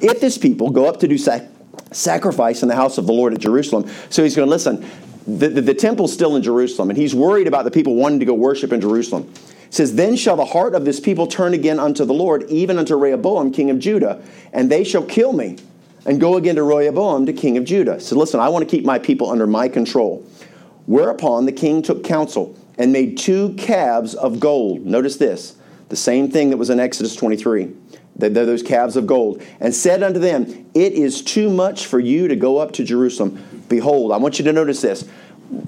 If 0.00 0.20
this 0.20 0.38
people 0.38 0.70
go 0.70 0.86
up 0.86 1.00
to 1.00 1.08
do 1.08 1.18
sac- 1.18 1.48
sacrifice 1.90 2.62
in 2.62 2.68
the 2.68 2.76
house 2.76 2.98
of 2.98 3.06
the 3.06 3.12
Lord 3.12 3.34
at 3.34 3.40
Jerusalem, 3.40 3.90
so 4.08 4.22
he's 4.22 4.36
going 4.36 4.46
to 4.46 4.50
listen 4.50 4.88
the, 5.26 5.48
the, 5.48 5.60
the 5.60 5.74
temple's 5.74 6.12
still 6.12 6.36
in 6.36 6.42
Jerusalem, 6.42 6.90
and 6.90 6.98
he's 6.98 7.14
worried 7.14 7.48
about 7.48 7.64
the 7.64 7.70
people 7.70 7.94
wanting 7.96 8.20
to 8.20 8.26
go 8.26 8.34
worship 8.34 8.72
in 8.72 8.80
Jerusalem. 8.80 9.32
It 9.66 9.74
says, 9.74 9.94
Then 9.94 10.16
shall 10.16 10.36
the 10.36 10.44
heart 10.44 10.74
of 10.74 10.84
this 10.84 11.00
people 11.00 11.26
turn 11.26 11.52
again 11.52 11.78
unto 11.80 12.04
the 12.04 12.14
Lord, 12.14 12.44
even 12.48 12.78
unto 12.78 12.96
Rehoboam, 12.96 13.50
king 13.50 13.70
of 13.70 13.78
Judah, 13.78 14.22
and 14.52 14.70
they 14.70 14.84
shall 14.84 15.02
kill 15.02 15.32
me, 15.32 15.56
and 16.04 16.20
go 16.20 16.36
again 16.36 16.54
to 16.54 16.62
Rehoboam, 16.62 17.24
the 17.24 17.32
king 17.32 17.56
of 17.56 17.64
Judah. 17.64 17.98
So 18.00 18.16
listen, 18.16 18.38
I 18.38 18.48
want 18.48 18.68
to 18.68 18.70
keep 18.70 18.84
my 18.84 18.98
people 18.98 19.30
under 19.30 19.46
my 19.46 19.68
control. 19.68 20.24
Whereupon 20.86 21.46
the 21.46 21.52
king 21.52 21.82
took 21.82 22.04
counsel 22.04 22.56
and 22.78 22.92
made 22.92 23.18
two 23.18 23.54
calves 23.54 24.14
of 24.14 24.38
gold. 24.38 24.86
Notice 24.86 25.16
this 25.16 25.56
the 25.88 25.96
same 25.96 26.30
thing 26.30 26.50
that 26.50 26.56
was 26.56 26.70
in 26.70 26.80
Exodus 26.80 27.14
23. 27.16 27.72
They're 28.16 28.30
those 28.30 28.62
calves 28.62 28.96
of 28.96 29.06
gold, 29.06 29.42
and 29.60 29.74
said 29.74 30.02
unto 30.02 30.18
them, 30.18 30.66
It 30.74 30.92
is 30.92 31.22
too 31.22 31.50
much 31.50 31.86
for 31.86 32.00
you 32.00 32.28
to 32.28 32.36
go 32.36 32.58
up 32.58 32.72
to 32.72 32.84
Jerusalem. 32.84 33.55
Behold, 33.68 34.12
I 34.12 34.16
want 34.16 34.38
you 34.38 34.44
to 34.44 34.52
notice 34.52 34.80
this. 34.80 35.08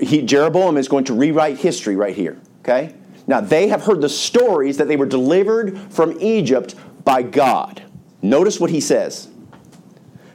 He, 0.01 0.23
Jeroboam 0.23 0.77
is 0.77 0.89
going 0.89 1.05
to 1.05 1.15
rewrite 1.15 1.59
history 1.59 1.97
right 1.97 2.15
here, 2.15 2.41
okay? 2.61 2.95
Now, 3.27 3.41
they 3.41 3.69
have 3.69 3.83
heard 3.83 4.01
the 4.01 4.09
stories 4.09 4.79
that 4.79 4.89
they 4.89 4.97
were 4.97 5.07
delivered 5.07 5.79
from 5.91 6.17
Egypt 6.21 6.75
by 7.05 7.23
God. 7.23 7.83
Notice 8.23 8.59
what 8.59 8.71
he 8.71 8.81
says 8.81 9.29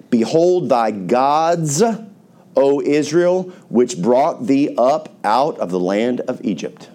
Behold 0.10 0.70
thy 0.70 0.92
gods, 0.92 1.82
O 2.56 2.82
Israel, 2.82 3.44
which 3.70 4.00
brought 4.00 4.46
thee 4.46 4.76
up 4.78 5.10
out 5.24 5.58
of 5.58 5.72
the 5.72 5.80
land 5.80 6.22
of 6.22 6.40
Egypt. 6.46 6.90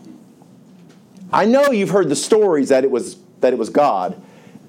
I 1.33 1.45
know 1.45 1.71
you've 1.71 1.91
heard 1.91 2.09
the 2.09 2.17
stories 2.17 2.69
that 2.71 2.85
it 2.85 2.91
was, 2.91 3.17
that 3.41 3.53
it 3.53 3.59
was 3.59 3.69
God. 3.69 4.21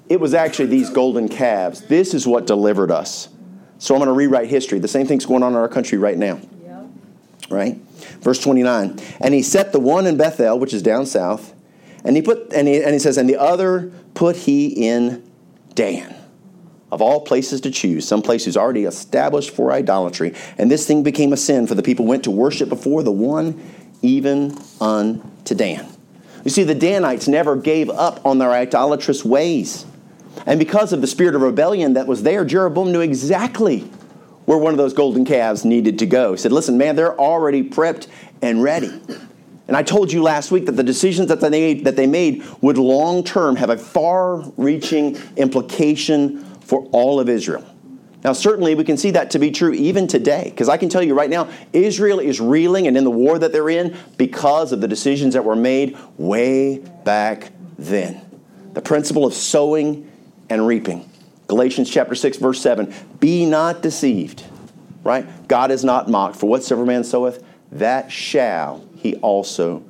It 0.08 0.20
was 0.20 0.34
actually 0.34 0.66
these 0.66 0.90
golden 0.90 1.28
calves. 1.28 1.82
This 1.82 2.12
is 2.12 2.26
what 2.26 2.46
delivered 2.46 2.90
us. 2.90 3.28
So 3.80 3.94
I'm 3.94 3.98
going 3.98 4.08
to 4.08 4.12
rewrite 4.12 4.48
history. 4.48 4.78
The 4.78 4.88
same 4.88 5.06
thing's 5.06 5.26
going 5.26 5.42
on 5.42 5.52
in 5.52 5.58
our 5.58 5.68
country 5.68 5.96
right 5.96 6.16
now. 6.16 6.38
Yeah. 6.62 6.84
Right? 7.48 7.76
Verse 8.20 8.38
29. 8.38 9.00
And 9.20 9.34
he 9.34 9.42
set 9.42 9.72
the 9.72 9.80
one 9.80 10.06
in 10.06 10.18
Bethel, 10.18 10.58
which 10.58 10.74
is 10.74 10.82
down 10.82 11.06
south, 11.06 11.54
and 12.04 12.14
he 12.14 12.22
put 12.22 12.52
and 12.52 12.68
he, 12.68 12.82
and 12.82 12.92
he 12.92 12.98
says, 12.98 13.16
and 13.16 13.28
the 13.28 13.36
other 13.36 13.90
put 14.14 14.36
he 14.36 14.68
in 14.68 15.28
Dan. 15.74 16.14
Of 16.92 17.00
all 17.00 17.20
places 17.20 17.60
to 17.62 17.70
choose, 17.70 18.06
some 18.06 18.20
place 18.20 18.44
who's 18.44 18.56
already 18.56 18.84
established 18.84 19.50
for 19.50 19.72
idolatry. 19.72 20.34
And 20.58 20.70
this 20.70 20.86
thing 20.86 21.02
became 21.02 21.32
a 21.32 21.36
sin, 21.36 21.66
for 21.66 21.74
the 21.74 21.82
people 21.82 22.04
went 22.04 22.24
to 22.24 22.30
worship 22.30 22.68
before 22.68 23.02
the 23.02 23.12
one, 23.12 23.62
even 24.02 24.58
unto 24.80 25.54
Dan. 25.54 25.86
You 26.44 26.50
see, 26.50 26.64
the 26.64 26.74
Danites 26.74 27.28
never 27.28 27.54
gave 27.54 27.88
up 27.88 28.26
on 28.26 28.38
their 28.38 28.50
idolatrous 28.50 29.24
ways. 29.24 29.86
And 30.46 30.58
because 30.58 30.92
of 30.92 31.00
the 31.00 31.06
spirit 31.06 31.34
of 31.34 31.42
rebellion 31.42 31.94
that 31.94 32.06
was 32.06 32.22
there, 32.22 32.44
Jeroboam 32.44 32.92
knew 32.92 33.00
exactly 33.00 33.80
where 34.46 34.58
one 34.58 34.72
of 34.72 34.78
those 34.78 34.94
golden 34.94 35.24
calves 35.24 35.64
needed 35.64 35.98
to 36.00 36.06
go. 36.06 36.32
He 36.32 36.38
said, 36.38 36.52
Listen, 36.52 36.78
man, 36.78 36.96
they're 36.96 37.18
already 37.18 37.62
prepped 37.62 38.08
and 38.42 38.62
ready. 38.62 39.00
And 39.68 39.76
I 39.76 39.84
told 39.84 40.12
you 40.12 40.22
last 40.22 40.50
week 40.50 40.66
that 40.66 40.72
the 40.72 40.82
decisions 40.82 41.28
that 41.28 41.40
they 41.40 41.48
made, 41.48 41.84
that 41.84 41.94
they 41.94 42.08
made 42.08 42.44
would 42.60 42.76
long 42.76 43.22
term 43.22 43.54
have 43.54 43.70
a 43.70 43.76
far 43.76 44.38
reaching 44.56 45.16
implication 45.36 46.44
for 46.60 46.88
all 46.90 47.20
of 47.20 47.28
Israel. 47.28 47.64
Now, 48.24 48.32
certainly 48.32 48.74
we 48.74 48.84
can 48.84 48.96
see 48.96 49.12
that 49.12 49.30
to 49.30 49.38
be 49.38 49.50
true 49.50 49.72
even 49.72 50.08
today, 50.08 50.44
because 50.50 50.68
I 50.68 50.76
can 50.76 50.88
tell 50.88 51.02
you 51.02 51.14
right 51.14 51.30
now, 51.30 51.48
Israel 51.72 52.18
is 52.18 52.40
reeling 52.40 52.86
and 52.86 52.96
in 52.96 53.04
the 53.04 53.10
war 53.10 53.38
that 53.38 53.52
they're 53.52 53.70
in 53.70 53.96
because 54.16 54.72
of 54.72 54.80
the 54.80 54.88
decisions 54.88 55.34
that 55.34 55.44
were 55.44 55.56
made 55.56 55.96
way 56.18 56.78
back 57.04 57.52
then. 57.78 58.20
The 58.72 58.82
principle 58.82 59.24
of 59.24 59.32
sowing 59.32 60.09
and 60.50 60.66
reaping. 60.66 61.08
Galatians 61.46 61.88
chapter 61.88 62.14
6, 62.14 62.36
verse 62.36 62.60
7 62.60 62.92
Be 63.18 63.46
not 63.46 63.80
deceived, 63.80 64.44
right? 65.02 65.26
God 65.48 65.70
is 65.70 65.84
not 65.84 66.10
mocked. 66.10 66.36
For 66.36 66.48
whatsoever 66.48 66.84
man 66.84 67.04
soweth, 67.04 67.42
that 67.72 68.12
shall 68.12 68.84
he 68.96 69.16
also 69.16 69.84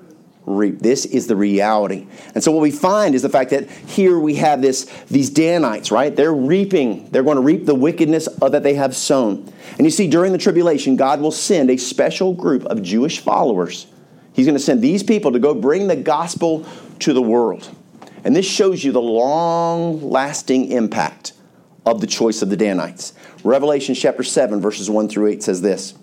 reap. 0.47 0.81
This 0.81 1.05
is 1.05 1.27
the 1.27 1.37
reality. 1.37 2.07
And 2.35 2.43
so 2.43 2.53
what 2.53 2.63
we 2.63 2.71
find 2.71 3.15
is 3.15 3.23
the 3.23 3.29
fact 3.29 3.51
that 3.51 3.71
here 3.71 4.19
we 4.19 4.37
have 4.37 4.63
this 4.63 4.85
these 5.05 5.31
Danites, 5.31 5.91
right? 5.91 6.15
They're 6.15 6.35
reaping. 6.35 7.11
They're 7.11 7.23
going 7.23 7.37
to 7.37 7.43
reap 7.43 7.67
the 7.67 7.75
wickedness 7.75 8.29
that 8.41 8.63
they 8.63 8.75
have 8.75 8.97
sown. 8.97 9.53
And 9.77 9.87
you 9.87 9.91
see 9.91 10.09
during 10.09 10.33
the 10.33 10.39
tribulation, 10.39 10.97
God 10.97 11.21
will 11.21 11.31
send 11.31 11.71
a 11.71 11.77
special 11.77 12.33
group 12.33 12.65
of 12.65 12.83
Jewish 12.83 13.21
followers. 13.21 13.87
He's 14.33 14.47
going 14.47 14.57
to 14.57 14.63
send 14.63 14.83
these 14.83 15.03
people 15.03 15.33
to 15.33 15.39
go 15.39 15.55
bring 15.55 15.89
the 15.89 15.97
gospel 15.97 16.67
to 17.01 17.13
the 17.13 17.23
world. 17.23 17.69
And 18.25 18.37
this 18.37 18.47
shows 18.47 18.85
you 18.85 18.93
the 18.93 19.01
long 19.01 20.11
lasting 20.11 20.71
impact 20.71 21.33
of 21.87 22.01
the 22.01 22.07
choice 22.07 22.43
of 22.43 22.51
the 22.51 22.57
Danites. 22.57 23.15
Revelation 23.43 23.95
chapter 23.95 24.23
7, 24.23 24.61
verses 24.61 24.91
1 24.91 25.09
through 25.09 25.29
8 25.29 25.43
says 25.43 25.63
this 25.63 25.95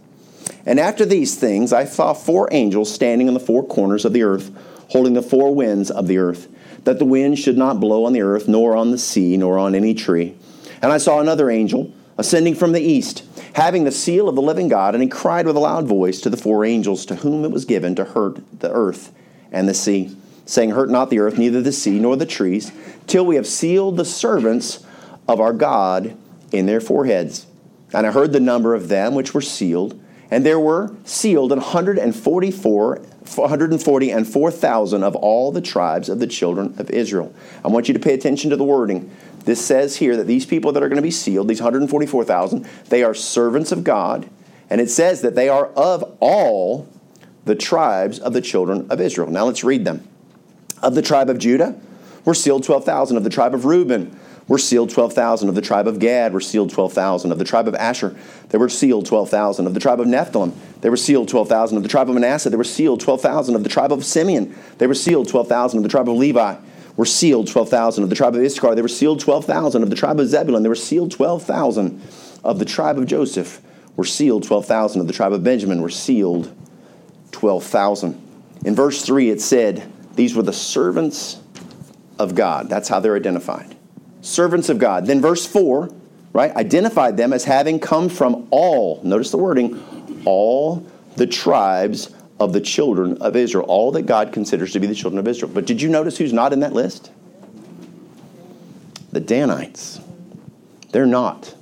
And 0.65 0.80
after 0.80 1.06
these 1.06 1.36
things, 1.36 1.71
I 1.71 1.86
saw 1.86 2.13
four 2.13 2.49
angels 2.51 2.93
standing 2.93 3.27
on 3.27 3.34
the 3.34 3.39
four 3.39 3.65
corners 3.65 4.06
of 4.06 4.13
the 4.13 4.23
earth, 4.23 4.51
holding 4.89 5.13
the 5.13 5.21
four 5.21 5.53
winds 5.53 5.91
of 5.91 6.08
the 6.08 6.17
earth, 6.17 6.47
that 6.84 6.99
the 6.99 7.06
wind 7.06 7.38
should 7.38 7.58
not 7.58 7.80
blow 7.80 8.06
on 8.06 8.13
the 8.13 8.21
earth, 8.21 8.47
nor 8.47 8.75
on 8.75 8.91
the 8.91 8.97
sea, 8.97 9.38
nor 9.38 9.58
on 9.58 9.75
any 9.75 9.93
tree. 9.93 10.36
And 10.82 10.91
I 10.91 10.97
saw 10.97 11.19
another 11.19 11.49
angel 11.49 11.91
ascending 12.17 12.56
from 12.56 12.71
the 12.71 12.82
east 12.82 13.23
having 13.58 13.86
the 13.86 13.91
seal 13.91 14.30
of 14.30 14.36
the 14.36 14.41
living 14.41 14.67
God, 14.67 14.93
and 14.93 15.01
he 15.01 15.10
cried 15.10 15.47
with 15.47 15.56
a 15.56 15.60
loud 15.60 15.88
voice 15.88 16.21
to 16.21 16.30
the 16.30 16.38
four 16.38 16.63
angels 16.63 17.08
to 17.08 17.15
whom 17.15 17.43
it 17.43 17.49
was 17.49 17.65
given 17.65 17.95
to 17.95 18.06
hurt 18.06 18.38
the 18.60 18.71
earth 18.71 19.12
and 19.51 19.67
the 19.67 19.73
sea, 19.73 20.15
saying, 20.47 20.71
Hurt 20.71 20.89
not 20.89 21.10
the 21.10 21.19
earth, 21.19 21.38
neither 21.38 21.62
the 21.62 21.71
sea 21.71 21.99
nor 21.99 22.15
the 22.15 22.25
trees, 22.25 22.71
till 23.05 23.25
we 23.25 23.36
have 23.36 23.45
sealed 23.45 23.97
the 23.97 24.05
servants 24.05 24.83
of 25.27 25.39
our 25.39 25.53
God 25.53 26.17
in 26.51 26.65
their 26.65 26.81
foreheads. 26.81 27.45
And 27.93 28.07
I 28.07 28.12
heard 28.12 28.33
the 28.33 28.39
number 28.39 28.73
of 28.73 28.89
them 28.89 29.13
which 29.13 29.33
were 29.33 29.41
sealed, 29.41 29.99
and 30.31 30.45
there 30.45 30.60
were 30.60 30.95
sealed 31.05 31.51
144 31.51 33.01
140 33.36 34.10
and 34.10 34.27
4,000 34.27 35.03
of 35.03 35.15
all 35.15 35.51
the 35.51 35.62
tribes 35.62 36.07
of 36.07 36.19
the 36.19 36.27
children 36.27 36.73
of 36.77 36.89
Israel. 36.89 37.33
I 37.63 37.67
want 37.67 37.88
you 37.88 37.93
to 37.93 37.99
pay 37.99 38.13
attention 38.13 38.49
to 38.51 38.55
the 38.55 38.63
wording. 38.63 39.12
This 39.43 39.63
says 39.63 39.97
here 39.97 40.15
that 40.17 40.27
these 40.27 40.45
people 40.45 40.71
that 40.71 40.83
are 40.83 40.89
going 40.89 40.97
to 40.97 41.01
be 41.01 41.12
sealed, 41.12 41.47
these 41.47 41.62
144,000, 41.62 42.65
they 42.89 43.03
are 43.03 43.13
servants 43.13 43.71
of 43.71 43.83
God, 43.83 44.29
and 44.69 44.81
it 44.81 44.89
says 44.89 45.21
that 45.21 45.36
they 45.36 45.49
are 45.49 45.67
of 45.67 46.17
all 46.19 46.88
the 47.45 47.55
tribes 47.55 48.19
of 48.19 48.33
the 48.33 48.41
children 48.41 48.88
of 48.89 48.99
Israel. 48.99 49.29
Now 49.29 49.45
let's 49.45 49.63
read 49.63 49.86
them. 49.86 50.07
Of 50.82 50.96
the 50.96 51.02
tribe 51.02 51.30
of 51.30 51.38
Judah, 51.40 51.76
were 52.26 52.34
sealed 52.34 52.63
12,000. 52.63 53.18
Of 53.18 53.24
the 53.24 53.30
tribe 53.30 53.54
of 53.54 53.66
Reuben, 53.66 54.18
were 54.48 54.58
sealed 54.58 54.90
12,000. 54.90 55.50
Of 55.50 55.56
the 55.56 55.62
tribe 55.62 55.88
of 55.88 56.00
Gad 56.00 56.34
were 56.34 56.42
sealed 56.42 56.72
12,000. 56.72 57.32
Of 57.32 57.40
the 57.40 57.46
tribe 57.46 57.68
of 57.68 57.76
Asher, 57.76 58.16
they 58.50 58.58
were 58.58 58.70
sealed 58.70 59.06
12,000. 59.06 59.68
Of 59.68 59.74
the 59.74 59.80
tribe 59.80 60.00
of 60.00 60.08
Nephthalim, 60.08 60.54
they 60.82 60.90
were 60.90 60.98
sealed 60.98 61.28
12,000. 61.28 61.78
Of 61.78 61.84
the 61.84 61.90
tribe 61.90 62.10
of 62.10 62.16
Manasseh, 62.16 62.50
they 62.50 62.58
were 62.58 62.63
sealed 62.63 63.02
12,000. 63.02 63.56
Of 63.56 63.63
the 63.63 63.70
tribe 63.70 63.92
of 63.92 64.06
Simeon, 64.06 64.56
they 64.78 64.88
were 64.88 64.94
sealed 64.94 65.28
12,000. 65.28 65.78
Of 65.78 65.84
the 65.84 65.90
tribe 65.90 66.10
of 66.10 66.16
Levi, 66.16 66.56
were 66.96 67.06
sealed 67.06 67.48
12,000. 67.48 68.04
Of 68.04 68.10
the 68.10 68.16
tribe 68.16 68.36
of 68.36 68.42
Issachar, 68.42 68.76
they 68.76 68.82
were 68.82 68.88
sealed 68.88 69.20
12,000. 69.20 69.84
Of 69.84 69.90
the 69.90 69.96
tribe 69.96 70.20
of 70.20 70.28
Zebulun, 70.28 70.63
they 70.63 70.70
were 70.70 70.76
sealed 70.76 71.12
12,000. 71.12 72.02
Of 72.44 72.60
the 72.60 72.66
tribe 72.66 72.98
of 72.98 73.06
Joseph, 73.06 73.62
were 73.96 74.06
sealed 74.06 74.44
12,000. 74.44 75.02
Of 75.02 75.08
the 75.08 75.13
tribe 75.13 75.34
of 75.34 75.44
Benjamin, 75.44 75.82
were 75.82 75.90
sealed 75.90 76.54
12,000. 77.32 78.22
In 78.66 78.76
verse 78.76 79.04
3, 79.04 79.30
it 79.30 79.42
said, 79.42 79.92
These 80.17 80.36
were 80.36 80.43
the 80.43 80.51
servants 80.51 81.39
of 82.19 82.36
God. 82.36 82.67
That's 82.67 82.89
how 82.89 82.99
they're 82.99 83.15
identified 83.15 83.77
servants 84.27 84.69
of 84.69 84.77
God. 84.77 85.06
Then 85.06 85.21
verse 85.21 85.45
4, 85.45 85.89
right, 86.34 86.56
identified 86.56 87.17
them 87.17 87.34
as 87.34 87.45
having 87.45 87.80
come 87.80 88.10
from 88.10 88.47
all, 88.51 89.01
notice 89.03 89.32
the 89.32 89.38
wording, 89.38 89.82
all 90.25 90.86
the 91.15 91.27
tribes 91.27 92.13
of 92.39 92.53
the 92.53 92.62
children 92.62 93.17
of 93.21 93.36
Israel, 93.36 93.65
all 93.67 93.91
that 93.93 94.03
God 94.03 94.32
considers 94.32 94.73
to 94.73 94.80
be 94.80 94.88
the 94.88 94.95
children 94.95 95.19
of 95.19 95.27
Israel. 95.27 95.51
But 95.51 95.65
did 95.65 95.82
you 95.82 95.89
notice 95.89 96.17
who's 96.17 96.34
not 96.34 96.53
in 96.53 96.60
that 96.60 96.73
list? 96.73 97.12
The 99.12 99.19
Danites. 99.19 99.99
They're 100.91 101.08
not 101.08 101.56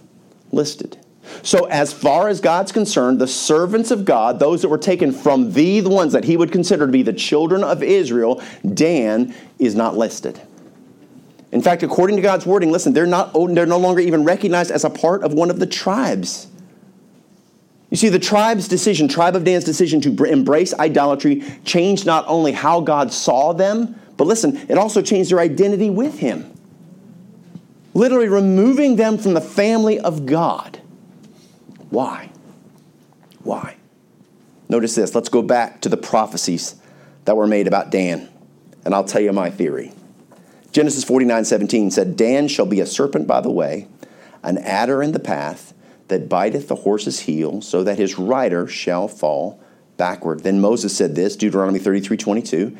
listed. 0.52 0.98
So, 1.46 1.66
as 1.66 1.94
far 1.94 2.28
as 2.28 2.42
God's 2.42 2.72
concerned, 2.72 3.22
the 3.22 3.28
servants 3.28 3.92
of 3.92 4.04
God, 4.04 4.40
those 4.40 4.64
that 4.64 4.70
were 4.70 4.80
taken 4.80 5.12
from 5.12 5.54
the, 5.54 5.80
the 5.80 5.92
ones 5.92 6.12
that 6.14 6.24
he 6.24 6.36
would 6.36 6.52
consider 6.52 6.88
to 6.88 6.92
be 6.92 7.04
the 7.04 7.14
children 7.14 7.64
of 7.64 7.84
Israel, 7.84 8.42
Dan 8.74 9.36
is 9.60 9.76
not 9.76 9.96
listed. 9.96 10.42
In 11.52 11.62
fact, 11.62 11.84
according 11.84 12.16
to 12.16 12.24
God's 12.24 12.48
wording, 12.48 12.72
listen, 12.72 12.94
they're, 12.94 13.06
not, 13.06 13.32
they're 13.54 13.68
no 13.68 13.78
longer 13.78 14.02
even 14.02 14.24
recognized 14.24 14.72
as 14.72 14.86
a 14.86 14.90
part 14.90 15.24
of 15.24 15.34
one 15.34 15.52
of 15.52 15.60
the 15.60 15.68
tribes. 15.68 16.48
You 17.92 17.98
see, 17.98 18.10
the 18.10 18.18
tribe's 18.18 18.68
decision, 18.68 19.08
tribe 19.08 19.36
of 19.36 19.44
Dan's 19.44 19.66
decision 19.66 20.02
to 20.02 20.24
embrace 20.24 20.74
idolatry, 20.74 21.44
changed 21.64 22.08
not 22.08 22.26
only 22.28 22.54
how 22.54 22.82
God 22.82 23.14
saw 23.14 23.54
them, 23.54 24.02
but 24.18 24.26
listen, 24.26 24.58
it 24.68 24.80
also 24.80 25.04
changed 25.04 25.30
their 25.30 25.40
identity 25.40 25.92
with 25.92 26.18
Him. 26.18 26.52
Literally 27.94 28.30
removing 28.30 28.96
them 28.96 29.20
from 29.20 29.36
the 29.36 29.42
family 29.42 30.00
of 30.00 30.26
God. 30.26 30.82
Why? 31.96 32.30
Why? 33.42 33.78
Notice 34.68 34.96
this. 34.96 35.16
Let's 35.16 35.30
go 35.30 35.42
back 35.42 35.80
to 35.80 35.88
the 35.88 35.96
prophecies 35.96 36.76
that 37.24 37.38
were 37.38 37.48
made 37.48 37.68
about 37.68 37.90
Dan, 37.90 38.28
and 38.84 38.94
I'll 38.94 39.06
tell 39.06 39.22
you 39.22 39.32
my 39.32 39.50
theory. 39.50 39.94
Genesis 40.74 41.06
49 41.06 41.46
17 41.46 41.92
said, 41.92 42.18
Dan 42.18 42.50
shall 42.50 42.66
be 42.66 42.82
a 42.82 42.86
serpent 42.86 43.28
by 43.28 43.40
the 43.40 43.50
way, 43.50 43.88
an 44.44 44.58
adder 44.58 45.02
in 45.02 45.14
the 45.14 45.22
path 45.22 45.74
that 46.10 46.28
biteth 46.28 46.68
the 46.68 46.76
horse's 46.76 47.22
heel, 47.22 47.62
so 47.62 47.82
that 47.86 47.98
his 47.98 48.20
rider 48.20 48.68
shall 48.68 49.08
fall 49.08 49.64
backward. 49.96 50.44
Then 50.44 50.60
Moses 50.60 50.98
said 50.98 51.16
this, 51.16 51.38
Deuteronomy 51.38 51.80
33 51.80 52.18
22. 52.18 52.78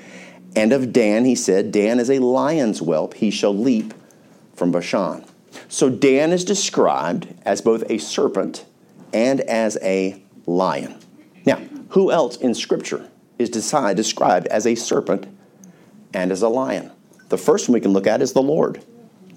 And 0.58 0.74
of 0.74 0.92
Dan 0.92 1.24
he 1.24 1.36
said, 1.36 1.72
Dan 1.72 2.02
is 2.02 2.10
a 2.10 2.20
lion's 2.20 2.80
whelp, 2.80 3.14
he 3.14 3.32
shall 3.32 3.56
leap 3.56 3.94
from 4.54 4.74
Bashan. 4.74 5.24
So 5.70 5.90
Dan 5.90 6.34
is 6.34 6.44
described 6.44 7.34
as 7.46 7.62
both 7.62 7.90
a 7.90 7.98
serpent 7.98 8.66
and 9.14 9.42
as 9.42 9.78
a 9.82 10.22
lion. 10.46 11.00
Now, 11.46 11.62
who 11.90 12.12
else 12.12 12.38
in 12.38 12.54
Scripture 12.54 13.10
is 13.38 13.50
described 13.50 14.48
as 14.48 14.66
a 14.66 14.76
serpent 14.76 15.28
and 16.14 16.32
as 16.32 16.42
a 16.42 16.50
lion? 16.50 16.92
The 17.30 17.38
first 17.38 17.68
one 17.68 17.74
we 17.74 17.82
can 17.82 17.94
look 17.94 18.08
at 18.08 18.22
is 18.22 18.34
the 18.34 18.42
Lord. 18.42 18.84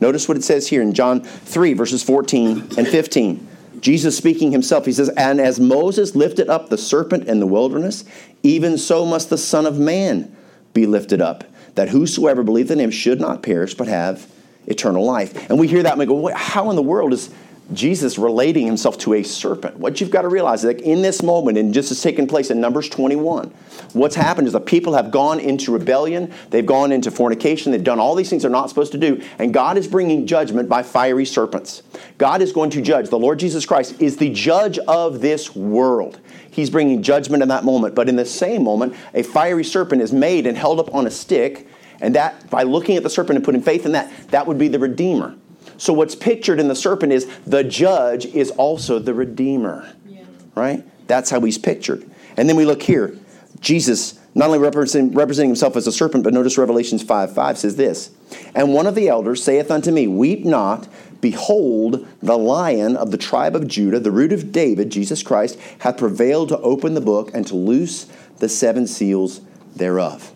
Notice 0.01 0.29
what 0.29 0.37
it 0.37 0.45
says 0.45 0.69
here 0.69 0.83
in 0.83 0.95
John 0.95 1.23
3, 1.23 1.73
verses 1.73 2.03
14 2.03 2.71
and 2.77 2.87
15. 2.87 3.49
Jesus 3.81 4.17
speaking 4.17 4.53
himself, 4.53 4.87
he 4.87 4.93
says, 4.93 5.09
And 5.11 5.41
as 5.41 5.61
Moses 5.61 6.15
lifted 6.15 6.49
up 6.49 6.69
the 6.69 6.79
serpent 6.79 7.29
in 7.29 7.41
the 7.41 7.47
wilderness, 7.47 8.05
even 8.43 8.79
so 8.79 9.05
must 9.05 9.31
the 9.31 9.39
Son 9.39 9.67
of 9.67 9.79
Man 9.79 10.35
be 10.73 10.87
lifted 10.87 11.21
up, 11.21 11.45
that 11.75 11.89
whosoever 11.89 12.43
believeth 12.43 12.73
in 12.73 12.81
him 12.81 12.91
should 12.91 13.21
not 13.21 13.43
perish, 13.43 13.75
but 13.75 13.89
have 13.89 14.31
eternal 14.67 15.05
life. 15.05 15.49
And 15.49 15.59
we 15.59 15.67
hear 15.67 15.83
that 15.83 15.93
and 15.93 15.99
we 15.99 16.07
go, 16.07 16.33
How 16.35 16.71
in 16.71 16.77
the 16.77 16.83
world 16.83 17.13
is 17.13 17.31
Jesus 17.73 18.17
relating 18.17 18.67
himself 18.67 18.97
to 18.99 19.15
a 19.15 19.23
serpent. 19.23 19.77
What 19.77 20.01
you've 20.01 20.11
got 20.11 20.23
to 20.23 20.29
realize 20.29 20.65
is 20.65 20.75
that 20.75 20.81
in 20.81 21.03
this 21.03 21.23
moment, 21.23 21.59
and 21.59 21.75
just 21.75 21.91
has 21.91 22.01
taken 22.01 22.27
place 22.27 22.51
in 22.51 22.61
Numbers 22.61 22.89
21, 22.89 23.53
what's 23.93 24.15
happened 24.15 24.47
is 24.47 24.55
the 24.55 24.61
people 24.61 24.95
have 24.95 25.11
gone 25.11 25.39
into 25.39 25.73
rebellion, 25.73 26.33
they've 26.49 26.65
gone 26.65 26.93
into 26.93 27.11
fornication, 27.11 27.71
they've 27.71 27.85
done 27.85 27.99
all 27.99 28.15
these 28.15 28.31
things 28.31 28.43
they're 28.43 28.51
not 28.51 28.71
supposed 28.71 28.93
to 28.93 28.99
do, 28.99 29.23
and 29.39 29.53
God 29.53 29.77
is 29.77 29.87
bringing 29.87 30.27
judgment 30.27 30.69
by 30.69 30.83
fiery 30.83 31.27
serpents. 31.27 31.83
God 32.17 32.41
is 32.41 32.53
going 32.53 32.71
to 32.71 32.81
judge. 32.81 33.11
The 33.11 33.19
Lord 33.19 33.39
Jesus 33.39 33.67
Christ 33.67 34.01
is 34.01 34.17
the 34.17 34.31
judge 34.31 34.79
of 34.79 35.21
this 35.21 35.55
world. 35.55 36.21
He's 36.51 36.71
bringing 36.71 37.03
judgment 37.03 37.43
in 37.43 37.51
that 37.51 37.65
moment, 37.65 37.95
but 37.95 38.09
in 38.09 38.17
the 38.17 38.25
same 38.25 38.65
moment, 38.65 38.97
a 39.13 39.23
fiery 39.23 39.65
serpent 39.65 40.01
is 40.01 40.13
made 40.13 40.47
and 40.47 40.57
held 40.57 40.81
up 40.81 40.95
on 40.95 41.07
a 41.07 41.11
stick, 41.11 41.69
and 42.01 42.15
that 42.15 42.49
by 42.49 42.63
looking 42.63 42.97
at 42.97 43.03
the 43.03 43.11
serpent 43.11 43.37
and 43.37 43.45
putting 43.45 43.61
faith 43.61 43.85
in 43.85 43.93
that, 43.93 44.11
that 44.29 44.47
would 44.47 44.57
be 44.57 44.69
the 44.69 44.79
Redeemer. 44.79 45.37
So 45.79 45.93
what's 45.93 46.15
pictured 46.15 46.61
in 46.61 46.69
the 46.69 46.75
serpent 46.75 47.13
is 47.13 47.27
the 47.47 47.65
judge 47.65 48.27
is 48.27 48.51
also 48.53 48.99
the 48.99 49.15
redeemer. 49.15 49.91
Yeah. 50.07 50.25
Right? 50.55 50.85
That's 51.07 51.31
how 51.31 51.41
he's 51.41 51.59
pictured. 51.59 52.09
And 52.37 52.49
then 52.49 52.57
we 52.57 52.67
look 52.67 52.83
here. 52.83 53.17
Jesus 53.61 54.19
not 54.35 54.47
only 54.47 54.59
representing, 54.59 55.15
representing 55.15 55.51
himself 55.51 55.75
as 55.77 55.87
a 55.87 55.93
serpent, 55.93 56.23
but 56.23 56.33
notice 56.33 56.57
Revelations 56.57 57.03
5 57.03 57.35
5 57.35 57.59
says 57.59 57.77
this 57.77 58.11
And 58.55 58.73
one 58.73 58.87
of 58.87 58.95
the 58.95 59.09
elders 59.09 59.43
saith 59.43 59.71
unto 59.71 59.91
me, 59.91 60.07
Weep 60.07 60.45
not, 60.45 60.87
behold, 61.21 62.07
the 62.23 62.39
lion 62.39 62.97
of 62.97 63.11
the 63.11 63.19
tribe 63.19 63.57
of 63.57 63.67
Judah, 63.67 63.99
the 63.99 64.13
root 64.13 64.33
of 64.33 64.53
David, 64.53 64.91
Jesus 64.91 65.23
Christ, 65.23 65.59
hath 65.81 65.99
prevailed 65.99 66.51
to 66.51 66.59
open 66.61 66.95
the 66.95 67.01
book 67.01 67.33
and 67.35 67.47
to 67.49 67.57
loose 67.57 68.07
the 68.39 68.49
seven 68.49 68.87
seals 68.87 69.41
thereof. 69.75 70.33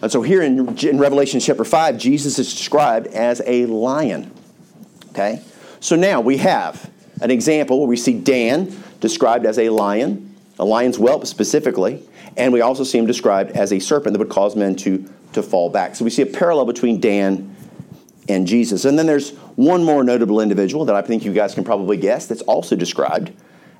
And 0.00 0.12
so 0.12 0.22
here 0.22 0.42
in, 0.42 0.78
in 0.78 0.98
Revelation 0.98 1.40
chapter 1.40 1.64
5, 1.64 1.98
Jesus 1.98 2.38
is 2.38 2.54
described 2.54 3.08
as 3.08 3.42
a 3.46 3.66
lion. 3.66 4.30
Okay? 5.14 5.40
So 5.78 5.94
now 5.94 6.20
we 6.20 6.38
have 6.38 6.90
an 7.20 7.30
example 7.30 7.78
where 7.78 7.88
we 7.88 7.96
see 7.96 8.18
Dan 8.18 8.76
described 8.98 9.46
as 9.46 9.58
a 9.60 9.68
lion, 9.68 10.34
a 10.58 10.64
lion's 10.64 10.96
whelp 10.96 11.26
specifically, 11.26 12.02
and 12.36 12.52
we 12.52 12.60
also 12.60 12.82
see 12.82 12.98
him 12.98 13.06
described 13.06 13.52
as 13.52 13.72
a 13.72 13.78
serpent 13.78 14.14
that 14.14 14.18
would 14.18 14.28
cause 14.28 14.56
men 14.56 14.74
to, 14.76 15.08
to 15.32 15.42
fall 15.42 15.70
back. 15.70 15.94
So 15.94 16.04
we 16.04 16.10
see 16.10 16.22
a 16.22 16.26
parallel 16.26 16.64
between 16.64 16.98
Dan 16.98 17.54
and 18.28 18.44
Jesus. 18.44 18.84
And 18.84 18.98
then 18.98 19.06
there's 19.06 19.30
one 19.54 19.84
more 19.84 20.02
notable 20.02 20.40
individual 20.40 20.84
that 20.86 20.96
I 20.96 21.02
think 21.02 21.24
you 21.24 21.32
guys 21.32 21.54
can 21.54 21.62
probably 21.62 21.96
guess 21.96 22.26
that's 22.26 22.42
also 22.42 22.74
described 22.74 23.30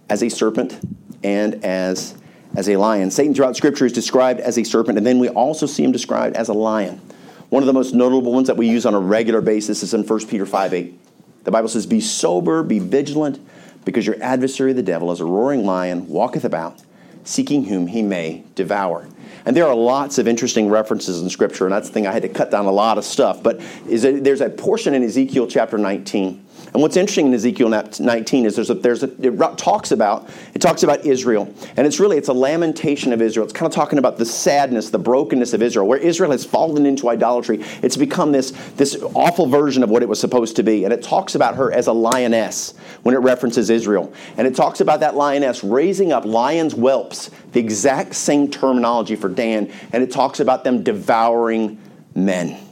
as 0.09 0.23
a 0.23 0.29
serpent 0.29 0.79
and 1.25 1.65
as, 1.65 2.15
as 2.55 2.69
a 2.69 2.77
lion. 2.77 3.11
Satan 3.11 3.35
throughout 3.35 3.57
Scripture 3.57 3.87
is 3.87 3.93
described 3.93 4.39
as 4.39 4.57
a 4.57 4.63
serpent, 4.63 4.99
and 4.99 5.07
then 5.07 5.19
we 5.19 5.31
also 5.31 5.67
see 5.67 5.83
him 5.83 5.91
described 5.91 6.37
as 6.37 6.49
a 6.49 6.53
lion. 6.53 7.01
One 7.49 7.63
of 7.63 7.67
the 7.67 7.73
most 7.73 7.93
notable 7.93 8.33
ones 8.33 8.47
that 8.47 8.57
we 8.57 8.69
use 8.69 8.87
on 8.87 8.95
a 8.95 9.01
regular 9.01 9.41
basis 9.41 9.83
is 9.83 9.95
in 9.95 10.07
1 10.07 10.27
Peter 10.27 10.47
5 10.47 10.75
8. 10.75 11.01
The 11.45 11.51
Bible 11.51 11.69
says, 11.69 11.87
Be 11.87 12.01
sober, 12.01 12.63
be 12.63 12.79
vigilant, 12.79 13.39
because 13.85 14.07
your 14.07 14.17
adversary, 14.23 14.73
the 14.73 14.83
devil, 14.83 15.11
as 15.11 15.21
a 15.21 15.25
roaring 15.25 15.65
lion, 15.65 16.09
walketh 16.09 16.45
about, 16.45 16.83
seeking 17.23 17.65
whom 17.65 17.87
he 17.87 18.03
may 18.03 18.45
devour. 18.55 19.09
And 19.47 19.57
there 19.57 19.67
are 19.67 19.75
lots 19.75 20.19
of 20.19 20.27
interesting 20.27 20.71
references 20.71 21.21
in 21.21 21.29
Scripture, 21.29 21.65
and 21.65 21.73
that's 21.73 21.89
the 21.89 21.95
thing 21.95 22.07
I 22.07 22.13
had 22.13 22.23
to 22.23 22.29
cut 22.29 22.51
down 22.51 22.65
a 22.65 22.73
lot 22.73 22.97
of 22.97 23.05
stuff. 23.05 23.43
But 23.43 23.61
is 23.87 24.03
there's 24.03 24.41
a 24.41 24.49
portion 24.49 24.95
in 24.95 25.03
Ezekiel 25.03 25.47
chapter 25.47 25.77
19, 25.77 26.44
And 26.75 26.83
what's 26.83 26.97
interesting 26.97 27.29
in 27.29 27.35
Ezekiel 27.35 27.69
19 27.69 28.47
is 28.47 28.57
there's 28.57 28.69
a, 28.69 28.75
there's 28.75 29.05
a, 29.05 29.11
it 29.25 29.59
talks 29.59 29.93
about 29.93 30.29
it 30.55 30.59
talks 30.59 30.83
about 30.83 31.07
Israel, 31.07 31.55
and 31.77 31.87
it's 31.87 32.01
really 32.01 32.19
it's 32.19 32.27
a 32.27 32.33
lamentation 32.33 33.13
of 33.13 33.23
Israel. 33.23 33.45
It's 33.45 33.53
kind 33.53 33.71
of 33.71 33.73
talking 33.73 34.01
about 34.01 34.19
the 34.19 34.27
sadness, 34.27 34.91
the 34.91 34.99
brokenness 34.99 35.53
of 35.53 35.63
Israel, 35.63 35.87
where 35.87 36.01
Israel 36.01 36.33
has 36.33 36.45
fallen 36.45 36.85
into 36.85 37.09
idolatry. 37.09 37.63
It's 37.81 37.97
become 37.97 38.33
this 38.33 38.51
this 38.77 39.01
awful 39.15 39.47
version 39.47 39.85
of 39.85 39.91
what 39.91 40.03
it 40.03 40.09
was 40.09 40.19
supposed 40.19 40.57
to 40.57 40.65
be, 40.65 40.83
and 40.83 40.93
it 40.93 41.05
talks 41.05 41.37
about 41.37 41.55
her 41.55 41.73
as 41.73 41.87
a 41.87 41.93
lioness 41.93 42.75
when 43.05 43.15
it 43.15 43.19
references 43.19 43.71
Israel, 43.71 44.13
and 44.37 44.45
it 44.45 44.57
talks 44.57 44.81
about 44.81 44.99
that 44.99 45.15
lioness 45.15 45.63
raising 45.63 46.11
up 46.11 46.25
lions' 46.25 46.73
whelps, 46.73 47.31
the 47.53 47.61
exact 47.61 48.17
same 48.17 48.51
terminology 48.51 49.15
for 49.15 49.29
Dan, 49.29 49.71
and 49.93 50.03
it 50.03 50.11
talks 50.11 50.41
about 50.41 50.65
them 50.65 50.83
devouring 50.83 51.79
men 52.17 52.64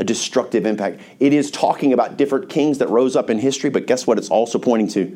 a 0.00 0.04
destructive 0.04 0.64
impact. 0.64 0.98
It 1.20 1.34
is 1.34 1.50
talking 1.50 1.92
about 1.92 2.16
different 2.16 2.48
kings 2.48 2.78
that 2.78 2.88
rose 2.88 3.16
up 3.16 3.28
in 3.28 3.38
history, 3.38 3.68
but 3.68 3.86
guess 3.86 4.06
what? 4.06 4.16
It's 4.16 4.30
also 4.30 4.58
pointing 4.58 4.88
to 4.88 5.14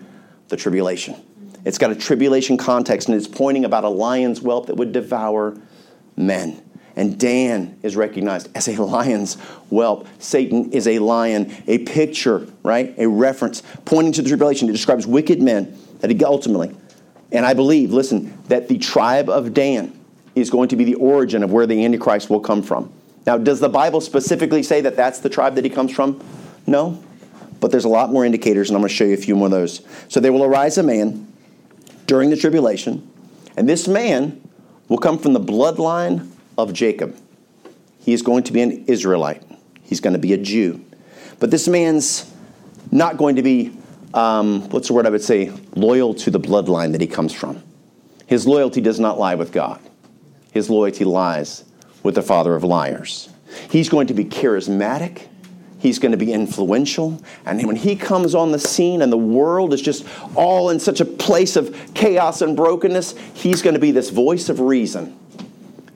the 0.48 0.58
tribulation. 0.58 1.16
It's 1.64 1.78
got 1.78 1.90
a 1.90 1.94
tribulation 1.94 2.58
context, 2.58 3.08
and 3.08 3.16
it's 3.16 3.26
pointing 3.26 3.64
about 3.64 3.84
a 3.84 3.88
lion's 3.88 4.40
whelp 4.40 4.66
that 4.66 4.76
would 4.76 4.92
devour 4.92 5.56
men. 6.16 6.62
And 6.96 7.18
Dan 7.18 7.78
is 7.82 7.96
recognized 7.96 8.54
as 8.54 8.68
a 8.68 8.80
lion's 8.82 9.36
whelp. 9.70 10.06
Satan 10.18 10.70
is 10.72 10.86
a 10.86 10.98
lion, 10.98 11.50
a 11.66 11.78
picture, 11.78 12.46
right? 12.62 12.94
A 12.98 13.08
reference 13.08 13.62
pointing 13.86 14.12
to 14.12 14.22
the 14.22 14.28
tribulation. 14.28 14.68
It 14.68 14.72
describes 14.72 15.06
wicked 15.06 15.40
men 15.40 15.78
that 16.00 16.22
ultimately, 16.22 16.76
and 17.32 17.46
I 17.46 17.54
believe, 17.54 17.90
listen, 17.90 18.38
that 18.48 18.68
the 18.68 18.76
tribe 18.76 19.30
of 19.30 19.54
Dan 19.54 19.98
is 20.34 20.50
going 20.50 20.68
to 20.68 20.76
be 20.76 20.84
the 20.84 20.96
origin 20.96 21.42
of 21.42 21.50
where 21.52 21.66
the 21.66 21.82
Antichrist 21.86 22.28
will 22.28 22.40
come 22.40 22.62
from. 22.62 22.92
Now, 23.26 23.38
does 23.38 23.60
the 23.60 23.68
Bible 23.68 24.00
specifically 24.00 24.62
say 24.62 24.80
that 24.82 24.96
that's 24.96 25.20
the 25.20 25.30
tribe 25.30 25.54
that 25.54 25.64
he 25.64 25.70
comes 25.70 25.92
from? 25.92 26.22
No. 26.66 27.02
But 27.60 27.70
there's 27.70 27.86
a 27.86 27.88
lot 27.88 28.10
more 28.10 28.24
indicators, 28.24 28.68
and 28.68 28.76
I'm 28.76 28.82
going 28.82 28.90
to 28.90 28.94
show 28.94 29.04
you 29.04 29.14
a 29.14 29.18
few 29.18 29.34
more 29.34 29.46
of 29.46 29.52
those. 29.52 29.82
So 30.08 30.20
there 30.20 30.32
will 30.32 30.44
arise 30.44 30.76
a 30.76 30.82
man 30.82 31.32
during 32.06 32.28
the 32.28 32.36
tribulation, 32.36 33.10
and 33.56 33.66
this 33.68 33.88
man 33.88 34.40
will 34.88 34.98
come 34.98 35.18
from 35.18 35.32
the 35.32 35.40
bloodline 35.40 36.30
of 36.58 36.74
Jacob. 36.74 37.16
He 38.00 38.12
is 38.12 38.20
going 38.20 38.42
to 38.44 38.52
be 38.52 38.60
an 38.60 38.84
Israelite, 38.84 39.42
he's 39.82 40.00
going 40.00 40.12
to 40.12 40.18
be 40.18 40.34
a 40.34 40.38
Jew. 40.38 40.84
But 41.40 41.50
this 41.50 41.66
man's 41.66 42.30
not 42.92 43.16
going 43.16 43.36
to 43.36 43.42
be, 43.42 43.74
um, 44.12 44.68
what's 44.68 44.88
the 44.88 44.94
word 44.94 45.06
I 45.06 45.10
would 45.10 45.22
say, 45.22 45.50
loyal 45.74 46.14
to 46.16 46.30
the 46.30 46.38
bloodline 46.38 46.92
that 46.92 47.00
he 47.00 47.06
comes 47.06 47.32
from. 47.32 47.62
His 48.26 48.46
loyalty 48.46 48.82
does 48.82 49.00
not 49.00 49.18
lie 49.18 49.34
with 49.36 49.52
God, 49.52 49.80
his 50.52 50.68
loyalty 50.68 51.04
lies 51.04 51.64
with 52.04 52.14
the 52.14 52.22
father 52.22 52.54
of 52.54 52.62
liars. 52.62 53.28
He's 53.70 53.88
going 53.88 54.06
to 54.06 54.14
be 54.14 54.24
charismatic. 54.24 55.26
He's 55.80 55.98
going 55.98 56.12
to 56.12 56.18
be 56.18 56.32
influential. 56.32 57.20
And 57.44 57.66
when 57.66 57.76
he 57.76 57.96
comes 57.96 58.34
on 58.34 58.52
the 58.52 58.58
scene 58.58 59.02
and 59.02 59.12
the 59.12 59.18
world 59.18 59.74
is 59.74 59.82
just 59.82 60.06
all 60.34 60.70
in 60.70 60.78
such 60.78 61.00
a 61.00 61.04
place 61.04 61.56
of 61.56 61.76
chaos 61.94 62.40
and 62.40 62.56
brokenness, 62.56 63.16
he's 63.34 63.60
going 63.60 63.74
to 63.74 63.80
be 63.80 63.90
this 63.90 64.10
voice 64.10 64.48
of 64.48 64.60
reason. 64.60 65.18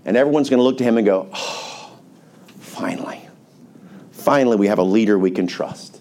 And 0.04 0.16
everyone's 0.16 0.50
going 0.50 0.58
to 0.58 0.64
look 0.64 0.78
to 0.78 0.84
him 0.84 0.96
and 0.98 1.06
go, 1.06 1.28
oh, 1.32 1.98
finally, 2.58 3.28
finally, 4.10 4.56
we 4.56 4.66
have 4.66 4.78
a 4.78 4.82
leader 4.82 5.18
we 5.18 5.30
can 5.30 5.46
trust. 5.46 6.00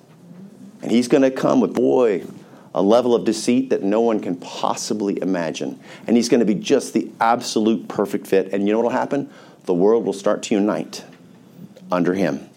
And 0.81 0.91
he's 0.91 1.07
going 1.07 1.23
to 1.23 1.31
come 1.31 1.59
with, 1.59 1.73
boy, 1.73 2.25
a 2.73 2.81
level 2.81 3.15
of 3.15 3.25
deceit 3.25 3.69
that 3.71 3.83
no 3.83 4.01
one 4.01 4.19
can 4.19 4.35
possibly 4.35 5.21
imagine. 5.21 5.79
And 6.05 6.15
he's 6.15 6.29
going 6.29 6.41
to 6.41 6.45
be 6.45 6.55
just 6.55 6.93
the 6.93 7.09
absolute 7.19 7.87
perfect 7.87 8.27
fit. 8.27 8.53
And 8.53 8.67
you 8.67 8.73
know 8.73 8.79
what 8.79 8.91
will 8.91 8.91
happen? 8.91 9.29
The 9.67 9.73
world 9.73 10.05
will 10.05 10.13
start 10.13 10.41
to 10.43 10.55
unite 10.55 11.03
under 11.91 12.13
him. 12.13 12.49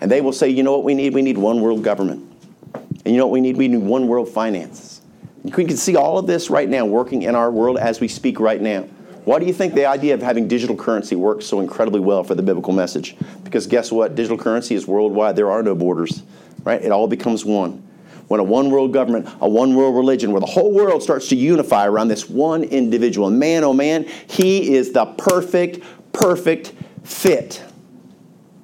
And 0.00 0.10
they 0.10 0.20
will 0.20 0.32
say, 0.32 0.48
you 0.48 0.62
know 0.62 0.72
what 0.72 0.84
we 0.84 0.94
need? 0.94 1.14
We 1.14 1.22
need 1.22 1.38
one 1.38 1.60
world 1.60 1.84
government. 1.84 2.32
And 2.74 3.14
you 3.14 3.18
know 3.18 3.26
what 3.26 3.32
we 3.32 3.40
need? 3.40 3.56
We 3.56 3.68
need 3.68 3.82
one 3.82 4.08
world 4.08 4.28
finance. 4.28 5.00
We 5.44 5.64
can 5.64 5.76
see 5.76 5.94
all 5.94 6.18
of 6.18 6.26
this 6.26 6.50
right 6.50 6.68
now 6.68 6.84
working 6.86 7.22
in 7.22 7.36
our 7.36 7.50
world 7.50 7.78
as 7.78 8.00
we 8.00 8.08
speak 8.08 8.40
right 8.40 8.60
now. 8.60 8.82
Why 9.24 9.38
do 9.38 9.46
you 9.46 9.52
think 9.52 9.74
the 9.74 9.86
idea 9.86 10.14
of 10.14 10.22
having 10.22 10.48
digital 10.48 10.76
currency 10.76 11.14
works 11.14 11.46
so 11.46 11.60
incredibly 11.60 12.00
well 12.00 12.24
for 12.24 12.34
the 12.34 12.42
biblical 12.42 12.72
message? 12.72 13.16
Because 13.44 13.66
guess 13.66 13.92
what? 13.92 14.14
Digital 14.14 14.38
currency 14.38 14.74
is 14.74 14.86
worldwide. 14.86 15.36
There 15.36 15.50
are 15.50 15.62
no 15.62 15.74
borders, 15.74 16.22
right? 16.64 16.82
It 16.82 16.90
all 16.90 17.06
becomes 17.06 17.44
one. 17.44 17.82
When 18.28 18.40
a 18.40 18.44
one 18.44 18.70
world 18.70 18.92
government, 18.92 19.28
a 19.40 19.48
one 19.48 19.76
world 19.76 19.94
religion, 19.94 20.32
where 20.32 20.40
the 20.40 20.46
whole 20.46 20.72
world 20.72 21.02
starts 21.02 21.28
to 21.28 21.36
unify 21.36 21.86
around 21.86 22.08
this 22.08 22.28
one 22.28 22.64
individual. 22.64 23.30
Man, 23.30 23.62
oh 23.62 23.72
man, 23.72 24.04
he 24.28 24.74
is 24.74 24.92
the 24.92 25.04
perfect 25.04 25.84
perfect 26.16 26.72
fit. 27.04 27.62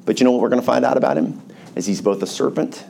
But 0.04 0.18
you 0.18 0.24
know 0.24 0.32
what 0.32 0.40
we're 0.40 0.48
going 0.48 0.60
to 0.60 0.66
find 0.66 0.84
out 0.84 0.96
about 0.96 1.16
him? 1.16 1.40
Is 1.76 1.86
he's 1.86 2.00
both 2.00 2.22
a 2.22 2.26
serpent 2.26 2.84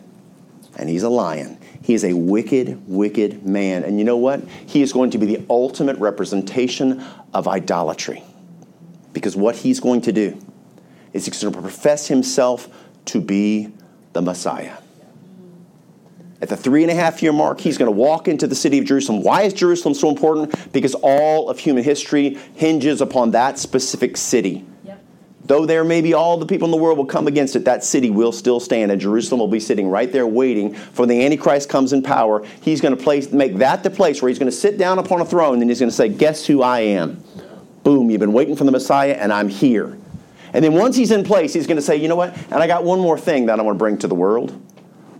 and 0.76 0.88
he's 0.88 1.02
a 1.02 1.08
lion. 1.08 1.58
He 1.82 1.94
is 1.94 2.04
a 2.04 2.12
wicked, 2.14 2.82
wicked 2.86 3.44
man. 3.44 3.84
And 3.84 3.98
you 3.98 4.04
know 4.04 4.16
what? 4.16 4.42
He 4.66 4.82
is 4.82 4.92
going 4.92 5.10
to 5.10 5.18
be 5.18 5.26
the 5.26 5.44
ultimate 5.50 5.98
representation 5.98 7.04
of 7.34 7.48
idolatry. 7.48 8.22
Because 9.12 9.36
what 9.36 9.56
he's 9.56 9.80
going 9.80 10.00
to 10.02 10.12
do 10.12 10.38
is 11.12 11.26
he's 11.26 11.42
going 11.42 11.52
to 11.52 11.60
profess 11.60 12.06
himself 12.08 12.68
to 13.06 13.20
be 13.20 13.72
the 14.12 14.22
Messiah. 14.22 14.76
At 16.42 16.48
the 16.48 16.56
three 16.56 16.82
and 16.82 16.90
a 16.90 16.94
half 16.94 17.22
year 17.22 17.32
mark, 17.32 17.60
he's 17.60 17.78
going 17.78 17.86
to 17.86 17.96
walk 17.96 18.26
into 18.26 18.48
the 18.48 18.56
city 18.56 18.78
of 18.78 18.84
Jerusalem. 18.84 19.22
Why 19.22 19.42
is 19.42 19.54
Jerusalem 19.54 19.94
so 19.94 20.08
important? 20.08 20.72
Because 20.72 20.96
all 20.96 21.48
of 21.48 21.60
human 21.60 21.84
history 21.84 22.36
hinges 22.54 23.00
upon 23.00 23.30
that 23.30 23.60
specific 23.60 24.16
city. 24.16 24.66
Though 25.44 25.66
there 25.66 25.84
may 25.84 26.00
be 26.00 26.14
all 26.14 26.38
the 26.38 26.46
people 26.46 26.66
in 26.66 26.70
the 26.70 26.76
world 26.76 26.98
will 26.98 27.06
come 27.06 27.26
against 27.26 27.56
it, 27.56 27.64
that 27.64 27.84
city 27.84 28.10
will 28.10 28.32
still 28.32 28.60
stand, 28.60 28.92
and 28.92 29.00
Jerusalem 29.00 29.40
will 29.40 29.48
be 29.48 29.60
sitting 29.60 29.88
right 29.88 30.10
there 30.10 30.26
waiting 30.26 30.74
for 30.74 31.04
the 31.04 31.24
Antichrist 31.24 31.68
comes 31.68 31.92
in 31.92 32.02
power. 32.02 32.44
He's 32.60 32.80
going 32.80 32.96
to 32.96 33.02
place, 33.02 33.32
make 33.32 33.56
that 33.56 33.82
the 33.82 33.90
place 33.90 34.22
where 34.22 34.28
he's 34.28 34.38
going 34.38 34.50
to 34.50 34.56
sit 34.56 34.78
down 34.78 34.98
upon 34.98 35.20
a 35.20 35.24
throne, 35.24 35.60
and 35.60 35.68
he's 35.68 35.80
going 35.80 35.90
to 35.90 35.96
say, 35.96 36.08
Guess 36.08 36.46
who 36.46 36.62
I 36.62 36.80
am? 36.80 37.22
Boom, 37.82 38.08
you've 38.08 38.20
been 38.20 38.32
waiting 38.32 38.54
for 38.54 38.64
the 38.64 38.70
Messiah, 38.70 39.14
and 39.14 39.32
I'm 39.32 39.48
here. 39.48 39.98
And 40.52 40.64
then 40.64 40.74
once 40.74 40.94
he's 40.96 41.10
in 41.10 41.24
place, 41.24 41.52
he's 41.52 41.66
going 41.66 41.76
to 41.76 41.82
say, 41.82 41.96
You 41.96 42.06
know 42.06 42.16
what? 42.16 42.36
And 42.36 42.54
I 42.54 42.68
got 42.68 42.84
one 42.84 43.00
more 43.00 43.18
thing 43.18 43.46
that 43.46 43.58
I 43.58 43.62
want 43.62 43.76
to 43.76 43.78
bring 43.78 43.98
to 43.98 44.08
the 44.08 44.14
world 44.14 44.60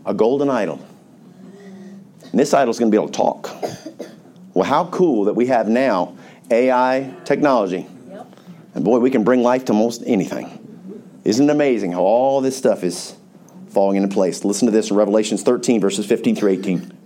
a 0.07 0.14
golden 0.14 0.49
idol. 0.49 0.81
And 2.33 2.41
this 2.41 2.53
idol's 2.55 2.78
going 2.78 2.91
to 2.91 2.97
be 2.97 3.01
able 3.01 3.12
to 3.12 3.16
talk. 3.16 3.51
Well, 4.55 4.64
how 4.64 4.87
cool 4.87 5.24
that 5.24 5.35
we 5.35 5.47
have 5.47 5.68
now 5.68 6.16
AI 6.51 7.14
technology. 7.24 7.87
Yep. 8.11 8.26
And 8.74 8.85
boy, 8.85 8.99
we 8.99 9.11
can 9.11 9.24
bring 9.24 9.43
life 9.43 9.66
to 9.66 9.72
most 9.72 10.03
anything. 10.07 10.59
Isn't 11.24 11.49
it 11.49 11.53
amazing 11.53 11.93
how 11.93 12.01
all 12.01 12.41
this 12.41 12.57
stuff 12.57 12.83
is 12.83 13.14
falling 13.68 13.97
into 13.97 14.12
place? 14.12 14.45
Listen 14.45 14.66
to 14.66 14.72
this 14.72 14.91
in 14.91 14.97
Revelations 14.97 15.43
13, 15.43 15.80
verses 15.80 16.05
15 16.07 16.37
through 16.37 16.51
18. 16.51 16.99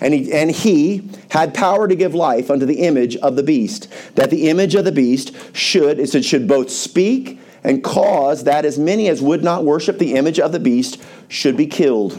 And 0.00 0.14
he, 0.14 0.32
and 0.32 0.50
he 0.50 1.08
had 1.30 1.54
power 1.54 1.86
to 1.86 1.94
give 1.94 2.14
life 2.14 2.50
unto 2.50 2.66
the 2.66 2.80
image 2.80 3.16
of 3.16 3.36
the 3.36 3.42
beast, 3.42 3.88
that 4.16 4.30
the 4.30 4.48
image 4.48 4.74
of 4.74 4.84
the 4.84 4.90
beast 4.90 5.32
should, 5.54 6.00
it 6.00 6.08
said, 6.08 6.24
should 6.24 6.48
both 6.48 6.70
speak 6.70 7.38
and 7.62 7.84
cause 7.84 8.44
that 8.44 8.64
as 8.64 8.78
many 8.78 9.08
as 9.08 9.22
would 9.22 9.44
not 9.44 9.64
worship 9.64 9.98
the 9.98 10.14
image 10.14 10.40
of 10.40 10.50
the 10.50 10.58
beast 10.58 11.00
should 11.28 11.56
be 11.56 11.66
killed. 11.66 12.14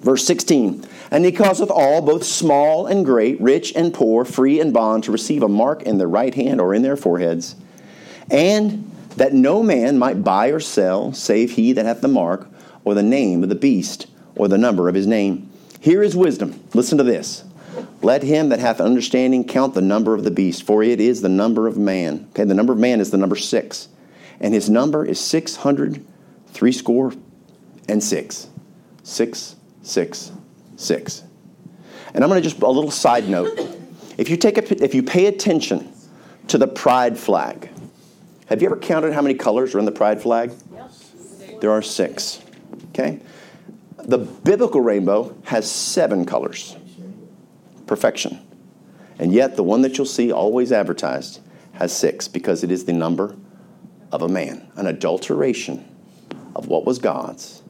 Verse 0.00 0.26
16 0.26 0.86
and 1.10 1.24
he 1.24 1.32
causeth 1.32 1.70
all, 1.70 2.02
both 2.02 2.24
small 2.24 2.86
and 2.86 3.04
great, 3.04 3.40
rich 3.40 3.72
and 3.74 3.94
poor, 3.94 4.24
free 4.24 4.60
and 4.60 4.72
bond, 4.72 5.04
to 5.04 5.12
receive 5.12 5.42
a 5.42 5.48
mark 5.48 5.82
in 5.82 5.98
their 5.98 6.08
right 6.08 6.34
hand 6.34 6.60
or 6.60 6.74
in 6.74 6.82
their 6.82 6.96
foreheads, 6.96 7.56
and 8.30 8.90
that 9.16 9.32
no 9.32 9.62
man 9.62 9.98
might 9.98 10.22
buy 10.22 10.48
or 10.48 10.60
sell, 10.60 11.12
save 11.12 11.52
he 11.52 11.72
that 11.72 11.86
hath 11.86 12.00
the 12.00 12.08
mark, 12.08 12.48
or 12.84 12.94
the 12.94 13.02
name 13.02 13.42
of 13.42 13.48
the 13.48 13.54
beast, 13.54 14.06
or 14.34 14.48
the 14.48 14.58
number 14.58 14.88
of 14.88 14.94
his 14.94 15.06
name. 15.06 15.50
Here 15.80 16.02
is 16.02 16.16
wisdom. 16.16 16.62
Listen 16.74 16.98
to 16.98 17.04
this. 17.04 17.44
Let 18.02 18.22
him 18.22 18.50
that 18.50 18.58
hath 18.58 18.80
understanding 18.80 19.44
count 19.44 19.74
the 19.74 19.80
number 19.80 20.14
of 20.14 20.24
the 20.24 20.30
beast, 20.30 20.64
for 20.64 20.82
it 20.82 21.00
is 21.00 21.22
the 21.22 21.28
number 21.28 21.66
of 21.66 21.78
man. 21.78 22.26
Okay, 22.30 22.44
the 22.44 22.54
number 22.54 22.72
of 22.72 22.78
man 22.78 23.00
is 23.00 23.10
the 23.10 23.16
number 23.16 23.36
six. 23.36 23.88
And 24.38 24.52
his 24.52 24.68
number 24.68 25.04
is 25.04 25.18
six 25.18 25.56
hundred 25.56 26.04
three 26.48 26.72
score 26.72 27.12
and 27.88 28.02
six. 28.02 28.48
Six, 29.02 29.56
six, 29.82 30.32
six. 30.76 31.22
And 32.14 32.22
I'm 32.22 32.30
going 32.30 32.42
to 32.42 32.48
just 32.48 32.62
a 32.62 32.70
little 32.70 32.90
side 32.90 33.28
note. 33.28 33.58
If 34.16 34.30
you 34.30 34.36
take 34.36 34.56
a, 34.58 34.84
if 34.84 34.94
you 34.94 35.02
pay 35.02 35.26
attention 35.26 35.92
to 36.48 36.58
the 36.58 36.66
pride 36.66 37.18
flag, 37.18 37.68
have 38.46 38.62
you 38.62 38.68
ever 38.68 38.76
counted 38.76 39.12
how 39.12 39.22
many 39.22 39.34
colors 39.34 39.74
are 39.74 39.78
in 39.78 39.84
the 39.84 39.92
pride 39.92 40.22
flag? 40.22 40.52
Yes. 40.72 41.12
There 41.60 41.70
are 41.70 41.82
six. 41.82 42.40
Okay? 42.90 43.20
The 43.98 44.18
biblical 44.18 44.80
rainbow 44.80 45.36
has 45.44 45.70
seven 45.70 46.24
colors. 46.24 46.76
Perfection. 47.86 48.40
And 49.18 49.32
yet, 49.32 49.56
the 49.56 49.62
one 49.62 49.82
that 49.82 49.98
you'll 49.98 50.06
see 50.06 50.30
always 50.30 50.72
advertised 50.72 51.40
has 51.72 51.94
six 51.94 52.28
because 52.28 52.62
it 52.62 52.70
is 52.70 52.84
the 52.84 52.92
number 52.92 53.36
of 54.12 54.22
a 54.22 54.28
man, 54.28 54.70
an 54.76 54.86
adulteration 54.86 55.84
of 56.54 56.68
what 56.68 56.84
was 56.84 56.98
God's. 56.98 57.62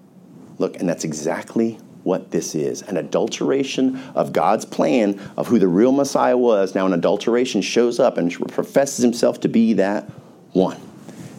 Look, 0.58 0.78
and 0.78 0.88
that's 0.88 1.04
exactly 1.04 1.78
what 2.06 2.30
this 2.30 2.54
is 2.54 2.82
an 2.82 2.96
adulteration 2.96 4.00
of 4.14 4.32
God's 4.32 4.64
plan 4.64 5.20
of 5.36 5.48
who 5.48 5.58
the 5.58 5.66
real 5.66 5.90
Messiah 5.90 6.36
was. 6.36 6.74
Now, 6.74 6.86
an 6.86 6.92
adulteration 6.92 7.60
shows 7.60 7.98
up 7.98 8.16
and 8.16 8.32
professes 8.52 9.02
himself 9.02 9.40
to 9.40 9.48
be 9.48 9.72
that 9.74 10.04
one. 10.52 10.80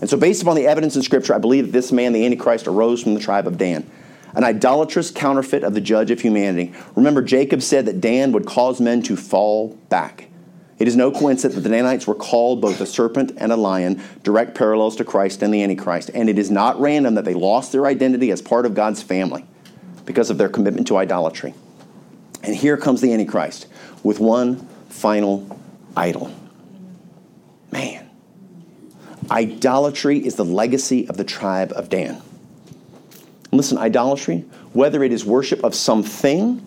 And 0.02 0.10
so, 0.10 0.18
based 0.18 0.42
upon 0.42 0.58
the 0.58 0.68
evidence 0.68 0.96
in 0.98 1.02
Scripture, 1.02 1.34
I 1.34 1.38
believe 1.38 1.68
that 1.68 1.72
this 1.72 1.94
man, 1.94 2.12
the 2.12 2.26
Antichrist, 2.26 2.68
arose 2.68 3.02
from 3.02 3.14
the 3.14 3.20
tribe 3.20 3.48
of 3.48 3.58
Dan. 3.58 3.90
an 4.36 4.44
idolatrous 4.44 5.10
counterfeit 5.10 5.64
of 5.64 5.74
the 5.74 5.82
judge 5.82 6.12
of 6.12 6.20
humanity. 6.20 6.74
Remember, 6.96 7.22
Jacob 7.22 7.64
said 7.64 7.86
that 7.86 8.02
Dan 8.02 8.34
would 8.34 8.46
cause 8.46 8.80
men 8.82 9.02
to 9.04 9.16
fall 9.16 9.70
back. 9.90 10.28
It 10.78 10.88
is 10.88 10.96
no 10.96 11.12
coincidence 11.12 11.56
that 11.56 11.62
the 11.62 11.76
Danites 11.76 12.06
were 12.06 12.14
called 12.14 12.62
both 12.62 12.80
a 12.82 12.86
serpent 12.86 13.32
and 13.38 13.52
a 13.52 13.56
lion, 13.56 14.00
direct 14.24 14.54
parallels 14.54 14.98
to 14.98 15.06
Christ 15.06 15.42
and 15.42 15.52
the 15.52 15.64
Antichrist. 15.64 16.12
And 16.14 16.30
it 16.30 16.38
is 16.38 16.52
not 16.52 16.80
random 16.80 17.16
that 17.16 17.26
they 17.26 17.34
lost 17.34 17.72
their 17.72 17.88
identity 17.88 18.30
as 18.30 18.42
part 18.42 18.66
of 18.66 18.76
God's 18.76 19.02
family 19.02 19.46
because 20.08 20.32
of 20.32 20.40
their 20.40 20.50
commitment 20.50 20.88
to 20.88 20.98
idolatry. 20.98 21.54
And 22.42 22.56
here 22.56 22.78
comes 22.78 23.02
the 23.02 23.14
Antichrist 23.14 23.68
with 24.02 24.20
one 24.20 24.68
final 24.90 25.60
idol. 25.96 26.34
Man, 27.72 28.10
idolatry 29.30 30.26
is 30.26 30.36
the 30.36 30.46
legacy 30.46 31.08
of 31.10 31.18
the 31.18 31.24
tribe 31.24 31.74
of 31.76 31.90
Dan. 31.90 32.22
Listen, 33.52 33.78
idolatry, 33.78 34.46
whether 34.74 35.04
it 35.04 35.12
is 35.12 35.26
worship 35.26 35.64
of 35.64 35.76
something, 35.76 36.66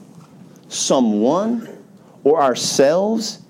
someone, 0.69 1.69
or 2.25 2.43
ourselves, 2.43 3.41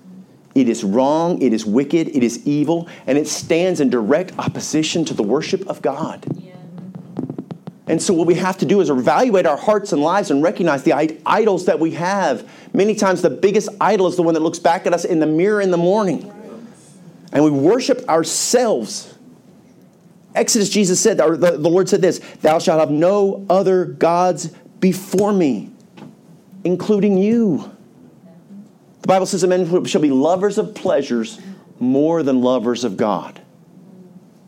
it 0.55 0.69
is 0.69 0.83
wrong, 0.83 1.41
it 1.41 1.51
is 1.53 1.65
wicked, 1.65 2.07
it 2.09 2.23
is 2.23 2.45
evil, 2.47 2.87
and 3.07 3.17
it 3.17 3.27
stands 3.27 3.81
in 3.81 3.89
direct 3.89 4.37
opposition 4.39 5.03
to 5.05 5.13
the 5.13 5.23
worship 5.23 5.67
of 5.67 5.81
God. 5.81 6.25
Yeah. 6.37 6.50
And 7.91 8.01
so, 8.01 8.13
what 8.13 8.25
we 8.25 8.35
have 8.35 8.57
to 8.59 8.65
do 8.65 8.79
is 8.79 8.89
evaluate 8.89 9.45
our 9.45 9.57
hearts 9.57 9.91
and 9.91 10.01
lives 10.01 10.31
and 10.31 10.41
recognize 10.41 10.83
the 10.83 10.93
idols 11.25 11.65
that 11.65 11.77
we 11.77 11.91
have. 11.91 12.49
Many 12.73 12.95
times, 12.95 13.21
the 13.21 13.29
biggest 13.29 13.67
idol 13.81 14.07
is 14.07 14.15
the 14.15 14.23
one 14.23 14.33
that 14.33 14.39
looks 14.39 14.59
back 14.59 14.87
at 14.87 14.93
us 14.93 15.03
in 15.03 15.19
the 15.19 15.25
mirror 15.25 15.59
in 15.59 15.71
the 15.71 15.77
morning. 15.77 16.31
And 17.33 17.43
we 17.43 17.51
worship 17.51 18.07
ourselves. 18.07 19.13
Exodus, 20.33 20.69
Jesus 20.69 21.01
said, 21.01 21.19
or 21.19 21.35
the, 21.35 21.57
the 21.57 21.69
Lord 21.69 21.89
said 21.89 22.01
this 22.01 22.19
Thou 22.39 22.59
shalt 22.59 22.79
have 22.79 22.91
no 22.91 23.45
other 23.49 23.83
gods 23.83 24.53
before 24.79 25.33
me, 25.33 25.69
including 26.63 27.17
you. 27.17 27.75
The 29.01 29.07
Bible 29.09 29.25
says 29.25 29.45
men 29.45 29.83
shall 29.83 29.99
be 29.99 30.11
lovers 30.11 30.57
of 30.57 30.75
pleasures 30.75 31.41
more 31.77 32.23
than 32.23 32.41
lovers 32.41 32.85
of 32.85 32.95
God. 32.95 33.41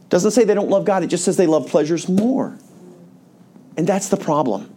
Doesn't 0.08 0.32
say 0.32 0.46
they 0.46 0.54
don't 0.54 0.70
love 0.70 0.86
God, 0.86 1.04
it 1.04 1.08
just 1.08 1.26
says 1.26 1.36
they 1.36 1.48
love 1.48 1.68
pleasures 1.68 2.08
more. 2.08 2.58
And 3.78 3.88
that's 3.88 4.10
the 4.10 4.18
problem. 4.18 4.74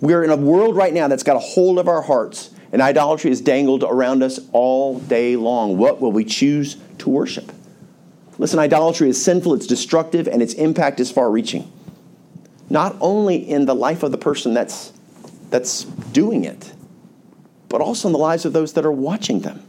We 0.00 0.14
are 0.14 0.24
in 0.24 0.30
a 0.30 0.36
world 0.36 0.76
right 0.76 0.94
now 0.94 1.08
that's 1.08 1.22
got 1.22 1.36
a 1.36 1.40
hold 1.40 1.78
of 1.78 1.88
our 1.88 2.02
hearts, 2.02 2.50
and 2.72 2.80
idolatry 2.80 3.30
is 3.30 3.40
dangled 3.40 3.82
around 3.82 4.22
us 4.22 4.40
all 4.52 4.98
day 5.00 5.36
long. 5.36 5.76
What 5.76 6.00
will 6.00 6.12
we 6.12 6.24
choose 6.24 6.76
to 6.98 7.10
worship? 7.10 7.52
Listen, 8.38 8.60
idolatry 8.60 9.08
is 9.08 9.22
sinful, 9.22 9.54
it's 9.54 9.66
destructive, 9.66 10.28
and 10.28 10.40
its 10.40 10.54
impact 10.54 11.00
is 11.00 11.10
far 11.10 11.30
reaching. 11.30 11.70
Not 12.70 12.94
only 13.00 13.36
in 13.36 13.66
the 13.66 13.74
life 13.74 14.02
of 14.02 14.12
the 14.12 14.18
person 14.18 14.54
that's, 14.54 14.92
that's 15.50 15.84
doing 15.84 16.44
it, 16.44 16.72
but 17.68 17.80
also 17.80 18.08
in 18.08 18.12
the 18.12 18.18
lives 18.18 18.44
of 18.44 18.52
those 18.52 18.74
that 18.74 18.84
are 18.84 18.92
watching 18.92 19.40
them. 19.40 19.62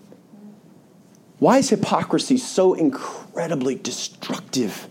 Why 1.40 1.58
is 1.58 1.70
hypocrisy 1.70 2.38
so 2.38 2.74
incredibly 2.74 3.76
destructive? 3.76 4.88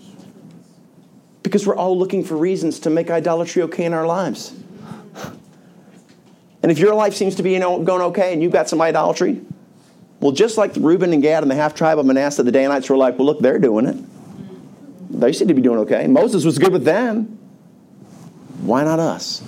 Because 1.42 1.66
we're 1.66 1.76
all 1.76 1.96
looking 1.98 2.24
for 2.24 2.36
reasons 2.36 2.80
to 2.80 2.90
make 2.90 3.10
idolatry 3.10 3.62
okay 3.62 3.84
in 3.84 3.92
our 3.92 4.06
lives. 4.06 4.52
And 6.62 6.72
if 6.72 6.78
your 6.78 6.94
life 6.94 7.14
seems 7.14 7.36
to 7.36 7.42
be 7.42 7.58
going 7.58 7.88
okay 7.88 8.32
and 8.32 8.42
you've 8.42 8.52
got 8.52 8.68
some 8.68 8.80
idolatry, 8.80 9.40
well, 10.20 10.32
just 10.32 10.58
like 10.58 10.72
Reuben 10.76 11.12
and 11.12 11.22
Gad 11.22 11.42
and 11.42 11.50
the 11.50 11.54
half 11.54 11.74
tribe 11.74 11.98
of 11.98 12.06
Manasseh, 12.06 12.42
the 12.42 12.52
Danites 12.52 12.90
were 12.90 12.96
like, 12.96 13.16
well, 13.18 13.26
look, 13.26 13.40
they're 13.40 13.60
doing 13.60 13.86
it. 13.86 13.96
They 15.10 15.32
seem 15.32 15.48
to 15.48 15.54
be 15.54 15.62
doing 15.62 15.78
okay. 15.80 16.06
Moses 16.06 16.44
was 16.44 16.58
good 16.58 16.72
with 16.72 16.84
them. 16.84 17.38
Why 18.60 18.84
not 18.84 18.98
us? 18.98 19.42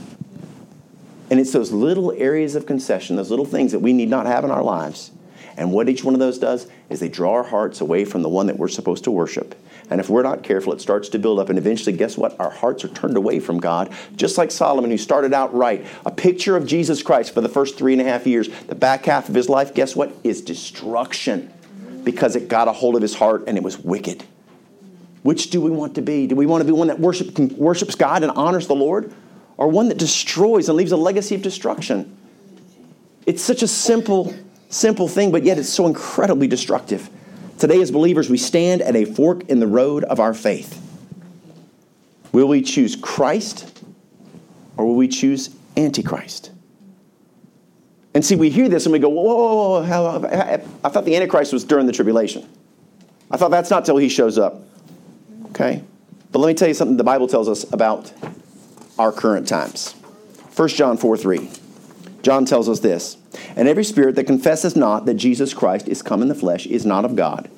And 1.28 1.38
it's 1.38 1.53
those 1.53 1.72
little 1.72 2.12
areas 2.12 2.55
of 2.55 2.66
concession, 2.66 3.16
those 3.16 3.30
little 3.30 3.45
things 3.45 3.72
that 3.72 3.80
we 3.80 3.93
need 3.93 4.09
not 4.09 4.26
have 4.26 4.45
in 4.45 4.51
our 4.51 4.62
lives. 4.62 5.11
And 5.57 5.72
what 5.72 5.88
each 5.88 6.05
one 6.05 6.14
of 6.14 6.20
those 6.20 6.38
does 6.38 6.68
is 6.88 7.01
they 7.01 7.09
draw 7.09 7.32
our 7.34 7.43
hearts 7.43 7.80
away 7.80 8.05
from 8.05 8.22
the 8.22 8.28
one 8.28 8.47
that 8.47 8.59
we're 8.59 8.68
supposed 8.68 9.05
to 9.05 9.11
worship. 9.11 9.59
And 9.91 10.01
if 10.01 10.09
we're 10.09 10.22
not 10.22 10.43
careful, 10.43 10.72
it 10.72 10.80
starts 10.80 11.09
to 11.11 11.18
build 11.18 11.38
up. 11.38 11.49
And 11.49 11.59
eventually, 11.59 11.97
guess 11.97 12.16
what? 12.16 12.38
Our 12.38 12.51
hearts 12.51 12.84
are 12.84 12.88
turned 12.88 13.16
away 13.16 13.41
from 13.41 13.59
God. 13.59 13.93
Just 14.16 14.38
like 14.38 14.51
Solomon, 14.51 14.91
who 14.91 14.99
started 14.99 15.34
out 15.34 15.53
right, 15.53 15.84
a 16.07 16.11
picture 16.11 16.57
of 16.57 16.66
Jesus 16.66 17.03
Christ 17.03 17.34
for 17.34 17.41
the 17.41 17.49
first 17.49 17.76
three 17.76 17.93
and 17.93 18.01
a 18.01 18.05
half 18.05 18.26
years. 18.26 18.49
The 18.68 18.74
back 18.74 19.05
half 19.05 19.28
of 19.28 19.34
his 19.34 19.49
life, 19.49 19.74
guess 19.74 19.97
what? 19.97 20.14
Is 20.22 20.41
destruction 20.41 21.53
because 22.05 22.36
it 22.36 22.49
got 22.49 22.68
a 22.68 22.72
hold 22.72 22.97
of 22.97 23.03
his 23.03 23.14
heart 23.14 23.45
and 23.47 23.59
it 23.59 23.64
was 23.64 23.78
wicked. 23.78 24.24
Which 25.22 25.51
do 25.51 25.61
we 25.61 25.70
want 25.70 25.97
to 25.97 26.03
be? 26.03 26.26
Do 26.26 26.36
we 26.36 26.47
want 26.47 26.62
to 26.62 26.64
be 26.64 26.72
one 26.72 26.86
that 26.86 26.99
worship, 26.99 27.38
worships 27.38 27.95
God 27.95 28.22
and 28.22 28.32
honors 28.32 28.66
the 28.68 28.74
Lord? 28.74 29.12
or 29.61 29.68
one 29.68 29.88
that 29.88 29.99
destroys 29.99 30.70
and 30.70 30.78
leaves 30.78 30.91
a 30.91 30.97
legacy 30.97 31.34
of 31.34 31.43
destruction. 31.43 32.16
It's 33.26 33.43
such 33.43 33.62
a 33.62 33.68
simple, 33.68 34.34
simple 34.70 35.07
thing, 35.07 35.30
but 35.30 35.43
yet 35.43 35.59
it's 35.59 35.68
so 35.68 35.86
incredibly 35.86 36.49
destructive. 36.49 37.11
Today, 37.61 37.82
as 37.82 37.90
believers, 37.90 38.30
we 38.30 38.38
stand 38.38 38.80
at 38.80 38.96
a 38.96 39.04
fork 39.04 39.50
in 39.50 39.61
the 39.61 39.66
road 39.66 40.02
of 40.04 40.18
our 40.18 40.32
faith. 40.32 40.80
Will 42.32 42.48
we 42.48 42.62
choose 42.62 42.96
Christ 42.96 43.82
or 44.78 44.86
will 44.86 44.96
we 44.96 45.08
choose 45.08 45.54
Antichrist? 45.76 46.52
And 48.14 48.24
see, 48.24 48.34
we 48.34 48.48
hear 48.48 48.70
this 48.70 48.86
and 48.86 48.94
we 48.94 48.98
go, 48.98 49.11
whoa, 49.11 49.22
whoa, 49.22 49.82
whoa, 49.82 50.66
I 50.82 50.88
thought 50.88 51.04
the 51.04 51.14
Antichrist 51.14 51.52
was 51.52 51.62
during 51.64 51.84
the 51.86 51.92
tribulation. 51.92 52.48
I 53.30 53.36
thought 53.36 53.50
that's 53.50 53.68
not 53.68 53.84
till 53.84 53.98
he 53.98 54.08
shows 54.08 54.38
up. 54.38 54.62
Okay? 55.50 55.84
But 56.32 56.38
let 56.38 56.48
me 56.48 56.54
tell 56.54 56.68
you 56.68 56.72
something 56.72 56.96
the 56.96 57.04
Bible 57.04 57.28
tells 57.28 57.46
us 57.46 57.70
about 57.74 58.11
our 58.98 59.12
current 59.12 59.46
times. 59.46 59.92
1 60.56 60.68
John 60.70 60.96
4 60.96 61.14
3. 61.18 61.50
John 62.22 62.46
tells 62.46 62.70
us 62.70 62.80
this 62.80 63.18
And 63.57 63.68
every 63.68 63.84
spirit 63.84 64.16
that 64.16 64.24
confesses 64.24 64.76
not 64.76 65.07
that 65.07 65.14
Jesus 65.14 65.55
Christ 65.55 65.88
is 65.88 66.03
come 66.03 66.22
in 66.22 66.28
the 66.28 66.34
flesh 66.34 66.66
is 66.66 66.86
not 66.86 67.05
of 67.05 67.16
God. 67.16 67.51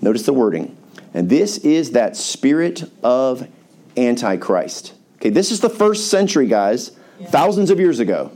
Notice 0.00 0.24
the 0.24 0.32
wording. 0.32 0.76
And 1.14 1.28
this 1.28 1.58
is 1.58 1.92
that 1.92 2.16
spirit 2.16 2.84
of 3.02 3.48
Antichrist. 3.96 4.94
Okay, 5.16 5.30
this 5.30 5.52
is 5.52 5.60
the 5.60 5.70
first 5.70 6.10
century, 6.10 6.46
guys, 6.46 6.92
yeah. 7.18 7.28
thousands 7.28 7.70
of 7.70 7.78
years 7.78 8.00
ago, 8.00 8.32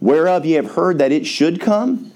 whereof 0.00 0.44
ye 0.44 0.52
have 0.52 0.72
heard 0.72 0.98
that 0.98 1.10
it 1.10 1.26
should 1.26 1.60
come, 1.60 2.12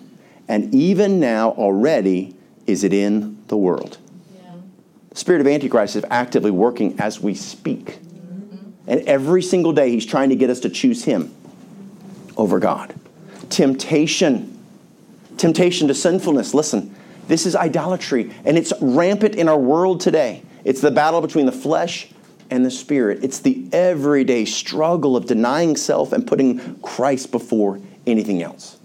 and 0.49 0.72
even 0.74 1.18
now 1.18 1.51
already 1.51 2.36
is 2.66 2.84
it 2.84 2.93
in 2.93 3.43
the 3.49 3.57
world. 3.57 3.99
Yeah. 4.34 4.53
The 5.11 5.16
spirit 5.16 5.40
of 5.40 5.47
Antichrist 5.47 5.97
is 5.97 6.05
actively 6.11 6.51
working 6.51 7.01
as 7.01 7.20
we 7.20 7.34
speak. 7.34 7.99
Mm-hmm. 8.01 8.70
And 8.86 9.01
every 9.09 9.43
single 9.43 9.72
day, 9.72 9.90
he's 9.90 10.07
trying 10.07 10.28
to 10.28 10.36
get 10.36 10.51
us 10.51 10.61
to 10.61 10.68
choose 10.68 11.05
him 11.05 11.34
over 12.36 12.61
God. 12.61 12.95
Temptation, 13.53 14.59
temptation 15.36 15.88
to 15.88 15.94
sinfulness. 15.94 16.55
Listen, 16.55 16.94
this 17.28 17.46
is 17.46 17.55
idolatry, 17.55 18.32
and 18.44 18.57
it's 18.59 18.72
rampant 18.80 19.34
in 19.34 19.48
our 19.48 19.59
world 19.59 20.00
today. 20.00 20.42
It's 20.64 20.80
the 20.80 20.90
battle 20.90 21.20
between 21.20 21.46
the 21.46 21.53
flesh 21.53 22.09
and 22.50 22.64
the 22.64 22.70
spirit. 22.70 23.22
It's 23.22 23.40
the 23.40 23.68
everyday 23.72 24.44
struggle 24.44 25.16
of 25.16 25.26
denying 25.26 25.76
self 25.76 26.12
and 26.12 26.26
putting 26.26 26.76
Christ 26.80 27.30
before 27.30 27.80
anything 28.07 28.42
else. 28.42 28.78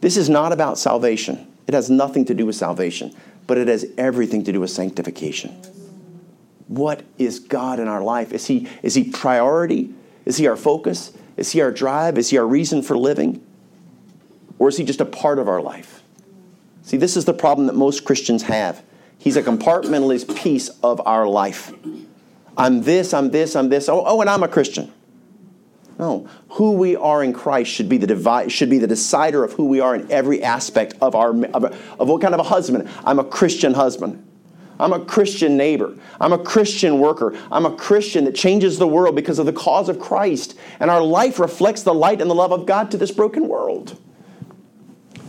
This 0.00 0.16
is 0.16 0.28
not 0.28 0.52
about 0.52 0.78
salvation. 0.78 1.46
It 1.66 1.74
has 1.74 1.88
nothing 1.88 2.24
to 2.26 2.34
do 2.34 2.46
with 2.46 2.56
salvation, 2.56 3.14
but 3.46 3.58
it 3.58 3.68
has 3.68 3.86
everything 3.96 4.44
to 4.44 4.52
do 4.52 4.60
with 4.60 4.70
sanctification 4.70 5.56
what 6.68 7.02
is 7.18 7.40
God 7.40 7.78
in 7.78 7.88
our 7.88 8.02
life? 8.02 8.32
Is 8.32 8.46
he, 8.46 8.68
is 8.82 8.94
he 8.94 9.04
priority? 9.04 9.92
Is 10.24 10.36
he 10.36 10.46
our 10.46 10.56
focus? 10.56 11.12
Is 11.36 11.52
he 11.52 11.60
our 11.60 11.70
drive? 11.70 12.18
Is 12.18 12.30
he 12.30 12.38
our 12.38 12.46
reason 12.46 12.82
for 12.82 12.96
living? 12.96 13.44
Or 14.58 14.68
is 14.68 14.76
he 14.76 14.84
just 14.84 15.00
a 15.00 15.04
part 15.04 15.38
of 15.38 15.48
our 15.48 15.60
life? 15.60 16.02
See, 16.82 16.96
this 16.96 17.16
is 17.16 17.24
the 17.24 17.34
problem 17.34 17.66
that 17.66 17.74
most 17.74 18.04
Christians 18.04 18.44
have. 18.44 18.82
He's 19.18 19.36
a 19.36 19.42
compartmentalist 19.42 20.36
piece 20.36 20.68
of 20.82 21.00
our 21.06 21.26
life. 21.26 21.72
I'm 22.56 22.82
this, 22.82 23.14
I'm 23.14 23.30
this, 23.30 23.56
I'm 23.56 23.68
this. 23.68 23.88
Oh, 23.88 24.04
oh 24.06 24.20
and 24.20 24.28
I'm 24.28 24.42
a 24.42 24.48
Christian. 24.48 24.92
No, 25.98 26.28
who 26.50 26.72
we 26.72 26.96
are 26.96 27.22
in 27.22 27.32
Christ 27.32 27.70
should 27.70 27.88
be 27.88 27.98
the 27.98 28.06
divide, 28.06 28.50
should 28.50 28.68
be 28.68 28.78
the 28.78 28.86
decider 28.86 29.44
of 29.44 29.52
who 29.52 29.66
we 29.66 29.80
are 29.80 29.94
in 29.94 30.10
every 30.10 30.42
aspect 30.42 30.94
of 31.00 31.14
our 31.14 31.30
of, 31.30 31.64
of 32.00 32.08
what 32.08 32.20
kind 32.20 32.34
of 32.34 32.40
a 32.40 32.44
husband. 32.44 32.88
I'm 33.04 33.18
a 33.18 33.24
Christian 33.24 33.74
husband. 33.74 34.26
I'm 34.78 34.92
a 34.92 35.04
Christian 35.04 35.56
neighbor. 35.56 35.96
I'm 36.20 36.32
a 36.32 36.38
Christian 36.38 36.98
worker. 36.98 37.38
I'm 37.52 37.64
a 37.64 37.76
Christian 37.76 38.24
that 38.24 38.34
changes 38.34 38.78
the 38.78 38.88
world 38.88 39.14
because 39.14 39.38
of 39.38 39.46
the 39.46 39.52
cause 39.52 39.88
of 39.88 40.00
Christ. 40.00 40.58
And 40.80 40.90
our 40.90 41.02
life 41.02 41.38
reflects 41.38 41.84
the 41.84 41.94
light 41.94 42.20
and 42.20 42.28
the 42.28 42.34
love 42.34 42.52
of 42.52 42.66
God 42.66 42.90
to 42.90 42.96
this 42.96 43.12
broken 43.12 43.46
world. 43.46 43.96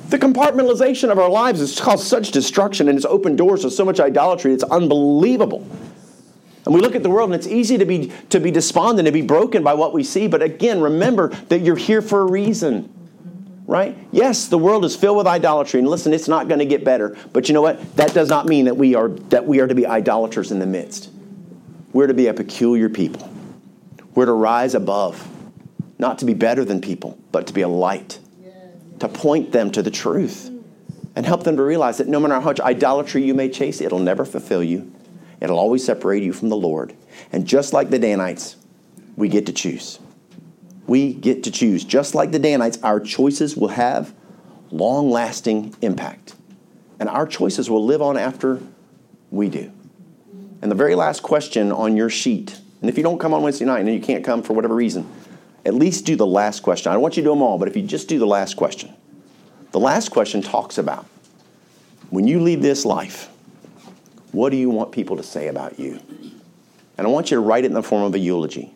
The 0.09 0.19
compartmentalization 0.19 1.11
of 1.11 1.19
our 1.19 1.29
lives 1.29 1.59
has 1.59 1.79
caused 1.79 2.05
such 2.05 2.31
destruction 2.31 2.87
and 2.87 2.97
it's 2.97 3.05
opened 3.05 3.37
doors 3.37 3.61
to 3.61 3.71
so 3.71 3.83
much 3.83 3.99
idolatry. 3.99 4.53
It's 4.53 4.63
unbelievable. 4.63 5.67
And 6.65 6.73
we 6.73 6.81
look 6.81 6.95
at 6.95 7.03
the 7.03 7.09
world 7.09 7.31
and 7.31 7.39
it's 7.39 7.47
easy 7.47 7.77
to 7.77 7.85
be, 7.85 8.11
to 8.29 8.39
be 8.39 8.51
despondent, 8.51 9.05
to 9.05 9.11
be 9.11 9.21
broken 9.21 9.63
by 9.63 9.73
what 9.73 9.93
we 9.93 10.03
see. 10.03 10.27
But 10.27 10.41
again, 10.41 10.81
remember 10.81 11.29
that 11.49 11.59
you're 11.59 11.75
here 11.75 12.01
for 12.01 12.21
a 12.21 12.31
reason 12.31 12.91
right? 13.67 13.97
Yes, 14.11 14.47
the 14.47 14.59
world 14.59 14.85
is 14.85 14.95
filled 14.95 15.17
with 15.17 15.27
idolatry, 15.27 15.79
and 15.79 15.89
listen, 15.89 16.13
it's 16.13 16.27
not 16.27 16.47
going 16.47 16.59
to 16.59 16.65
get 16.65 16.83
better. 16.83 17.17
But 17.33 17.47
you 17.47 17.53
know 17.53 17.63
what? 17.63 17.95
That 17.95 18.13
does 18.13 18.29
not 18.29 18.45
mean 18.45 18.65
that 18.65 18.77
we 18.77 18.93
are 18.93 19.09
that 19.09 19.45
we 19.45 19.59
are 19.59 19.67
to 19.67 19.75
be 19.75 19.87
idolaters 19.87 20.51
in 20.51 20.59
the 20.59 20.67
midst. 20.67 21.09
We're 21.91 22.07
to 22.07 22.13
be 22.13 22.27
a 22.27 22.33
peculiar 22.33 22.89
people. 22.89 23.27
We're 24.13 24.27
to 24.27 24.33
rise 24.33 24.75
above. 24.75 25.31
not 25.97 26.19
to 26.19 26.25
be 26.25 26.33
better 26.33 26.65
than 26.65 26.81
people, 26.81 27.17
but 27.31 27.47
to 27.47 27.53
be 27.53 27.61
a 27.61 27.67
light, 27.67 28.19
to 28.99 29.07
point 29.07 29.51
them 29.51 29.71
to 29.71 29.81
the 29.81 29.91
truth 29.91 30.51
and 31.15 31.25
help 31.25 31.43
them 31.43 31.57
to 31.57 31.63
realize 31.63 31.97
that 31.97 32.07
no 32.07 32.19
matter 32.19 32.35
how 32.35 32.41
much 32.41 32.59
idolatry 32.59 33.23
you 33.23 33.33
may 33.33 33.49
chase, 33.49 33.81
it'll 33.81 33.99
never 33.99 34.25
fulfill 34.25 34.63
you. 34.63 34.91
It'll 35.41 35.59
always 35.59 35.83
separate 35.83 36.23
you 36.23 36.33
from 36.33 36.49
the 36.49 36.55
Lord. 36.55 36.93
And 37.31 37.45
just 37.45 37.73
like 37.73 37.89
the 37.89 37.99
Danites, 37.99 38.57
we 39.15 39.29
get 39.29 39.45
to 39.45 39.53
choose. 39.53 39.99
We 40.87 41.13
get 41.13 41.43
to 41.43 41.51
choose. 41.51 41.83
Just 41.83 42.15
like 42.15 42.31
the 42.31 42.39
Danites, 42.39 42.77
our 42.83 42.99
choices 42.99 43.55
will 43.55 43.69
have 43.69 44.13
long 44.71 45.09
lasting 45.09 45.75
impact. 45.81 46.35
And 46.99 47.09
our 47.09 47.25
choices 47.25 47.69
will 47.69 47.83
live 47.83 48.01
on 48.01 48.17
after 48.17 48.61
we 49.31 49.49
do. 49.49 49.71
And 50.61 50.71
the 50.71 50.75
very 50.75 50.95
last 50.95 51.21
question 51.21 51.71
on 51.71 51.97
your 51.97 52.09
sheet, 52.09 52.59
and 52.81 52.89
if 52.89 52.97
you 52.97 53.03
don't 53.03 53.19
come 53.19 53.33
on 53.33 53.41
Wednesday 53.41 53.65
night 53.65 53.79
and 53.79 53.93
you 53.93 53.99
can't 53.99 54.23
come 54.23 54.41
for 54.41 54.53
whatever 54.53 54.75
reason, 54.75 55.09
at 55.65 55.73
least 55.73 56.05
do 56.05 56.15
the 56.15 56.25
last 56.25 56.61
question. 56.61 56.91
I 56.91 56.93
don't 56.93 57.01
want 57.01 57.17
you 57.17 57.23
to 57.23 57.27
do 57.27 57.31
them 57.31 57.41
all, 57.41 57.57
but 57.57 57.67
if 57.67 57.75
you 57.75 57.83
just 57.83 58.07
do 58.07 58.19
the 58.19 58.27
last 58.27 58.55
question, 58.55 58.93
the 59.71 59.79
last 59.79 60.09
question 60.09 60.41
talks 60.41 60.77
about 60.77 61.05
when 62.09 62.27
you 62.27 62.39
leave 62.39 62.61
this 62.61 62.85
life, 62.85 63.29
what 64.31 64.51
do 64.51 64.57
you 64.57 64.69
want 64.69 64.91
people 64.91 65.17
to 65.17 65.23
say 65.23 65.47
about 65.47 65.79
you? 65.79 65.99
And 66.97 67.07
I 67.07 67.09
want 67.09 67.31
you 67.31 67.35
to 67.35 67.41
write 67.41 67.63
it 67.63 67.67
in 67.67 67.73
the 67.73 67.83
form 67.83 68.03
of 68.03 68.13
a 68.13 68.19
eulogy. 68.19 68.73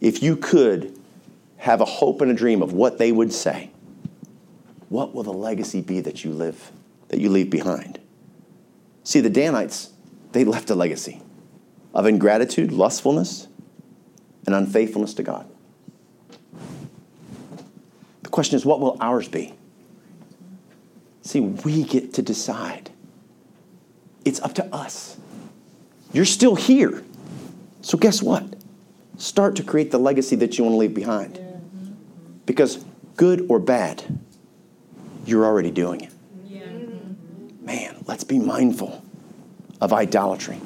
If 0.00 0.22
you 0.22 0.36
could 0.36 0.98
have 1.58 1.80
a 1.80 1.84
hope 1.84 2.20
and 2.20 2.30
a 2.30 2.34
dream 2.34 2.62
of 2.62 2.72
what 2.72 2.98
they 2.98 3.12
would 3.12 3.32
say, 3.32 3.70
what 4.88 5.14
will 5.14 5.22
the 5.22 5.32
legacy 5.32 5.80
be 5.80 6.00
that 6.00 6.24
you 6.24 6.32
live, 6.32 6.72
that 7.08 7.20
you 7.20 7.30
leave 7.30 7.48
behind? 7.48 7.98
See, 9.02 9.20
the 9.20 9.30
Danites, 9.30 9.92
they 10.32 10.44
left 10.44 10.68
a 10.70 10.74
legacy 10.74 11.22
of 11.94 12.06
ingratitude, 12.06 12.72
lustfulness, 12.72 13.48
and 14.46 14.54
unfaithfulness 14.54 15.14
to 15.14 15.22
God. 15.22 15.48
Question 18.34 18.56
is, 18.56 18.66
what 18.66 18.80
will 18.80 18.96
ours 19.00 19.28
be? 19.28 19.54
See, 21.22 21.38
we 21.38 21.84
get 21.84 22.14
to 22.14 22.22
decide. 22.22 22.90
It's 24.24 24.40
up 24.40 24.54
to 24.54 24.64
us. 24.74 25.16
You're 26.12 26.24
still 26.24 26.56
here. 26.56 27.04
So, 27.80 27.96
guess 27.96 28.20
what? 28.20 28.42
Start 29.18 29.54
to 29.54 29.62
create 29.62 29.92
the 29.92 30.00
legacy 30.00 30.34
that 30.34 30.58
you 30.58 30.64
want 30.64 30.74
to 30.74 30.78
leave 30.78 30.94
behind. 30.94 31.38
Because, 32.44 32.84
good 33.14 33.46
or 33.48 33.60
bad, 33.60 34.02
you're 35.24 35.44
already 35.44 35.70
doing 35.70 36.00
it. 36.00 36.10
Man, 37.62 38.02
let's 38.08 38.24
be 38.24 38.40
mindful 38.40 39.04
of 39.80 39.92
idolatry. 39.92 40.60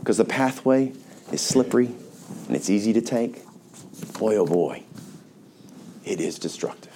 Because 0.00 0.16
the 0.16 0.24
pathway 0.24 0.92
is 1.30 1.40
slippery 1.40 1.94
and 2.48 2.56
it's 2.56 2.68
easy 2.68 2.92
to 2.92 3.00
take. 3.00 3.40
Boy, 4.18 4.34
oh 4.34 4.46
boy, 4.46 4.82
it 6.04 6.20
is 6.20 6.40
destructive. 6.40 6.93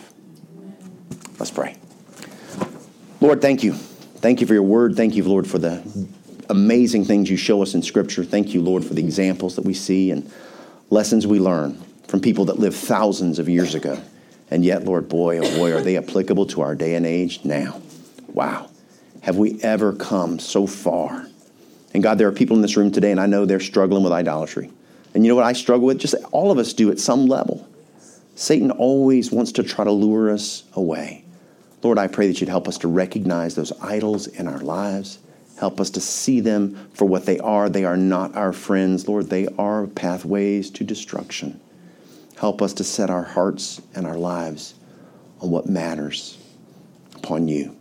Let's 1.38 1.50
pray. 1.50 1.76
Lord, 3.20 3.40
thank 3.40 3.62
you. 3.62 3.74
Thank 3.74 4.40
you 4.40 4.46
for 4.46 4.54
your 4.54 4.62
word. 4.62 4.96
Thank 4.96 5.14
you, 5.14 5.24
Lord, 5.24 5.46
for 5.46 5.58
the 5.58 5.82
amazing 6.48 7.04
things 7.04 7.30
you 7.30 7.36
show 7.36 7.62
us 7.62 7.74
in 7.74 7.82
Scripture. 7.82 8.24
Thank 8.24 8.54
you, 8.54 8.62
Lord, 8.62 8.84
for 8.84 8.94
the 8.94 9.04
examples 9.04 9.56
that 9.56 9.64
we 9.64 9.74
see 9.74 10.10
and 10.10 10.30
lessons 10.90 11.26
we 11.26 11.38
learn 11.38 11.80
from 12.08 12.20
people 12.20 12.46
that 12.46 12.58
lived 12.58 12.76
thousands 12.76 13.38
of 13.38 13.48
years 13.48 13.74
ago. 13.74 14.00
And 14.50 14.64
yet, 14.64 14.84
Lord, 14.84 15.08
boy, 15.08 15.38
oh 15.38 15.56
boy, 15.56 15.72
are 15.72 15.82
they 15.82 15.96
applicable 15.96 16.46
to 16.46 16.62
our 16.62 16.74
day 16.74 16.94
and 16.94 17.06
age 17.06 17.44
now. 17.44 17.80
Wow. 18.28 18.70
Have 19.20 19.36
we 19.36 19.60
ever 19.62 19.92
come 19.92 20.38
so 20.38 20.66
far? 20.66 21.26
And 21.92 22.02
God, 22.02 22.18
there 22.18 22.28
are 22.28 22.32
people 22.32 22.56
in 22.56 22.62
this 22.62 22.76
room 22.76 22.90
today, 22.90 23.10
and 23.10 23.20
I 23.20 23.26
know 23.26 23.44
they're 23.44 23.60
struggling 23.60 24.02
with 24.02 24.12
idolatry. 24.12 24.70
And 25.14 25.24
you 25.24 25.30
know 25.30 25.36
what 25.36 25.44
I 25.44 25.52
struggle 25.52 25.86
with? 25.86 25.98
Just 25.98 26.14
all 26.32 26.50
of 26.50 26.58
us 26.58 26.72
do 26.72 26.90
at 26.90 26.98
some 26.98 27.26
level. 27.26 27.68
Satan 28.36 28.70
always 28.70 29.32
wants 29.32 29.52
to 29.52 29.62
try 29.62 29.84
to 29.84 29.90
lure 29.90 30.30
us 30.30 30.64
away. 30.74 31.24
Lord, 31.82 31.98
I 31.98 32.08
pray 32.08 32.26
that 32.26 32.40
you'd 32.40 32.48
help 32.48 32.66
us 32.66 32.78
to 32.78 32.88
recognize 32.88 33.54
those 33.54 33.72
idols 33.80 34.26
in 34.26 34.48
our 34.48 34.58
lives. 34.58 35.18
Help 35.58 35.80
us 35.80 35.90
to 35.90 36.00
see 36.00 36.40
them 36.40 36.88
for 36.94 37.04
what 37.04 37.26
they 37.26 37.38
are. 37.38 37.68
They 37.68 37.84
are 37.84 37.96
not 37.96 38.36
our 38.36 38.52
friends, 38.52 39.08
Lord. 39.08 39.30
They 39.30 39.46
are 39.58 39.86
pathways 39.86 40.70
to 40.70 40.84
destruction. 40.84 41.60
Help 42.36 42.62
us 42.62 42.72
to 42.74 42.84
set 42.84 43.10
our 43.10 43.24
hearts 43.24 43.80
and 43.94 44.06
our 44.06 44.16
lives 44.16 44.74
on 45.40 45.50
what 45.50 45.66
matters 45.66 46.38
upon 47.16 47.48
you. 47.48 47.76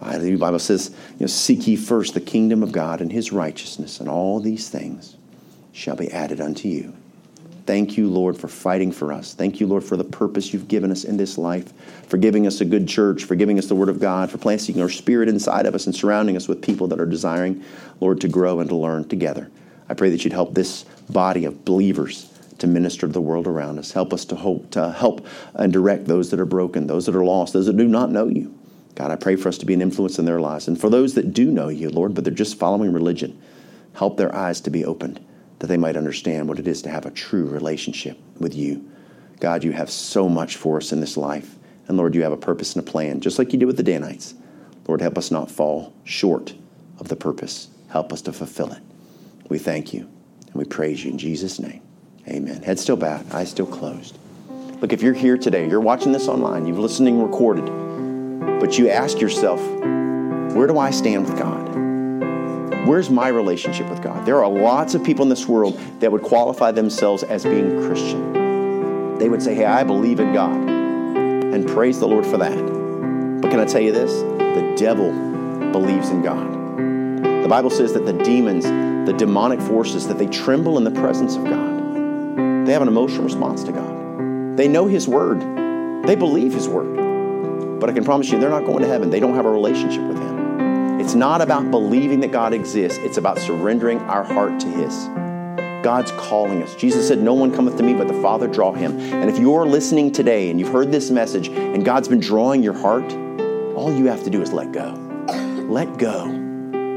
The 0.00 0.36
Bible 0.36 0.58
says, 0.58 0.94
you 1.12 1.20
know, 1.20 1.26
seek 1.26 1.66
ye 1.66 1.76
first 1.76 2.14
the 2.14 2.20
kingdom 2.20 2.62
of 2.62 2.70
God 2.72 3.00
and 3.00 3.10
his 3.10 3.32
righteousness, 3.32 3.98
and 3.98 4.08
all 4.08 4.40
these 4.40 4.68
things 4.68 5.16
shall 5.72 5.96
be 5.96 6.10
added 6.10 6.40
unto 6.40 6.68
you. 6.68 6.94
Thank 7.66 7.96
you, 7.96 8.08
Lord, 8.08 8.38
for 8.38 8.46
fighting 8.46 8.92
for 8.92 9.12
us. 9.12 9.34
Thank 9.34 9.58
you, 9.58 9.66
Lord, 9.66 9.82
for 9.82 9.96
the 9.96 10.04
purpose 10.04 10.52
you've 10.52 10.68
given 10.68 10.92
us 10.92 11.02
in 11.02 11.16
this 11.16 11.36
life, 11.36 11.72
for 12.06 12.16
giving 12.16 12.46
us 12.46 12.60
a 12.60 12.64
good 12.64 12.86
church, 12.86 13.24
for 13.24 13.34
giving 13.34 13.58
us 13.58 13.66
the 13.66 13.74
Word 13.74 13.88
of 13.88 13.98
God, 13.98 14.30
for 14.30 14.38
planting 14.38 14.78
your 14.78 14.88
Spirit 14.88 15.28
inside 15.28 15.66
of 15.66 15.74
us 15.74 15.86
and 15.86 15.94
surrounding 15.94 16.36
us 16.36 16.46
with 16.46 16.62
people 16.62 16.86
that 16.86 17.00
are 17.00 17.06
desiring, 17.06 17.64
Lord, 18.00 18.20
to 18.20 18.28
grow 18.28 18.60
and 18.60 18.68
to 18.70 18.76
learn 18.76 19.08
together. 19.08 19.50
I 19.88 19.94
pray 19.94 20.10
that 20.10 20.22
you'd 20.22 20.32
help 20.32 20.54
this 20.54 20.84
body 21.10 21.44
of 21.44 21.64
believers 21.64 22.32
to 22.58 22.68
minister 22.68 23.08
to 23.08 23.12
the 23.12 23.20
world 23.20 23.48
around 23.48 23.80
us. 23.80 23.90
Help 23.90 24.12
us 24.12 24.24
to 24.26 24.36
hope 24.36 24.70
to 24.70 24.92
help 24.92 25.26
and 25.54 25.72
direct 25.72 26.06
those 26.06 26.30
that 26.30 26.38
are 26.38 26.46
broken, 26.46 26.86
those 26.86 27.06
that 27.06 27.16
are 27.16 27.24
lost, 27.24 27.52
those 27.52 27.66
that 27.66 27.76
do 27.76 27.88
not 27.88 28.12
know 28.12 28.28
you. 28.28 28.56
God, 28.94 29.10
I 29.10 29.16
pray 29.16 29.34
for 29.34 29.48
us 29.48 29.58
to 29.58 29.66
be 29.66 29.74
an 29.74 29.82
influence 29.82 30.20
in 30.20 30.24
their 30.24 30.40
lives. 30.40 30.68
And 30.68 30.80
for 30.80 30.88
those 30.88 31.14
that 31.14 31.34
do 31.34 31.50
know 31.50 31.68
you, 31.68 31.90
Lord, 31.90 32.14
but 32.14 32.22
they're 32.22 32.32
just 32.32 32.58
following 32.58 32.92
religion, 32.92 33.38
help 33.94 34.16
their 34.16 34.34
eyes 34.34 34.60
to 34.62 34.70
be 34.70 34.84
opened 34.84 35.20
that 35.58 35.68
they 35.68 35.76
might 35.76 35.96
understand 35.96 36.48
what 36.48 36.58
it 36.58 36.68
is 36.68 36.82
to 36.82 36.90
have 36.90 37.06
a 37.06 37.10
true 37.10 37.46
relationship 37.46 38.18
with 38.38 38.54
you. 38.54 38.90
God, 39.40 39.64
you 39.64 39.72
have 39.72 39.90
so 39.90 40.28
much 40.28 40.56
for 40.56 40.76
us 40.76 40.92
in 40.92 41.00
this 41.00 41.16
life. 41.16 41.56
And 41.88 41.96
Lord, 41.96 42.14
you 42.14 42.22
have 42.22 42.32
a 42.32 42.36
purpose 42.36 42.74
and 42.74 42.86
a 42.86 42.90
plan, 42.90 43.20
just 43.20 43.38
like 43.38 43.52
you 43.52 43.58
did 43.58 43.66
with 43.66 43.76
the 43.76 43.82
Danites. 43.82 44.34
Lord, 44.88 45.00
help 45.00 45.18
us 45.18 45.30
not 45.30 45.50
fall 45.50 45.92
short 46.04 46.54
of 46.98 47.08
the 47.08 47.16
purpose. 47.16 47.68
Help 47.88 48.12
us 48.12 48.22
to 48.22 48.32
fulfill 48.32 48.72
it. 48.72 48.82
We 49.48 49.58
thank 49.58 49.92
you 49.94 50.08
and 50.46 50.54
we 50.54 50.64
praise 50.64 51.04
you 51.04 51.10
in 51.10 51.18
Jesus' 51.18 51.58
name. 51.58 51.82
Amen. 52.28 52.62
Head 52.62 52.78
still 52.78 52.96
bowed, 52.96 53.30
eyes 53.32 53.50
still 53.50 53.66
closed. 53.66 54.18
Look, 54.80 54.92
if 54.92 55.02
you're 55.02 55.14
here 55.14 55.38
today, 55.38 55.68
you're 55.68 55.80
watching 55.80 56.12
this 56.12 56.28
online, 56.28 56.66
you've 56.66 56.78
listening 56.78 57.22
recorded, 57.22 57.64
but 58.60 58.78
you 58.78 58.90
ask 58.90 59.20
yourself, 59.20 59.60
where 60.54 60.66
do 60.66 60.78
I 60.78 60.90
stand 60.90 61.26
with 61.26 61.38
God? 61.38 61.75
Where's 62.86 63.10
my 63.10 63.26
relationship 63.26 63.90
with 63.90 64.00
God? 64.00 64.24
There 64.24 64.44
are 64.44 64.48
lots 64.48 64.94
of 64.94 65.02
people 65.02 65.24
in 65.24 65.28
this 65.28 65.48
world 65.48 65.76
that 65.98 66.12
would 66.12 66.22
qualify 66.22 66.70
themselves 66.70 67.24
as 67.24 67.42
being 67.42 67.82
Christian. 67.84 69.18
They 69.18 69.28
would 69.28 69.42
say, 69.42 69.56
Hey, 69.56 69.64
I 69.64 69.82
believe 69.82 70.20
in 70.20 70.32
God. 70.32 70.54
And 70.56 71.66
praise 71.66 71.98
the 71.98 72.06
Lord 72.06 72.24
for 72.24 72.36
that. 72.38 72.56
But 73.40 73.50
can 73.50 73.58
I 73.58 73.64
tell 73.64 73.80
you 73.80 73.90
this? 73.90 74.12
The 74.20 74.74
devil 74.78 75.10
believes 75.72 76.10
in 76.10 76.22
God. 76.22 76.48
The 77.42 77.48
Bible 77.48 77.70
says 77.70 77.92
that 77.94 78.06
the 78.06 78.12
demons, 78.12 78.64
the 78.64 79.16
demonic 79.18 79.60
forces, 79.60 80.06
that 80.06 80.18
they 80.18 80.28
tremble 80.28 80.78
in 80.78 80.84
the 80.84 80.92
presence 80.92 81.34
of 81.34 81.42
God. 81.42 82.66
They 82.66 82.72
have 82.72 82.82
an 82.82 82.88
emotional 82.88 83.24
response 83.24 83.64
to 83.64 83.72
God. 83.72 84.56
They 84.56 84.68
know 84.68 84.86
His 84.86 85.08
Word, 85.08 85.40
they 86.06 86.14
believe 86.14 86.52
His 86.52 86.68
Word. 86.68 87.80
But 87.80 87.90
I 87.90 87.92
can 87.92 88.04
promise 88.04 88.30
you, 88.30 88.38
they're 88.38 88.48
not 88.48 88.64
going 88.64 88.82
to 88.82 88.88
heaven. 88.88 89.10
They 89.10 89.20
don't 89.20 89.34
have 89.34 89.44
a 89.44 89.50
relationship 89.50 90.02
with 90.02 90.18
Him. 90.18 90.35
It's 91.06 91.14
not 91.14 91.40
about 91.40 91.70
believing 91.70 92.18
that 92.18 92.32
God 92.32 92.52
exists, 92.52 92.98
it's 92.98 93.16
about 93.16 93.38
surrendering 93.38 94.00
our 94.00 94.24
heart 94.24 94.58
to 94.58 94.66
His. 94.66 95.04
God's 95.84 96.10
calling 96.10 96.64
us. 96.64 96.74
Jesus 96.74 97.06
said, 97.06 97.22
No 97.22 97.32
one 97.32 97.54
cometh 97.54 97.76
to 97.76 97.84
me 97.84 97.94
but 97.94 98.08
the 98.08 98.20
Father 98.20 98.48
draw 98.48 98.72
him. 98.72 98.98
And 98.98 99.30
if 99.30 99.38
you're 99.38 99.66
listening 99.66 100.10
today 100.10 100.50
and 100.50 100.58
you've 100.58 100.72
heard 100.72 100.90
this 100.90 101.12
message 101.12 101.46
and 101.46 101.84
God's 101.84 102.08
been 102.08 102.18
drawing 102.18 102.60
your 102.60 102.76
heart, 102.76 103.04
all 103.76 103.96
you 103.96 104.06
have 104.06 104.24
to 104.24 104.30
do 104.30 104.42
is 104.42 104.52
let 104.52 104.72
go. 104.72 104.94
Let 105.68 105.96
go. 105.96 106.26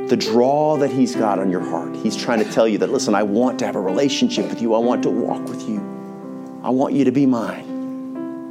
The 0.08 0.18
draw 0.18 0.78
that 0.78 0.90
He's 0.90 1.16
got 1.16 1.38
on 1.38 1.52
your 1.52 1.62
heart. 1.62 1.96
He's 1.96 2.16
trying 2.16 2.44
to 2.44 2.52
tell 2.52 2.68
you 2.68 2.80
that, 2.80 2.90
listen, 2.90 3.14
I 3.14 3.22
want 3.22 3.60
to 3.60 3.68
have 3.68 3.76
a 3.76 3.82
relationship 3.82 4.50
with 4.50 4.60
you. 4.60 4.74
I 4.74 4.80
want 4.80 5.04
to 5.04 5.12
walk 5.12 5.48
with 5.48 5.70
you. 5.70 5.78
I 6.64 6.72
want 6.72 6.96
you 6.96 7.06
to 7.06 7.12
be 7.12 7.28
mine. 7.28 7.70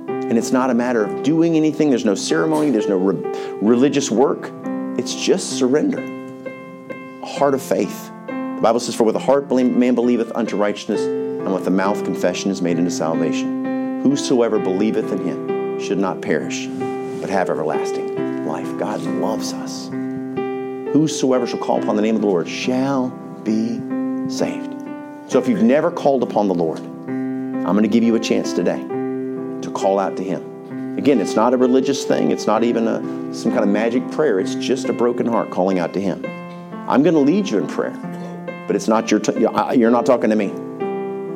And 0.08 0.38
it's 0.38 0.52
not 0.52 0.70
a 0.70 0.74
matter 0.74 1.04
of 1.04 1.24
doing 1.24 1.56
anything, 1.56 1.90
there's 1.90 2.04
no 2.04 2.14
ceremony, 2.14 2.70
there's 2.70 2.86
no 2.86 2.96
re- 2.96 3.58
religious 3.60 4.08
work. 4.08 4.52
It's 4.98 5.14
just 5.14 5.56
surrender, 5.56 6.02
a 7.22 7.26
heart 7.26 7.54
of 7.54 7.62
faith. 7.62 8.10
The 8.26 8.58
Bible 8.60 8.80
says, 8.80 8.96
For 8.96 9.04
with 9.04 9.12
the 9.12 9.20
heart 9.20 9.48
man 9.48 9.94
believeth 9.94 10.32
unto 10.34 10.56
righteousness, 10.56 11.00
and 11.00 11.54
with 11.54 11.64
the 11.64 11.70
mouth 11.70 12.02
confession 12.02 12.50
is 12.50 12.60
made 12.60 12.78
unto 12.78 12.90
salvation. 12.90 14.02
Whosoever 14.02 14.58
believeth 14.58 15.12
in 15.12 15.24
him 15.24 15.80
should 15.80 15.98
not 15.98 16.20
perish, 16.20 16.66
but 17.20 17.30
have 17.30 17.48
everlasting 17.48 18.44
life. 18.44 18.76
God 18.76 19.00
loves 19.02 19.52
us. 19.52 19.86
Whosoever 20.92 21.46
shall 21.46 21.60
call 21.60 21.80
upon 21.80 21.94
the 21.94 22.02
name 22.02 22.16
of 22.16 22.20
the 22.20 22.26
Lord 22.26 22.48
shall 22.48 23.10
be 23.44 23.78
saved. 24.28 24.74
So 25.28 25.38
if 25.38 25.46
you've 25.46 25.62
never 25.62 25.92
called 25.92 26.24
upon 26.24 26.48
the 26.48 26.54
Lord, 26.54 26.80
I'm 26.80 27.62
going 27.62 27.82
to 27.82 27.88
give 27.88 28.02
you 28.02 28.16
a 28.16 28.20
chance 28.20 28.52
today 28.52 28.80
to 28.80 29.70
call 29.72 30.00
out 30.00 30.16
to 30.16 30.24
him. 30.24 30.47
Again, 30.98 31.20
it's 31.20 31.36
not 31.36 31.54
a 31.54 31.56
religious 31.56 32.04
thing. 32.04 32.32
It's 32.32 32.46
not 32.46 32.64
even 32.64 32.88
a, 32.88 33.32
some 33.32 33.52
kind 33.52 33.62
of 33.62 33.68
magic 33.68 34.10
prayer. 34.10 34.40
It's 34.40 34.56
just 34.56 34.88
a 34.88 34.92
broken 34.92 35.26
heart 35.26 35.50
calling 35.50 35.78
out 35.78 35.94
to 35.94 36.00
Him. 36.00 36.24
I'm 36.88 37.04
going 37.04 37.14
to 37.14 37.20
lead 37.20 37.48
you 37.48 37.58
in 37.58 37.68
prayer, 37.68 37.94
but 38.66 38.74
it's 38.74 38.88
not 38.88 39.08
your. 39.08 39.20
T- 39.20 39.38
you're 39.38 39.92
not 39.92 40.04
talking 40.04 40.28
to 40.28 40.36
me. 40.36 40.48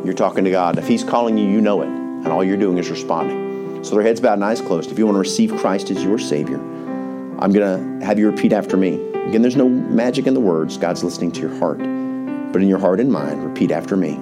You're 0.05 0.15
talking 0.15 0.43
to 0.45 0.51
God. 0.51 0.79
If 0.79 0.89
He's 0.89 1.05
calling 1.05 1.39
you, 1.39 1.49
you 1.49 1.61
know 1.61 1.81
it. 1.81 1.87
and 1.87 2.27
all 2.29 2.43
you're 2.43 2.57
doing 2.57 2.77
is 2.79 2.91
responding. 2.91 3.85
So 3.85 3.95
their 3.95 4.03
heads 4.03 4.21
bowed 4.21 4.35
and 4.35 4.45
eyes 4.45 4.61
closed. 4.61 4.91
If 4.91 4.99
you 4.99 5.07
want 5.07 5.15
to 5.15 5.21
receive 5.21 5.55
Christ 5.57 5.91
as 5.91 6.03
your 6.03 6.19
Savior, 6.19 6.57
I'm 6.57 7.53
going 7.53 8.01
to 8.01 8.05
have 8.05 8.19
you 8.19 8.29
repeat 8.29 8.53
after 8.53 8.77
me. 8.77 8.95
Again, 9.29 9.43
there's 9.43 9.57
no 9.57 9.69
magic 9.69 10.27
in 10.27 10.35
the 10.35 10.41
words. 10.41 10.77
God's 10.77 11.05
listening 11.05 11.31
to 11.33 11.41
your 11.41 11.57
heart. 11.59 11.79
But 11.79 12.63
in 12.63 12.69
your 12.69 12.79
heart 12.81 12.99
and 12.99 13.11
mind, 13.13 13.45
repeat 13.45 13.71
after 13.71 13.97
me 13.97 14.21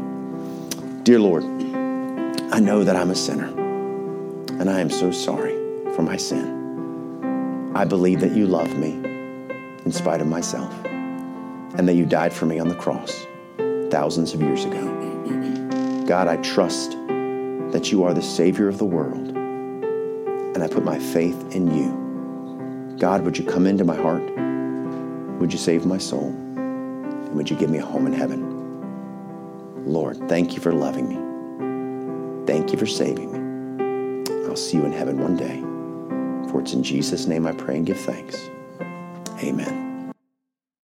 Dear 1.03 1.19
Lord, 1.19 1.45
I 2.53 2.61
know 2.61 2.85
that 2.85 2.95
I'm 2.95 3.11
a 3.11 3.17
sinner, 3.17 3.51
and 4.61 4.69
I 4.69 4.79
am 4.79 4.91
so 4.91 5.11
sorry 5.11 5.55
for 5.95 6.03
my 6.03 6.19
sin. 6.19 7.73
I 7.75 7.87
believe 7.87 8.21
that 8.21 8.33
you 8.33 8.47
love 8.47 8.77
me 8.77 8.93
in 9.87 9.91
spite 9.91 10.21
of 10.21 10.27
myself, 10.27 10.73
and 10.85 11.89
that 11.89 11.95
you 11.95 12.05
died 12.05 12.31
for 12.31 12.45
me 12.45 12.59
on 12.59 12.69
the 12.69 12.75
cross 12.75 13.27
thousands 13.91 14.35
of 14.35 14.43
years 14.43 14.67
ago. 14.67 16.05
God, 16.07 16.29
I 16.29 16.37
trust 16.43 16.91
that 17.73 17.91
you 17.91 18.05
are 18.05 18.13
the 18.13 18.21
Savior 18.21 18.69
of 18.69 18.77
the 18.77 18.85
world, 18.85 19.29
and 19.29 20.63
I 20.63 20.69
put 20.69 20.85
my 20.85 20.99
faith 20.99 21.55
in 21.55 21.75
you. 21.75 22.97
God, 22.99 23.23
would 23.23 23.39
you 23.39 23.45
come 23.45 23.67
into 23.67 23.85
my 23.85 23.97
heart? 23.97 24.23
Would 25.41 25.55
you 25.55 25.59
save 25.59 25.87
my 25.87 25.97
soul? 25.97 26.29
And 26.29 27.35
would 27.35 27.49
you 27.49 27.57
give 27.57 27.71
me 27.71 27.79
a 27.79 27.87
home 27.87 28.07
in 28.07 28.13
heaven? 28.13 29.87
Lord, 29.87 30.29
thank 30.29 30.53
you 30.53 30.61
for 30.61 30.75
loving 30.75 31.09
me. 31.09 32.47
Thank 32.47 32.73
you 32.73 32.79
for 32.79 32.87
saving 32.87 33.33
me. 33.33 33.40
I'll 34.51 34.57
see 34.57 34.79
you 34.79 34.85
in 34.85 34.91
heaven 34.91 35.21
one 35.21 35.37
day. 35.37 35.61
For 36.51 36.61
it's 36.61 36.73
in 36.73 36.83
Jesus' 36.83 37.29
name 37.29 37.47
I 37.47 37.53
pray 37.53 37.77
and 37.77 37.87
give 37.87 38.01
thanks. 38.01 38.51
Amen. 39.39 39.90